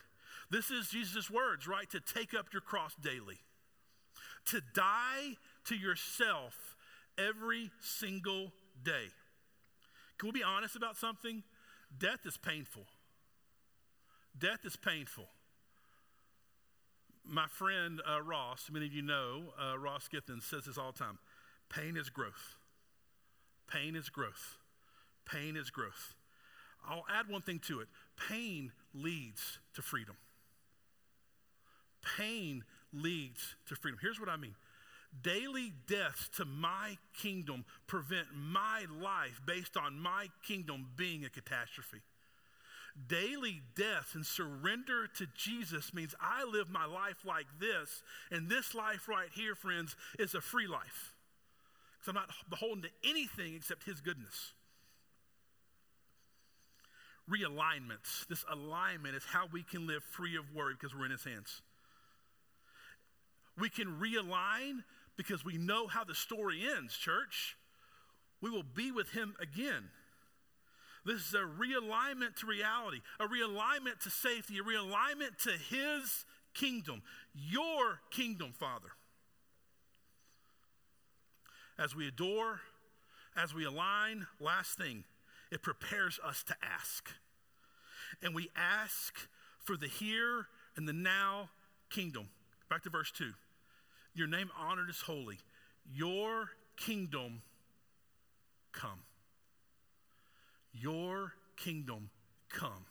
This 0.51 0.69
is 0.69 0.89
Jesus' 0.89 1.29
words, 1.29 1.65
right? 1.65 1.89
To 1.91 2.01
take 2.01 2.33
up 2.33 2.47
your 2.51 2.61
cross 2.61 2.93
daily, 3.01 3.39
to 4.47 4.61
die 4.73 5.37
to 5.65 5.75
yourself 5.75 6.75
every 7.17 7.71
single 7.79 8.51
day. 8.83 9.07
Can 10.17 10.27
we 10.27 10.39
be 10.39 10.43
honest 10.43 10.75
about 10.75 10.97
something? 10.97 11.43
Death 11.97 12.25
is 12.25 12.35
painful. 12.35 12.83
Death 14.37 14.65
is 14.65 14.75
painful. 14.75 15.27
My 17.29 17.47
friend 17.47 18.01
uh, 18.09 18.21
Ross, 18.21 18.69
many 18.71 18.85
of 18.85 18.93
you 18.93 19.01
know, 19.01 19.53
uh, 19.59 19.77
Ross 19.77 20.07
Githens 20.07 20.43
says 20.43 20.65
this 20.65 20.77
all 20.77 20.93
the 20.93 20.99
time 20.99 21.19
pain 21.69 21.97
is 21.97 22.09
growth. 22.09 22.55
Pain 23.67 23.95
is 23.95 24.09
growth. 24.09 24.57
Pain 25.25 25.57
is 25.57 25.69
growth. 25.69 26.15
I'll 26.87 27.05
add 27.13 27.27
one 27.27 27.41
thing 27.41 27.59
to 27.67 27.81
it 27.81 27.87
pain 28.29 28.71
leads 28.93 29.59
to 29.73 29.81
freedom. 29.81 30.15
Pain 32.17 32.63
leads 32.93 33.55
to 33.67 33.75
freedom. 33.75 33.99
Here's 34.01 34.19
what 34.19 34.29
I 34.29 34.37
mean 34.37 34.55
daily 35.21 35.73
deaths 35.87 36.29
to 36.37 36.45
my 36.45 36.97
kingdom 37.13 37.65
prevent 37.87 38.27
my 38.35 38.85
life 39.01 39.41
based 39.45 39.75
on 39.75 39.99
my 39.99 40.27
kingdom 40.43 40.87
being 40.95 41.25
a 41.25 41.29
catastrophe. 41.29 42.01
Daily 43.07 43.61
death 43.75 44.15
and 44.15 44.25
surrender 44.25 45.07
to 45.17 45.27
Jesus 45.35 45.93
means 45.93 46.15
I 46.19 46.43
live 46.45 46.69
my 46.69 46.85
life 46.85 47.25
like 47.25 47.45
this, 47.59 48.01
and 48.31 48.49
this 48.49 48.73
life 48.73 49.07
right 49.07 49.29
here, 49.33 49.55
friends, 49.55 49.95
is 50.17 50.33
a 50.33 50.41
free 50.41 50.67
life. 50.67 51.13
Because 51.93 52.09
I'm 52.09 52.15
not 52.15 52.29
beholden 52.49 52.83
to 52.83 52.89
anything 53.07 53.55
except 53.55 53.83
His 53.83 54.01
goodness. 54.01 54.53
Realignments. 57.29 58.25
This 58.27 58.45
alignment 58.49 59.15
is 59.15 59.23
how 59.25 59.47
we 59.51 59.63
can 59.63 59.85
live 59.85 60.03
free 60.03 60.35
of 60.37 60.53
worry 60.55 60.73
because 60.73 60.95
we're 60.95 61.05
in 61.05 61.11
His 61.11 61.23
hands. 61.23 61.61
We 63.59 63.69
can 63.69 63.99
realign 63.99 64.83
because 65.17 65.43
we 65.43 65.57
know 65.57 65.87
how 65.87 66.03
the 66.03 66.15
story 66.15 66.63
ends, 66.77 66.95
church. 66.95 67.57
We 68.39 68.49
will 68.49 68.63
be 68.63 68.91
with 68.91 69.09
him 69.09 69.35
again. 69.41 69.89
This 71.07 71.29
is 71.29 71.33
a 71.33 71.37
realignment 71.37 72.35
to 72.41 72.45
reality, 72.45 72.99
a 73.17 73.27
realignment 73.27 74.03
to 74.03 74.09
safety, 74.09 74.57
a 74.57 74.61
realignment 74.61 75.41
to 75.43 75.51
his 75.51 76.25
kingdom, 76.53 77.01
your 77.33 78.01
kingdom, 78.11 78.51
Father. 78.51 78.89
As 81.79 81.95
we 81.95 82.09
adore, 82.09 82.59
as 83.37 83.53
we 83.53 83.63
align, 83.63 84.27
last 84.41 84.77
thing, 84.77 85.05
it 85.49 85.63
prepares 85.63 86.19
us 86.25 86.43
to 86.43 86.55
ask. 86.61 87.09
And 88.21 88.35
we 88.35 88.49
ask 88.57 89.15
for 89.63 89.77
the 89.77 89.87
here 89.87 90.47
and 90.75 90.85
the 90.85 90.93
now 90.93 91.51
kingdom. 91.89 92.27
Back 92.69 92.83
to 92.83 92.89
verse 92.89 93.11
2. 93.11 93.31
Your 94.13 94.27
name 94.27 94.49
honored 94.59 94.89
is 94.89 94.99
holy. 94.99 95.37
Your 95.89 96.49
kingdom 96.75 97.43
come. 98.73 99.06
Kingdom 101.57 102.09
come. 102.49 102.85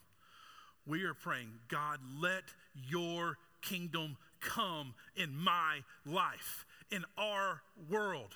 We 0.86 1.04
are 1.04 1.14
praying, 1.14 1.48
God, 1.68 1.98
let 2.20 2.44
your 2.88 3.38
kingdom 3.62 4.16
come 4.40 4.94
in 5.16 5.36
my 5.36 5.80
life, 6.04 6.66
in 6.90 7.04
our 7.18 7.62
world. 7.90 8.34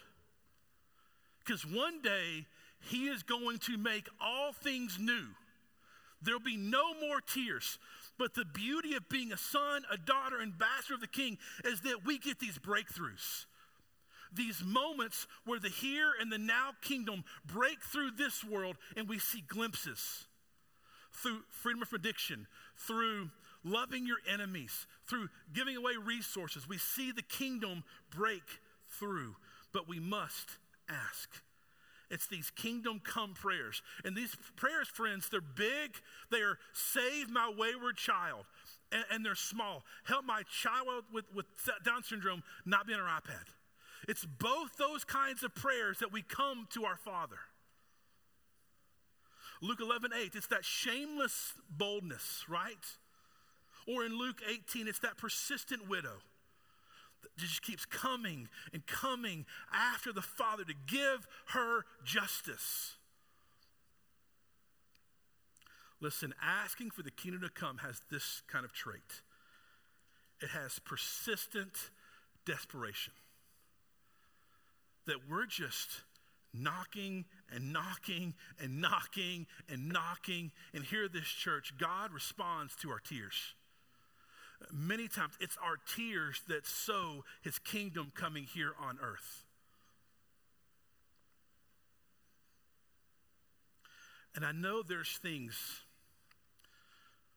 Because 1.45 1.65
one 1.65 2.01
day, 2.03 2.47
He 2.81 3.09
is 3.09 3.23
going 3.23 3.59
to 3.59 3.77
make 3.77 4.09
all 4.21 4.53
things 4.53 4.99
new. 4.99 5.27
There'll 6.23 6.41
be 6.41 6.57
no 6.57 6.95
more 7.01 7.21
tears. 7.21 7.79
But 8.19 8.35
the 8.35 8.45
beauty 8.45 8.95
of 8.95 9.09
being 9.09 9.33
a 9.33 9.37
son, 9.39 9.83
a 9.91 9.97
daughter, 9.97 10.43
ambassador 10.43 10.95
of 10.95 11.01
the 11.01 11.07
king 11.07 11.39
is 11.65 11.81
that 11.83 12.05
we 12.05 12.19
get 12.19 12.39
these 12.39 12.59
breakthroughs. 12.59 13.47
These 14.33 14.63
moments 14.65 15.27
where 15.45 15.59
the 15.59 15.69
here 15.69 16.13
and 16.21 16.31
the 16.31 16.39
now 16.39 16.71
kingdom 16.83 17.25
break 17.45 17.83
through 17.83 18.13
this 18.13 18.45
world 18.45 18.77
and 18.97 19.09
we 19.09 19.19
see 19.19 19.43
glimpses 19.47 20.27
through 21.13 21.41
freedom 21.51 21.83
of 21.83 21.93
addiction, 21.93 22.47
through 22.77 23.31
loving 23.65 24.07
your 24.07 24.19
enemies, 24.33 24.87
through 25.07 25.29
giving 25.53 25.77
away 25.77 25.93
resources. 26.03 26.69
We 26.69 26.79
see 26.79 27.13
the 27.13 27.23
kingdom 27.23 27.85
break 28.11 28.45
through, 28.99 29.37
but 29.73 29.89
we 29.89 29.99
must 29.99 30.59
ask. 30.89 31.29
It's 32.11 32.27
these 32.27 32.51
kingdom 32.51 33.01
come 33.05 33.35
prayers. 33.35 33.83
And 34.05 34.17
these 34.17 34.37
prayers, 34.57 34.89
friends, 34.89 35.29
they're 35.29 35.41
big. 35.41 35.95
They 36.31 36.41
are 36.41 36.59
save 36.73 37.31
my 37.31 37.53
wayward 37.57 37.97
child. 37.97 38.47
And, 38.91 39.05
and 39.13 39.25
they're 39.25 39.37
small. 39.37 39.85
Help 40.05 40.25
my 40.25 40.43
child 40.51 41.05
with, 41.13 41.25
with 41.33 41.47
Down 41.85 42.03
syndrome 42.03 42.43
not 42.67 42.87
be 42.87 42.95
on 42.95 43.01
our 43.01 43.21
iPad. 43.21 43.47
It's 44.11 44.25
both 44.25 44.77
those 44.77 45.05
kinds 45.05 45.45
of 45.45 45.55
prayers 45.55 45.99
that 46.01 46.13
we 46.13 46.23
come 46.23 46.67
to 46.71 46.85
our 46.85 46.97
Father. 46.97 47.39
Luke 49.63 49.79
11, 49.81 50.11
8, 50.13 50.33
it's 50.35 50.49
that 50.49 50.65
shameless 50.65 51.53
boldness, 51.71 52.45
right? 52.49 52.97
Or 53.87 54.05
in 54.05 54.19
Luke 54.19 54.43
18, 54.51 54.89
it's 54.89 54.99
that 54.99 55.17
persistent 55.17 55.89
widow 55.89 56.23
that 57.23 57.37
just 57.37 57.63
keeps 57.63 57.87
coming 57.87 58.49
and 58.73 58.85
coming 58.85 59.47
after 59.73 60.13
the 60.13 60.23
Father 60.23 60.65
to 60.65 60.75
give 60.89 61.29
her 61.51 61.85
justice. 62.03 62.97
Listen, 66.01 66.35
asking 66.43 66.91
for 66.91 67.05
the 67.05 67.13
kingdom 67.13 67.43
to 67.43 67.49
come 67.49 67.79
has 67.79 68.01
this 68.11 68.43
kind 68.49 68.65
of 68.65 68.73
trait 68.73 69.23
it 70.43 70.49
has 70.49 70.81
persistent, 70.81 71.91
desperation. 72.45 73.13
That 75.11 75.29
we're 75.29 75.47
just 75.47 76.03
knocking 76.55 77.25
and 77.53 77.73
knocking 77.73 78.35
and 78.63 78.81
knocking 78.81 79.49
and 79.69 79.89
knocking. 79.89 80.53
And 80.73 80.85
here, 80.85 81.09
this 81.09 81.27
church, 81.27 81.73
God 81.77 82.13
responds 82.13 82.77
to 82.77 82.91
our 82.91 83.01
tears. 83.01 83.55
Many 84.73 85.09
times, 85.09 85.35
it's 85.41 85.57
our 85.57 85.79
tears 85.97 86.43
that 86.47 86.65
sow 86.65 87.25
his 87.43 87.59
kingdom 87.59 88.13
coming 88.15 88.45
here 88.45 88.71
on 88.81 88.99
earth. 89.03 89.47
And 94.37 94.45
I 94.45 94.53
know 94.53 94.85
there's 94.85 95.19
things, 95.21 95.83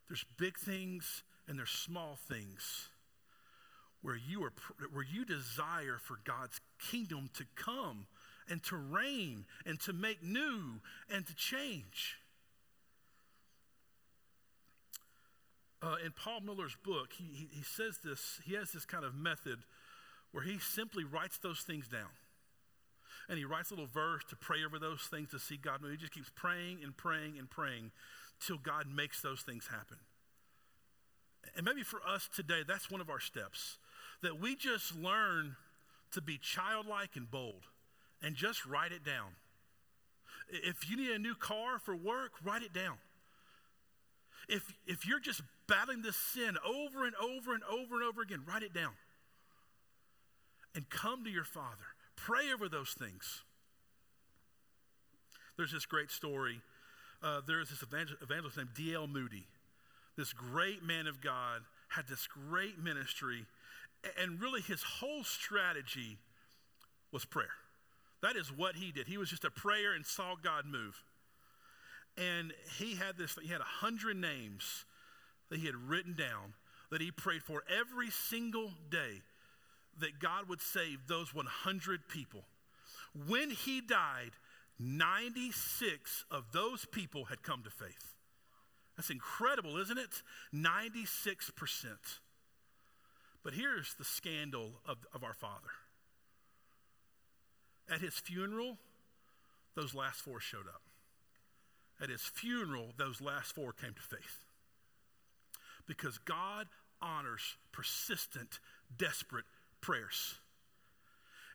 there's 0.08 0.26
big 0.38 0.60
things 0.60 1.24
and 1.48 1.58
there's 1.58 1.72
small 1.72 2.20
things 2.30 2.90
where 4.04 4.16
you 4.18 4.44
are 4.44 4.52
where 4.92 5.04
you 5.04 5.26
desire 5.26 5.98
for 5.98 6.20
God's 6.24 6.60
kingdom 6.92 7.30
to 7.38 7.46
come 7.56 8.08
and 8.50 8.64
to 8.64 8.76
reign 8.76 9.46
and 9.66 9.80
to 9.82 9.94
make 9.94 10.24
new 10.24 10.82
and 11.10 11.26
to 11.26 11.36
change. 11.36 12.18
Uh, 15.82 15.96
in 16.06 16.12
Paul 16.12 16.42
Miller's 16.42 16.78
book, 16.84 17.14
he, 17.14 17.26
he, 17.26 17.48
he 17.52 17.64
says 17.64 18.00
this, 18.04 18.40
he 18.46 18.56
has 18.56 18.72
this 18.72 18.86
kind 18.86 19.04
of 19.04 19.14
method 19.14 19.60
where 20.32 20.44
he 20.44 20.58
simply 20.58 21.04
writes 21.04 21.38
those 21.38 21.60
things 21.60 21.88
down. 21.88 22.10
And 23.30 23.38
he 23.38 23.46
writes 23.46 23.72
a 23.72 23.74
little 23.74 23.88
verse 23.88 24.24
to 24.30 24.36
pray 24.36 24.66
over 24.66 24.80
those 24.80 25.02
things 25.04 25.32
to 25.32 25.40
see 25.40 25.58
God 25.58 25.82
move. 25.82 25.92
He 25.92 25.98
just 25.98 26.14
keeps 26.14 26.32
praying 26.36 26.80
and 26.84 26.96
praying 26.96 27.38
and 27.38 27.50
praying 27.50 27.92
till 28.46 28.58
God 28.58 28.86
makes 28.94 29.22
those 29.22 29.42
things 29.42 29.68
happen. 29.68 29.98
And 31.56 31.66
maybe 31.66 31.84
for 31.84 32.00
us 32.08 32.30
today, 32.34 32.62
that's 32.68 32.90
one 32.90 33.02
of 33.02 33.10
our 33.10 33.20
steps 33.20 33.78
that 34.22 34.40
we 34.40 34.56
just 34.56 34.96
learn 34.96 35.56
to 36.14 36.22
be 36.22 36.38
childlike 36.38 37.16
and 37.16 37.30
bold 37.30 37.64
and 38.22 38.36
just 38.36 38.66
write 38.66 38.92
it 38.92 39.04
down. 39.04 39.36
If 40.50 40.90
you 40.90 40.98
need 40.98 41.12
a 41.12 41.20
new 41.20 41.36
car 41.36 41.80
for 41.80 41.96
work, 41.96 42.32
write 42.44 42.64
it 42.64 42.74
down. 42.74 42.98
If, 44.50 44.74
if 44.86 45.08
you're 45.08 45.20
just 45.20 45.42
battling 45.68 46.02
this 46.02 46.18
sin 46.18 46.58
over 46.66 47.06
and 47.06 47.16
over 47.16 47.54
and 47.54 47.64
over 47.64 47.96
and 47.96 48.04
over 48.04 48.22
again, 48.22 48.42
write 48.48 48.64
it 48.64 48.74
down. 48.74 48.92
And 50.76 50.90
come 50.90 51.24
to 51.24 51.30
your 51.30 51.46
Father. 51.46 51.86
Pray 52.16 52.52
over 52.54 52.68
those 52.68 52.92
things. 52.92 53.44
There's 55.56 55.72
this 55.72 55.86
great 55.86 56.12
story. 56.12 56.62
Uh, 57.22 57.42
there's 57.48 57.70
this 57.70 57.84
evangelist 57.84 58.58
named 58.58 58.70
D.L. 58.76 59.08
Moody. 59.08 59.46
This 60.18 60.34
great 60.34 60.84
man 60.84 61.08
of 61.08 61.22
God 61.22 61.62
had 61.90 62.08
this 62.08 62.28
great 62.28 62.80
ministry, 62.84 63.46
and 64.22 64.42
really 64.42 64.62
his 64.62 64.84
whole 64.84 65.24
strategy 65.24 66.18
was 67.12 67.26
prayer. 67.26 67.54
That 68.22 68.36
is 68.36 68.52
what 68.52 68.76
he 68.76 68.92
did. 68.92 69.08
He 69.08 69.18
was 69.18 69.30
just 69.30 69.44
a 69.44 69.52
prayer 69.52 69.94
and 69.94 70.06
saw 70.06 70.36
God 70.42 70.66
move. 70.66 71.04
And 72.18 72.54
he 72.78 72.96
had 72.96 73.18
this, 73.18 73.38
he 73.42 73.50
had 73.50 73.62
a 73.62 73.66
hundred 73.66 74.18
names 74.18 74.86
that 75.50 75.60
he 75.60 75.66
had 75.66 75.76
written 75.76 76.14
down 76.14 76.54
that 76.90 77.02
he 77.02 77.12
prayed 77.12 77.44
for 77.44 77.64
every 77.70 78.10
single 78.12 78.72
day 78.90 79.22
that 80.00 80.20
God 80.20 80.48
would 80.48 80.62
save 80.62 81.08
those 81.08 81.34
100 81.34 82.08
people. 82.08 82.44
When 83.28 83.50
he 83.50 83.82
died, 83.82 84.32
96 84.80 86.26
of 86.32 86.52
those 86.52 86.86
people 86.86 87.26
had 87.26 87.44
come 87.44 87.64
to 87.64 87.70
faith. 87.70 88.14
That's 88.96 89.10
incredible, 89.10 89.78
isn't 89.78 89.98
it? 89.98 90.22
96%. 90.54 91.88
But 93.44 93.54
here's 93.54 93.94
the 93.96 94.06
scandal 94.06 94.72
of, 94.86 94.98
of 95.14 95.24
our 95.24 95.34
Father. 95.34 95.70
At 97.92 98.00
his 98.00 98.14
funeral, 98.14 98.78
those 99.76 99.94
last 99.94 100.22
four 100.22 100.40
showed 100.40 100.68
up. 100.68 100.82
At 102.02 102.10
his 102.10 102.22
funeral, 102.22 102.94
those 102.98 103.22
last 103.22 103.54
four 103.54 103.74
came 103.74 103.94
to 103.94 104.02
faith. 104.02 104.46
Because 105.86 106.18
God 106.18 106.68
honors 107.02 107.58
persistent, 107.72 108.60
desperate 108.98 109.46
prayers. 109.82 110.36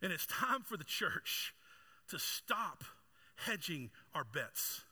And 0.03 0.13
it's 0.13 0.27
time 0.27 0.63
for 0.63 0.77
the 0.77 0.85
church 0.85 1.55
to 2.11 2.19
stop 2.19 2.85
hedging 3.37 3.91
our 4.15 4.25
bets 4.25 4.83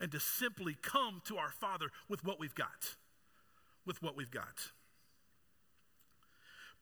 and 0.00 0.12
to 0.12 0.20
simply 0.20 0.76
come 0.82 1.22
to 1.24 1.36
our 1.36 1.50
Father 1.50 1.86
with 2.08 2.24
what 2.24 2.38
we've 2.38 2.54
got. 2.54 2.96
With 3.86 4.02
what 4.02 4.16
we've 4.16 4.30
got. 4.30 4.70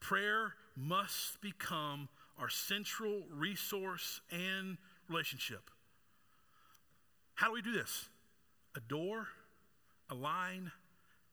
Prayer 0.03 0.55
must 0.75 1.39
become 1.39 2.09
our 2.37 2.49
central 2.49 3.23
resource 3.33 4.19
and 4.29 4.77
relationship. 5.07 5.71
How 7.35 7.47
do 7.47 7.53
we 7.53 7.61
do 7.61 7.71
this? 7.71 8.09
Adore, 8.75 9.27
align, 10.09 10.73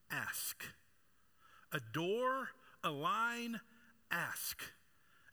ask. 0.09 0.63
Adore, 1.73 2.51
align, 2.85 3.59
ask, 4.13 4.63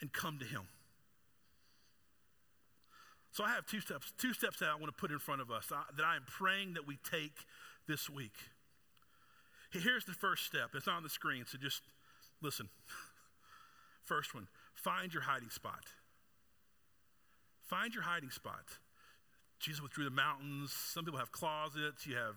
and 0.01 0.11
come 0.11 0.39
to 0.39 0.45
Him. 0.45 0.63
So 3.31 3.43
I 3.43 3.49
have 3.49 3.67
two 3.67 3.81
steps, 3.81 4.13
two 4.17 4.33
steps 4.33 4.57
that 4.61 4.69
I 4.69 4.73
want 4.73 4.87
to 4.87 4.99
put 4.99 5.11
in 5.11 5.19
front 5.19 5.41
of 5.41 5.51
us 5.51 5.71
uh, 5.71 5.83
that 5.95 6.03
I 6.03 6.15
am 6.15 6.23
praying 6.27 6.73
that 6.73 6.87
we 6.87 6.97
take 7.07 7.35
this 7.87 8.09
week. 8.09 8.33
Here's 9.69 10.05
the 10.05 10.13
first 10.13 10.43
step. 10.43 10.71
It's 10.73 10.87
on 10.87 11.03
the 11.03 11.09
screen, 11.09 11.45
so 11.45 11.59
just 11.59 11.83
listen. 12.41 12.67
First 14.07 14.33
one 14.33 14.47
find 14.73 15.13
your 15.13 15.23
hiding 15.23 15.49
spot. 15.49 15.83
Find 17.65 17.93
your 17.93 18.03
hiding 18.03 18.29
spot. 18.29 18.63
Jesus 19.59 19.81
withdrew 19.81 20.05
the 20.05 20.11
mountains. 20.11 20.71
Some 20.71 21.03
people 21.03 21.19
have 21.19 21.33
closets. 21.33 22.07
You 22.07 22.15
have 22.15 22.35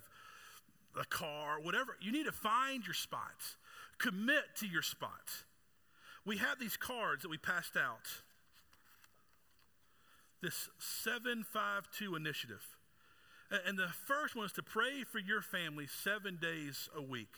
a 1.00 1.04
car, 1.04 1.60
whatever. 1.62 1.96
You 2.00 2.10
need 2.10 2.26
to 2.26 2.32
find 2.32 2.84
your 2.84 2.94
spot. 2.94 3.54
Commit 3.98 4.56
to 4.56 4.66
your 4.66 4.82
spot. 4.82 5.44
We 6.26 6.38
have 6.38 6.58
these 6.58 6.76
cards 6.76 7.22
that 7.22 7.28
we 7.28 7.38
passed 7.38 7.76
out. 7.76 8.08
This 10.42 10.68
752 10.78 12.16
initiative. 12.16 12.64
And 13.66 13.78
the 13.78 13.88
first 14.06 14.34
one 14.34 14.46
is 14.46 14.52
to 14.52 14.62
pray 14.62 15.04
for 15.04 15.18
your 15.20 15.42
family 15.42 15.86
seven 15.86 16.38
days 16.40 16.88
a 16.96 17.02
week. 17.02 17.34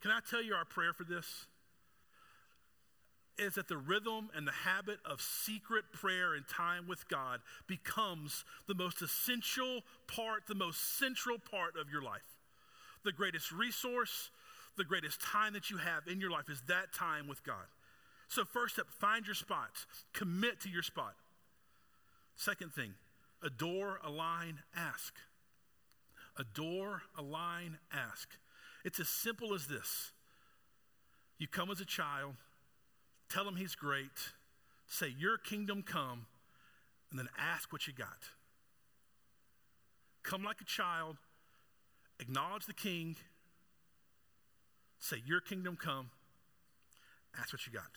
Can 0.00 0.10
I 0.10 0.20
tell 0.28 0.42
you 0.42 0.54
our 0.54 0.64
prayer 0.64 0.92
for 0.94 1.04
this? 1.04 1.46
Is 3.36 3.54
that 3.54 3.68
the 3.68 3.76
rhythm 3.76 4.30
and 4.34 4.46
the 4.46 4.52
habit 4.52 4.98
of 5.04 5.20
secret 5.20 5.84
prayer 5.92 6.34
and 6.34 6.46
time 6.46 6.86
with 6.86 7.08
God 7.08 7.40
becomes 7.66 8.44
the 8.68 8.74
most 8.74 9.02
essential 9.02 9.82
part, 10.06 10.46
the 10.46 10.54
most 10.54 10.98
central 10.98 11.38
part 11.38 11.74
of 11.76 11.90
your 11.90 12.02
life. 12.02 12.38
The 13.04 13.12
greatest 13.12 13.50
resource, 13.50 14.30
the 14.76 14.84
greatest 14.84 15.20
time 15.20 15.52
that 15.54 15.68
you 15.68 15.78
have 15.78 16.06
in 16.06 16.20
your 16.20 16.30
life 16.30 16.48
is 16.48 16.62
that 16.68 16.92
time 16.92 17.26
with 17.26 17.42
God. 17.44 17.66
So, 18.28 18.44
first 18.44 18.74
step, 18.74 18.86
find 18.88 19.26
your 19.26 19.34
spot, 19.34 19.70
commit 20.12 20.60
to 20.60 20.68
your 20.68 20.82
spot. 20.82 21.14
Second 22.36 22.72
thing, 22.72 22.94
adore, 23.42 24.00
align, 24.02 24.60
ask. 24.76 25.14
Adore, 26.36 27.02
align, 27.16 27.78
ask. 27.92 28.28
It's 28.84 28.98
as 28.98 29.08
simple 29.08 29.54
as 29.54 29.66
this. 29.66 30.12
You 31.38 31.46
come 31.46 31.70
as 31.70 31.80
a 31.80 31.84
child, 31.84 32.34
tell 33.28 33.46
him 33.46 33.56
he's 33.56 33.74
great, 33.74 34.32
say, 34.86 35.14
Your 35.18 35.38
kingdom 35.38 35.82
come, 35.82 36.26
and 37.10 37.18
then 37.18 37.28
ask 37.38 37.72
what 37.72 37.86
you 37.86 37.92
got. 37.92 38.30
Come 40.22 40.42
like 40.42 40.60
a 40.60 40.64
child, 40.64 41.16
acknowledge 42.18 42.66
the 42.66 42.74
king, 42.74 43.16
say, 44.98 45.22
Your 45.26 45.40
kingdom 45.40 45.76
come, 45.76 46.10
ask 47.38 47.52
what 47.52 47.66
you 47.66 47.72
got. 47.72 47.90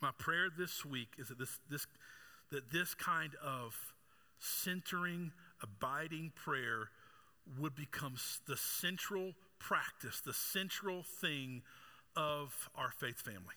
My 0.00 0.10
prayer 0.16 0.48
this 0.56 0.84
week 0.84 1.08
is 1.18 1.28
that 1.28 1.38
this, 1.38 1.58
this, 1.68 1.86
that 2.52 2.70
this 2.70 2.94
kind 2.94 3.32
of 3.44 3.74
centering, 4.38 5.32
abiding 5.60 6.32
prayer 6.36 6.90
would 7.58 7.74
become 7.74 8.14
the 8.46 8.56
central 8.56 9.32
practice, 9.58 10.20
the 10.20 10.32
central 10.32 11.02
thing 11.02 11.62
of 12.16 12.68
our 12.74 12.90
faith 12.90 13.20
family. 13.20 13.54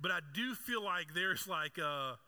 But 0.00 0.10
I 0.10 0.20
do 0.34 0.54
feel 0.54 0.82
like 0.82 1.14
there's 1.14 1.48
like 1.48 1.78
a, 1.78 2.18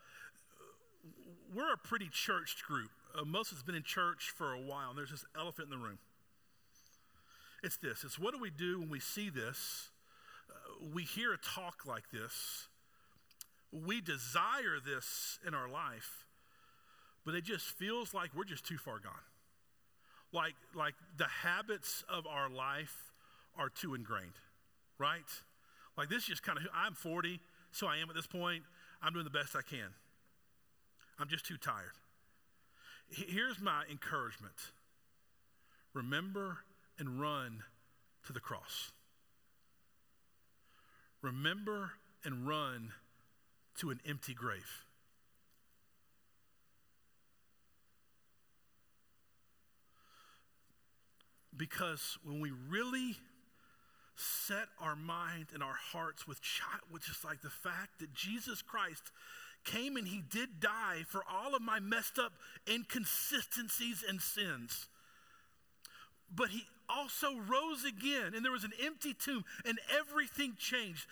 we're 1.54 1.72
a 1.72 1.78
pretty 1.78 2.08
churched 2.10 2.64
group. 2.64 2.90
Uh, 3.14 3.24
most 3.24 3.52
of 3.52 3.58
us 3.58 3.62
been 3.62 3.74
in 3.74 3.82
church 3.82 4.32
for 4.36 4.52
a 4.52 4.60
while, 4.60 4.90
and 4.90 4.98
there's 4.98 5.10
this 5.10 5.24
elephant 5.38 5.70
in 5.72 5.78
the 5.78 5.84
room. 5.84 5.98
It's 7.62 7.76
this. 7.76 8.04
It's 8.04 8.18
what 8.18 8.32
do 8.32 8.40
we 8.40 8.50
do 8.50 8.80
when 8.80 8.88
we 8.88 9.00
see 9.00 9.28
this 9.30 9.90
we 10.94 11.02
hear 11.02 11.32
a 11.32 11.38
talk 11.38 11.86
like 11.86 12.10
this, 12.10 12.68
we 13.72 14.00
desire 14.00 14.78
this 14.84 15.38
in 15.46 15.54
our 15.54 15.68
life, 15.68 16.26
but 17.24 17.34
it 17.34 17.44
just 17.44 17.66
feels 17.66 18.14
like 18.14 18.30
we're 18.34 18.44
just 18.44 18.66
too 18.66 18.78
far 18.78 18.98
gone. 18.98 19.12
Like, 20.32 20.54
like 20.74 20.94
the 21.16 21.26
habits 21.26 22.04
of 22.08 22.26
our 22.26 22.50
life 22.50 23.12
are 23.56 23.68
too 23.68 23.94
ingrained. 23.94 24.38
right? 24.98 25.22
Like 25.96 26.08
this 26.08 26.22
is 26.22 26.28
just 26.28 26.42
kind 26.42 26.58
of, 26.58 26.64
I'm 26.74 26.94
40, 26.94 27.40
so 27.72 27.86
I 27.86 27.96
am 27.98 28.08
at 28.08 28.16
this 28.16 28.26
point. 28.26 28.62
I'm 29.02 29.12
doing 29.12 29.24
the 29.24 29.30
best 29.30 29.54
I 29.56 29.62
can. 29.62 29.94
I'm 31.18 31.28
just 31.28 31.46
too 31.46 31.56
tired. 31.56 31.96
Here's 33.08 33.60
my 33.60 33.84
encouragement 33.90 34.72
remember 35.94 36.58
and 36.98 37.20
run 37.20 37.62
to 38.26 38.32
the 38.32 38.40
cross. 38.40 38.92
Remember 41.22 41.92
and 42.24 42.46
run 42.46 42.92
to 43.78 43.90
an 43.90 44.00
empty 44.06 44.34
grave. 44.34 44.84
Because 51.58 52.16
when 52.24 52.40
we 52.40 52.52
really 52.70 53.16
set 54.14 54.68
our 54.80 54.96
mind 54.96 55.46
and 55.52 55.62
our 55.62 55.76
hearts 55.92 56.26
with, 56.26 56.40
child, 56.40 56.82
with 56.92 57.04
just 57.04 57.24
like 57.24 57.42
the 57.42 57.50
fact 57.50 57.98
that 58.00 58.14
Jesus 58.14 58.62
Christ 58.62 59.02
came 59.64 59.96
and 59.96 60.06
he 60.06 60.22
did 60.30 60.60
die 60.60 61.02
for 61.06 61.22
all 61.30 61.54
of 61.54 61.62
my 61.62 61.80
messed 61.80 62.18
up 62.18 62.32
inconsistencies 62.68 64.04
and 64.08 64.20
sins. 64.20 64.88
But 66.34 66.50
he 66.50 66.64
also 66.88 67.36
rose 67.36 67.84
again, 67.84 68.34
and 68.34 68.44
there 68.44 68.52
was 68.52 68.64
an 68.64 68.72
empty 68.82 69.14
tomb, 69.14 69.44
and 69.64 69.78
everything 69.98 70.54
changed. 70.58 71.06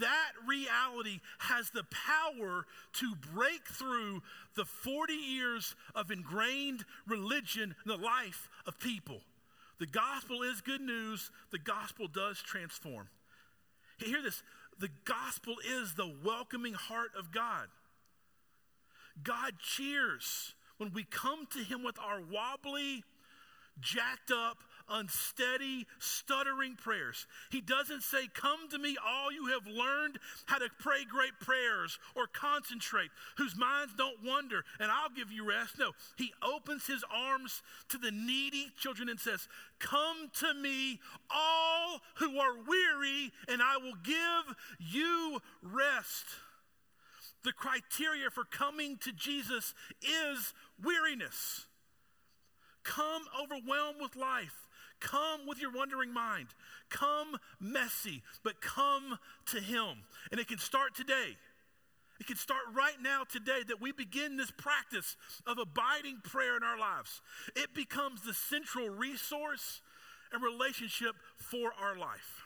That 0.00 0.32
reality 0.46 1.20
has 1.38 1.70
the 1.70 1.84
power 1.84 2.66
to 2.94 3.14
break 3.34 3.66
through 3.66 4.22
the 4.54 4.64
40 4.64 5.14
years 5.14 5.74
of 5.94 6.10
ingrained 6.10 6.84
religion 7.06 7.74
in 7.84 7.88
the 7.88 7.96
life 7.96 8.48
of 8.66 8.78
people. 8.78 9.20
The 9.78 9.86
gospel 9.86 10.42
is 10.42 10.60
good 10.60 10.80
news, 10.80 11.30
the 11.50 11.58
gospel 11.58 12.06
does 12.06 12.40
transform. 12.40 13.08
Hear 13.98 14.22
this 14.22 14.42
the 14.78 14.90
gospel 15.04 15.56
is 15.64 15.94
the 15.94 16.12
welcoming 16.24 16.74
heart 16.74 17.10
of 17.16 17.30
God. 17.30 17.68
God 19.22 19.54
cheers 19.60 20.54
when 20.78 20.92
we 20.92 21.04
come 21.04 21.46
to 21.52 21.60
Him 21.60 21.84
with 21.84 21.98
our 21.98 22.20
wobbly, 22.20 23.04
jacked 23.80 24.32
up, 24.32 24.58
unsteady, 24.88 25.86
stuttering 25.98 26.76
prayers. 26.76 27.26
He 27.50 27.60
doesn't 27.60 28.02
say, 28.02 28.28
Come 28.32 28.68
to 28.70 28.78
me, 28.78 28.96
all 29.04 29.32
you 29.32 29.46
have 29.46 29.66
learned 29.66 30.18
how 30.46 30.58
to 30.58 30.68
pray 30.78 31.04
great 31.08 31.38
prayers 31.40 31.98
or 32.14 32.26
concentrate, 32.26 33.10
whose 33.36 33.56
minds 33.56 33.92
don't 33.96 34.22
wander, 34.24 34.64
and 34.80 34.90
I'll 34.90 35.10
give 35.10 35.30
you 35.30 35.48
rest. 35.48 35.78
No, 35.78 35.92
he 36.16 36.32
opens 36.42 36.86
his 36.86 37.04
arms 37.12 37.62
to 37.90 37.98
the 37.98 38.10
needy 38.10 38.70
children 38.78 39.08
and 39.08 39.18
says, 39.18 39.48
Come 39.78 40.30
to 40.40 40.54
me, 40.54 41.00
all 41.30 42.00
who 42.16 42.38
are 42.38 42.54
weary, 42.66 43.32
and 43.48 43.62
I 43.62 43.76
will 43.78 43.96
give 44.02 44.56
you 44.78 45.40
rest. 45.62 46.26
The 47.44 47.52
criteria 47.52 48.30
for 48.30 48.44
coming 48.44 48.96
to 49.02 49.12
Jesus 49.12 49.74
is 50.02 50.54
weariness. 50.82 51.66
Come 52.82 53.22
overwhelmed 53.42 54.00
with 54.00 54.16
life. 54.16 54.63
Come 55.00 55.46
with 55.46 55.60
your 55.60 55.72
wondering 55.72 56.12
mind. 56.12 56.48
Come 56.88 57.36
messy, 57.60 58.22
but 58.42 58.60
come 58.60 59.18
to 59.46 59.60
Him. 59.60 60.04
And 60.30 60.40
it 60.40 60.48
can 60.48 60.58
start 60.58 60.94
today. 60.94 61.36
It 62.20 62.26
can 62.26 62.36
start 62.36 62.62
right 62.72 62.96
now, 63.02 63.24
today, 63.24 63.62
that 63.66 63.80
we 63.80 63.92
begin 63.92 64.36
this 64.36 64.50
practice 64.50 65.16
of 65.46 65.58
abiding 65.58 66.20
prayer 66.22 66.56
in 66.56 66.62
our 66.62 66.78
lives. 66.78 67.20
It 67.56 67.74
becomes 67.74 68.22
the 68.22 68.34
central 68.34 68.88
resource 68.88 69.80
and 70.32 70.42
relationship 70.42 71.16
for 71.36 71.72
our 71.80 71.96
life. 71.96 72.44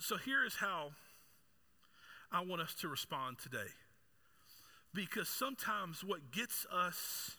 So 0.00 0.16
here 0.16 0.44
is 0.44 0.56
how 0.56 0.90
I 2.32 2.44
want 2.44 2.62
us 2.62 2.74
to 2.80 2.88
respond 2.88 3.38
today. 3.38 3.70
Because 4.92 5.28
sometimes 5.28 6.02
what 6.02 6.32
gets 6.32 6.66
us 6.72 7.36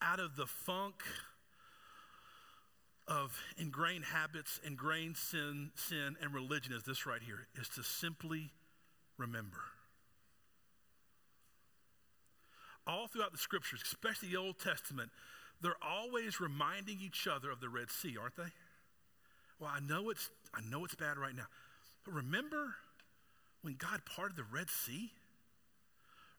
out 0.00 0.20
of 0.20 0.36
the 0.36 0.46
funk 0.46 1.02
of 3.08 3.40
ingrained 3.56 4.04
habits, 4.04 4.60
ingrained 4.64 5.16
sin, 5.16 5.70
sin 5.74 6.16
and 6.20 6.34
religion 6.34 6.72
is 6.72 6.82
this 6.82 7.06
right 7.06 7.22
here 7.22 7.46
is 7.58 7.68
to 7.70 7.82
simply 7.82 8.50
remember. 9.16 9.58
All 12.86 13.06
throughout 13.06 13.32
the 13.32 13.38
scriptures, 13.38 13.80
especially 13.82 14.30
the 14.30 14.36
Old 14.36 14.58
Testament, 14.58 15.10
they're 15.60 15.76
always 15.82 16.40
reminding 16.40 16.98
each 17.00 17.26
other 17.26 17.50
of 17.50 17.60
the 17.60 17.68
Red 17.68 17.90
Sea, 17.90 18.16
aren't 18.20 18.36
they? 18.36 18.52
Well, 19.58 19.70
I 19.72 19.80
know 19.80 20.10
it's 20.10 20.30
I 20.54 20.60
know 20.68 20.84
it's 20.84 20.94
bad 20.94 21.18
right 21.18 21.34
now. 21.34 21.46
But 22.04 22.14
remember 22.14 22.76
when 23.62 23.74
God 23.74 24.02
parted 24.04 24.36
the 24.36 24.44
Red 24.44 24.68
Sea? 24.68 25.10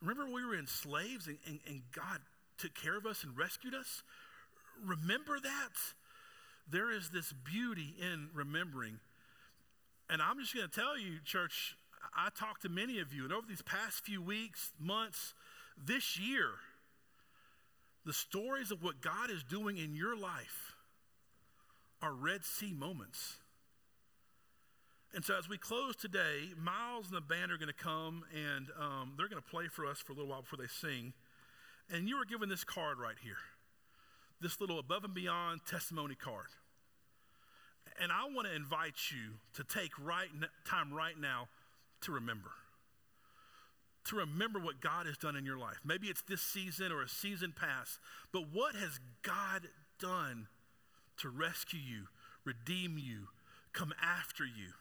Remember 0.01 0.31
we 0.31 0.45
were 0.45 0.55
enslaved 0.55 1.27
and, 1.27 1.37
and, 1.47 1.59
and 1.67 1.81
God 1.91 2.19
took 2.57 2.73
care 2.73 2.97
of 2.97 3.05
us 3.05 3.23
and 3.23 3.37
rescued 3.37 3.73
us? 3.73 4.03
Remember 4.83 5.39
that? 5.39 5.73
There 6.69 6.91
is 6.91 7.09
this 7.09 7.33
beauty 7.33 7.95
in 7.99 8.29
remembering. 8.33 8.99
And 10.09 10.21
I'm 10.21 10.39
just 10.39 10.53
going 10.53 10.67
to 10.67 10.73
tell 10.73 10.97
you, 10.97 11.19
church, 11.23 11.75
I 12.15 12.29
talked 12.37 12.61
to 12.63 12.69
many 12.69 12.99
of 12.99 13.13
you, 13.13 13.23
and 13.23 13.33
over 13.33 13.45
these 13.47 13.61
past 13.61 14.05
few 14.05 14.21
weeks, 14.21 14.71
months, 14.79 15.33
this 15.77 16.19
year, 16.19 16.49
the 18.05 18.13
stories 18.13 18.71
of 18.71 18.83
what 18.83 19.01
God 19.01 19.29
is 19.29 19.43
doing 19.43 19.77
in 19.77 19.95
your 19.95 20.15
life 20.15 20.75
are 22.01 22.13
Red 22.13 22.45
Sea 22.45 22.73
moments. 22.73 23.35
And 25.13 25.23
so, 25.23 25.37
as 25.37 25.49
we 25.49 25.57
close 25.57 25.95
today, 25.95 26.51
Miles 26.57 27.07
and 27.07 27.15
the 27.15 27.21
band 27.21 27.51
are 27.51 27.57
going 27.57 27.67
to 27.67 27.73
come 27.73 28.23
and 28.33 28.67
um, 28.79 29.13
they're 29.17 29.29
going 29.29 29.41
to 29.41 29.49
play 29.49 29.67
for 29.67 29.85
us 29.85 29.99
for 29.99 30.13
a 30.13 30.15
little 30.15 30.29
while 30.29 30.41
before 30.41 30.57
they 30.57 30.67
sing. 30.67 31.13
And 31.89 32.09
you 32.09 32.17
were 32.17 32.25
given 32.25 32.49
this 32.49 32.63
card 32.63 32.99
right 32.99 33.15
here 33.21 33.37
this 34.41 34.61
little 34.61 34.79
above 34.79 35.03
and 35.03 35.13
beyond 35.13 35.61
testimony 35.65 36.15
card. 36.15 36.47
And 38.01 38.11
I 38.11 38.25
want 38.25 38.47
to 38.47 38.53
invite 38.53 39.11
you 39.11 39.35
to 39.55 39.63
take 39.63 39.91
right 39.99 40.27
time 40.65 40.93
right 40.93 41.19
now 41.19 41.47
to 42.01 42.11
remember. 42.11 42.51
To 44.05 44.17
remember 44.17 44.59
what 44.59 44.79
God 44.79 45.07
has 45.07 45.17
done 45.17 45.35
in 45.35 45.45
your 45.45 45.57
life. 45.57 45.79
Maybe 45.83 46.07
it's 46.07 46.21
this 46.21 46.41
season 46.41 46.91
or 46.91 47.01
a 47.01 47.09
season 47.09 47.53
past, 47.57 47.99
but 48.31 48.43
what 48.53 48.75
has 48.75 48.99
God 49.23 49.67
done 49.99 50.47
to 51.17 51.29
rescue 51.29 51.79
you, 51.79 52.03
redeem 52.45 52.97
you, 52.97 53.29
come 53.73 53.93
after 54.01 54.45
you? 54.45 54.73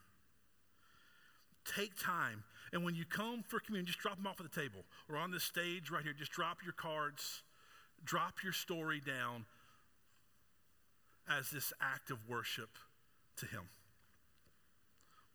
Take 1.64 1.98
time. 1.98 2.44
And 2.72 2.84
when 2.84 2.94
you 2.94 3.04
come 3.04 3.42
for 3.46 3.60
communion, 3.60 3.86
just 3.86 3.98
drop 3.98 4.16
them 4.16 4.26
off 4.26 4.40
at 4.40 4.50
the 4.50 4.60
table 4.60 4.84
or 5.08 5.16
on 5.16 5.30
the 5.30 5.40
stage 5.40 5.90
right 5.90 6.02
here. 6.02 6.12
Just 6.12 6.32
drop 6.32 6.58
your 6.64 6.72
cards, 6.72 7.42
drop 8.04 8.42
your 8.42 8.52
story 8.52 9.00
down 9.00 9.46
as 11.28 11.50
this 11.50 11.72
act 11.80 12.10
of 12.10 12.18
worship 12.28 12.70
to 13.36 13.46
Him. 13.46 13.62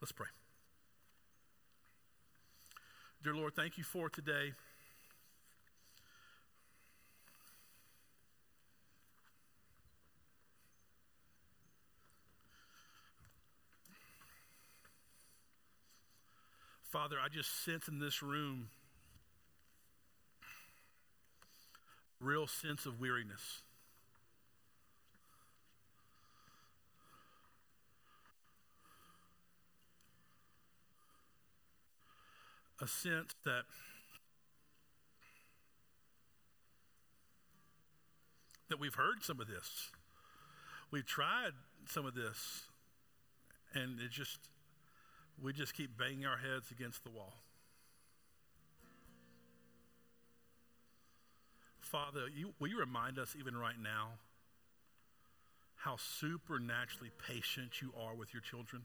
Let's 0.01 0.11
pray. 0.11 0.27
Dear 3.23 3.35
Lord, 3.35 3.53
thank 3.55 3.77
you 3.77 3.83
for 3.83 4.09
today. 4.09 4.53
Father, 16.91 17.15
I 17.23 17.29
just 17.29 17.63
sense 17.63 17.87
in 17.87 17.99
this 17.99 18.21
room 18.21 18.67
real 22.19 22.47
sense 22.47 22.85
of 22.85 22.99
weariness. 22.99 23.61
A 32.81 32.87
sense 32.87 33.35
that 33.45 33.63
that 38.67 38.81
we've 38.81 38.95
heard 38.95 39.23
some 39.23 39.39
of 39.39 39.47
this. 39.47 39.91
We've 40.91 41.05
tried 41.05 41.51
some 41.87 42.05
of 42.05 42.15
this 42.15 42.63
and 43.73 43.97
it 44.01 44.11
just 44.11 44.39
we 45.41 45.53
just 45.53 45.73
keep 45.73 45.97
banging 45.97 46.25
our 46.25 46.37
heads 46.37 46.71
against 46.71 47.03
the 47.03 47.09
wall. 47.09 47.33
Father, 51.79 52.27
you, 52.33 52.53
will 52.59 52.69
you 52.69 52.79
remind 52.79 53.17
us 53.19 53.35
even 53.37 53.57
right 53.57 53.79
now 53.81 54.11
how 55.75 55.97
supernaturally 55.97 57.11
patient 57.27 57.81
you 57.81 57.91
are 57.99 58.15
with 58.15 58.33
your 58.33 58.41
children? 58.41 58.83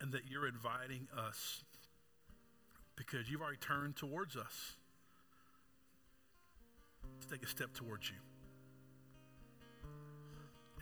And 0.00 0.12
that 0.12 0.28
you're 0.28 0.46
inviting 0.46 1.08
us 1.16 1.64
because 2.96 3.30
you've 3.30 3.40
already 3.40 3.56
turned 3.56 3.96
towards 3.96 4.36
us 4.36 4.74
to 7.22 7.28
take 7.28 7.42
a 7.42 7.48
step 7.48 7.72
towards 7.72 8.10
you. 8.10 8.16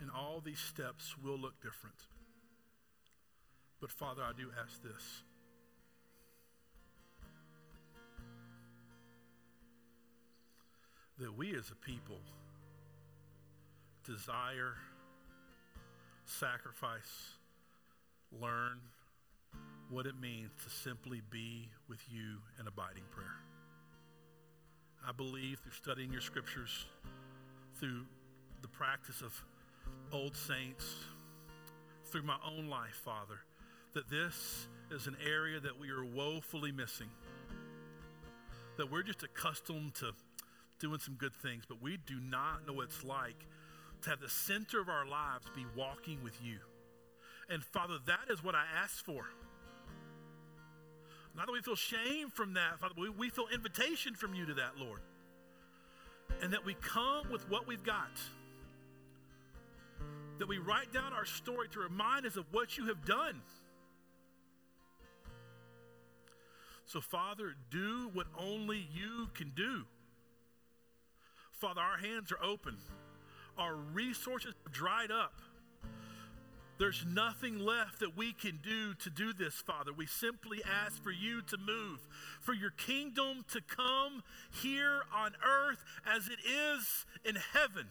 And 0.03 0.11
all 0.11 0.41
these 0.43 0.59
steps 0.59 1.15
will 1.23 1.37
look 1.37 1.61
different. 1.61 1.95
But 3.79 3.89
Father, 3.89 4.21
I 4.21 4.33
do 4.37 4.49
ask 4.61 4.83
this. 4.83 5.23
That 11.19 11.37
we 11.37 11.55
as 11.55 11.71
a 11.71 11.75
people 11.75 12.19
desire, 14.05 14.73
sacrifice, 16.25 17.37
learn 18.41 18.81
what 19.89 20.05
it 20.05 20.19
means 20.19 20.51
to 20.65 20.69
simply 20.69 21.21
be 21.29 21.69
with 21.87 22.01
you 22.11 22.39
in 22.59 22.67
abiding 22.67 23.03
prayer. 23.09 23.39
I 25.07 25.13
believe 25.13 25.59
through 25.59 25.71
studying 25.71 26.11
your 26.11 26.19
scriptures, 26.19 26.87
through 27.79 28.01
the 28.61 28.67
practice 28.67 29.21
of 29.21 29.41
old 30.11 30.35
saints, 30.35 30.85
through 32.05 32.21
my 32.21 32.37
own 32.45 32.67
life, 32.67 33.01
Father, 33.03 33.39
that 33.93 34.07
this 34.07 34.67
is 34.91 35.07
an 35.07 35.17
area 35.27 35.59
that 35.59 35.79
we 35.79 35.89
are 35.89 36.05
woefully 36.05 36.71
missing. 36.71 37.09
That 38.77 38.91
we're 38.91 39.01
just 39.01 39.23
accustomed 39.23 39.95
to 39.95 40.11
doing 40.79 40.99
some 40.99 41.15
good 41.15 41.33
things, 41.33 41.63
but 41.67 41.81
we 41.81 41.97
do 42.05 42.19
not 42.19 42.67
know 42.67 42.73
what 42.73 42.85
it's 42.85 43.03
like 43.03 43.47
to 44.03 44.09
have 44.11 44.19
the 44.19 44.29
center 44.29 44.79
of 44.79 44.89
our 44.89 45.07
lives 45.07 45.47
be 45.55 45.65
walking 45.75 46.23
with 46.23 46.37
you. 46.43 46.57
And 47.49 47.63
Father, 47.63 47.97
that 48.05 48.31
is 48.31 48.43
what 48.43 48.53
I 48.53 48.65
ask 48.83 49.03
for. 49.03 49.25
Not 51.35 51.47
that 51.47 51.51
we 51.51 51.61
feel 51.61 51.75
shame 51.75 52.29
from 52.29 52.53
that, 52.53 52.79
Father, 52.79 52.93
we, 52.95 53.09
we 53.09 53.29
feel 53.29 53.47
invitation 53.51 54.13
from 54.13 54.35
you 54.35 54.45
to 54.45 54.53
that, 54.55 54.77
Lord. 54.77 55.01
And 56.41 56.53
that 56.53 56.63
we 56.63 56.75
come 56.75 57.31
with 57.31 57.49
what 57.49 57.67
we've 57.67 57.83
got. 57.83 58.11
That 60.39 60.47
we 60.47 60.57
write 60.57 60.91
down 60.91 61.13
our 61.13 61.25
story 61.25 61.69
to 61.69 61.79
remind 61.79 62.25
us 62.25 62.35
of 62.35 62.45
what 62.51 62.77
you 62.77 62.87
have 62.87 63.05
done. 63.05 63.41
So, 66.85 67.01
Father, 67.01 67.55
do 67.71 68.09
what 68.13 68.27
only 68.37 68.87
you 68.93 69.29
can 69.33 69.51
do. 69.55 69.83
Father, 71.51 71.81
our 71.81 71.97
hands 71.97 72.31
are 72.31 72.43
open, 72.43 72.77
our 73.57 73.75
resources 73.75 74.53
have 74.63 74.73
dried 74.73 75.11
up. 75.11 75.33
There's 76.79 77.05
nothing 77.07 77.59
left 77.59 77.99
that 77.99 78.17
we 78.17 78.33
can 78.33 78.59
do 78.63 78.95
to 78.95 79.09
do 79.09 79.31
this, 79.31 79.53
Father. 79.53 79.93
We 79.93 80.07
simply 80.07 80.61
ask 80.65 81.01
for 81.01 81.11
you 81.11 81.41
to 81.43 81.57
move, 81.57 81.99
for 82.41 82.53
your 82.53 82.71
kingdom 82.71 83.45
to 83.53 83.61
come 83.61 84.23
here 84.61 85.03
on 85.15 85.33
earth 85.45 85.83
as 86.05 86.27
it 86.27 86.39
is 86.45 87.05
in 87.23 87.35
heaven. 87.53 87.87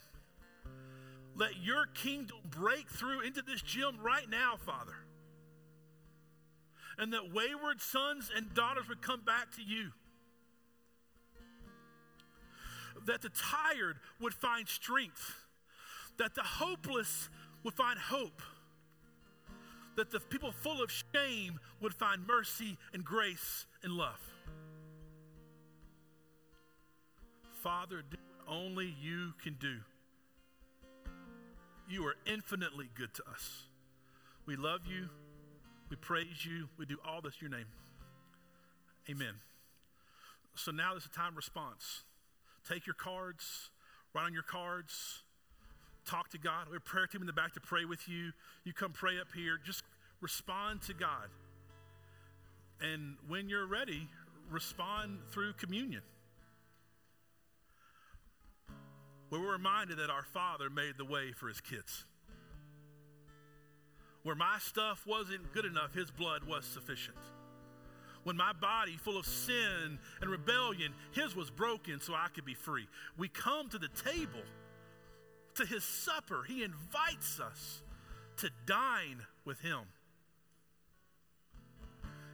Let 1.36 1.62
your 1.62 1.86
kingdom 1.86 2.38
break 2.50 2.88
through 2.88 3.20
into 3.20 3.42
this 3.42 3.62
gym 3.62 3.98
right 4.02 4.28
now, 4.28 4.56
Father. 4.64 4.96
And 6.98 7.12
that 7.12 7.32
wayward 7.32 7.80
sons 7.80 8.30
and 8.34 8.52
daughters 8.54 8.88
would 8.88 9.00
come 9.00 9.22
back 9.22 9.54
to 9.56 9.62
you. 9.62 9.92
That 13.06 13.22
the 13.22 13.30
tired 13.30 13.96
would 14.20 14.34
find 14.34 14.68
strength. 14.68 15.36
That 16.18 16.34
the 16.34 16.42
hopeless 16.42 17.30
would 17.64 17.74
find 17.74 17.98
hope 17.98 18.42
that 19.96 20.10
the 20.10 20.20
people 20.20 20.52
full 20.52 20.82
of 20.82 20.90
shame 20.90 21.58
would 21.80 21.94
find 21.94 22.26
mercy 22.26 22.78
and 22.92 23.04
grace 23.04 23.66
and 23.82 23.92
love. 23.92 24.20
Father, 27.62 28.02
do 28.10 28.16
what 28.36 28.54
only 28.56 28.94
you 29.00 29.34
can 29.42 29.54
do. 29.60 29.78
You 31.88 32.06
are 32.06 32.14
infinitely 32.26 32.88
good 32.94 33.14
to 33.14 33.22
us. 33.30 33.64
We 34.46 34.56
love 34.56 34.80
you. 34.86 35.08
We 35.90 35.96
praise 35.96 36.44
you. 36.44 36.68
We 36.78 36.86
do 36.86 36.98
all 37.06 37.20
this 37.20 37.34
in 37.40 37.48
your 37.48 37.58
name. 37.58 37.66
Amen. 39.10 39.34
So 40.54 40.70
now 40.70 40.96
is 40.96 41.06
a 41.06 41.08
time 41.08 41.34
response. 41.34 42.04
Take 42.68 42.86
your 42.86 42.94
cards, 42.94 43.70
write 44.14 44.24
on 44.24 44.32
your 44.32 44.42
cards 44.42 45.22
talk 46.04 46.30
to 46.30 46.38
God. 46.38 46.66
We 46.68 46.74
have 46.74 46.82
a 46.82 46.88
prayer 46.88 47.06
team 47.06 47.20
in 47.20 47.26
the 47.26 47.32
back 47.32 47.54
to 47.54 47.60
pray 47.60 47.84
with 47.84 48.08
you. 48.08 48.32
You 48.64 48.72
come 48.72 48.92
pray 48.92 49.20
up 49.20 49.28
here. 49.34 49.58
Just 49.64 49.82
respond 50.20 50.82
to 50.82 50.94
God. 50.94 51.28
And 52.80 53.16
when 53.28 53.48
you're 53.48 53.66
ready, 53.66 54.08
respond 54.50 55.18
through 55.30 55.54
communion. 55.54 56.02
Where 59.32 59.40
we're 59.40 59.52
reminded 59.52 59.96
that 59.96 60.10
our 60.10 60.24
Father 60.24 60.68
made 60.68 60.98
the 60.98 61.06
way 61.06 61.32
for 61.32 61.48
his 61.48 61.58
kids. 61.58 62.04
Where 64.24 64.36
my 64.36 64.58
stuff 64.58 65.06
wasn't 65.06 65.54
good 65.54 65.64
enough, 65.64 65.94
his 65.94 66.10
blood 66.10 66.44
was 66.44 66.66
sufficient. 66.66 67.16
When 68.24 68.36
my 68.36 68.52
body, 68.52 68.98
full 68.98 69.16
of 69.16 69.24
sin 69.24 69.98
and 70.20 70.30
rebellion, 70.30 70.92
his 71.12 71.34
was 71.34 71.48
broken 71.48 71.98
so 71.98 72.12
I 72.12 72.26
could 72.34 72.44
be 72.44 72.52
free. 72.52 72.86
We 73.16 73.28
come 73.28 73.70
to 73.70 73.78
the 73.78 73.88
table 73.88 74.44
to 75.54 75.64
his 75.64 75.82
supper. 75.82 76.44
He 76.46 76.62
invites 76.62 77.40
us 77.40 77.80
to 78.36 78.50
dine 78.66 79.24
with 79.46 79.60
him. 79.60 79.80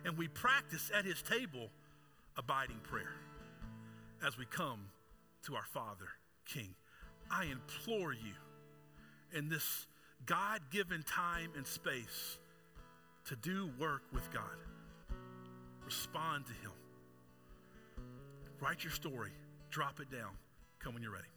And 0.04 0.18
we 0.18 0.26
practice 0.26 0.90
at 0.92 1.04
his 1.04 1.22
table 1.22 1.70
abiding 2.36 2.80
prayer 2.82 3.14
as 4.26 4.36
we 4.36 4.46
come 4.46 4.86
to 5.44 5.54
our 5.54 5.66
Father, 5.72 6.08
King. 6.44 6.74
I 7.30 7.44
implore 7.44 8.12
you 8.12 8.34
in 9.32 9.48
this 9.48 9.86
God 10.26 10.60
given 10.70 11.02
time 11.02 11.50
and 11.56 11.66
space 11.66 12.38
to 13.26 13.36
do 13.36 13.70
work 13.78 14.02
with 14.12 14.30
God. 14.32 14.42
Respond 15.84 16.46
to 16.46 16.52
Him. 16.52 16.72
Write 18.60 18.82
your 18.82 18.92
story, 18.92 19.30
drop 19.70 20.00
it 20.00 20.10
down. 20.10 20.32
Come 20.80 20.94
when 20.94 21.02
you're 21.02 21.12
ready. 21.12 21.28